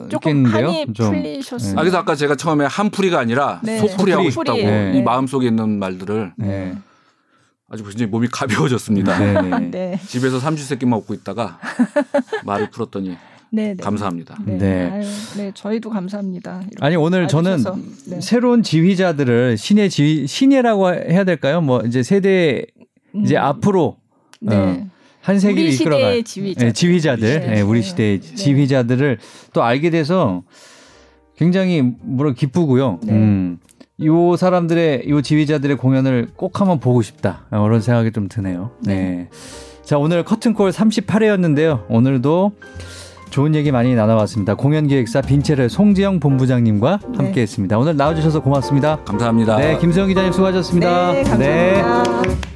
[0.05, 0.66] 하셨겠는데요?
[0.66, 1.11] 한이 좀.
[1.11, 1.73] 풀리셨어요.
[1.78, 3.78] 아, 그래서 아까 제가 처음에 한풀이가 아니라 네.
[3.78, 4.57] 속풀이 하고 속풀이.
[4.57, 4.93] 싶다고 네.
[4.99, 6.77] 이 마음속에 있는 말들을 네.
[7.69, 9.19] 아주 굉장히 몸이 가벼워졌습니다.
[9.19, 9.43] 네.
[9.43, 9.59] 네.
[9.70, 11.59] 네, 집에서 삼시세끼만 먹고 있다가
[12.44, 13.16] 말을 풀었더니
[13.51, 13.82] 네, 네.
[13.82, 14.36] 감사합니다.
[14.47, 14.59] 네.
[14.59, 14.90] 네.
[14.93, 15.03] 아유,
[15.39, 16.61] 네, 저희도 감사합니다.
[16.70, 17.65] 이렇게 아니 오늘 저는.
[18.07, 18.20] 네.
[18.20, 21.61] 새로운 지휘자들을 신예 지휘 신예라고 해야 될까요?
[21.61, 22.65] 뭐 이제 세대
[23.15, 23.97] 이제 음, 앞으로
[24.43, 24.56] 네.
[24.56, 24.86] 어,
[25.20, 26.66] 한 세기를 우리 이끌어갈 시대의 지휘자들.
[26.66, 27.47] 네, 지휘자들, 네.
[27.47, 27.86] 네, 우리 네.
[27.86, 28.35] 시대의 네.
[28.35, 29.19] 지휘자들을
[29.52, 30.43] 또 알게 돼서
[31.36, 33.01] 굉장히 뭐라 기쁘고요.
[33.05, 33.12] 네.
[33.12, 33.59] 음.
[34.05, 37.47] 요 사람들의 요 지휘자들의 공연을 꼭 한번 보고 싶다.
[37.51, 38.73] 어, 그런 생각이 좀 드네요.
[38.81, 39.28] 네.
[39.85, 41.85] 자, 오늘 커튼콜 38회였는데요.
[41.89, 42.52] 오늘도
[43.31, 44.55] 좋은 얘기 많이 나눠봤습니다.
[44.55, 47.16] 공연기획사 빈체르 송지영 본부장님과 네.
[47.16, 47.78] 함께 했습니다.
[47.78, 49.02] 오늘 나와주셔서 고맙습니다.
[49.05, 49.56] 감사합니다.
[49.56, 51.12] 네, 김수영 기자님 수고하셨습니다.
[51.12, 52.52] 네, 감사합니다.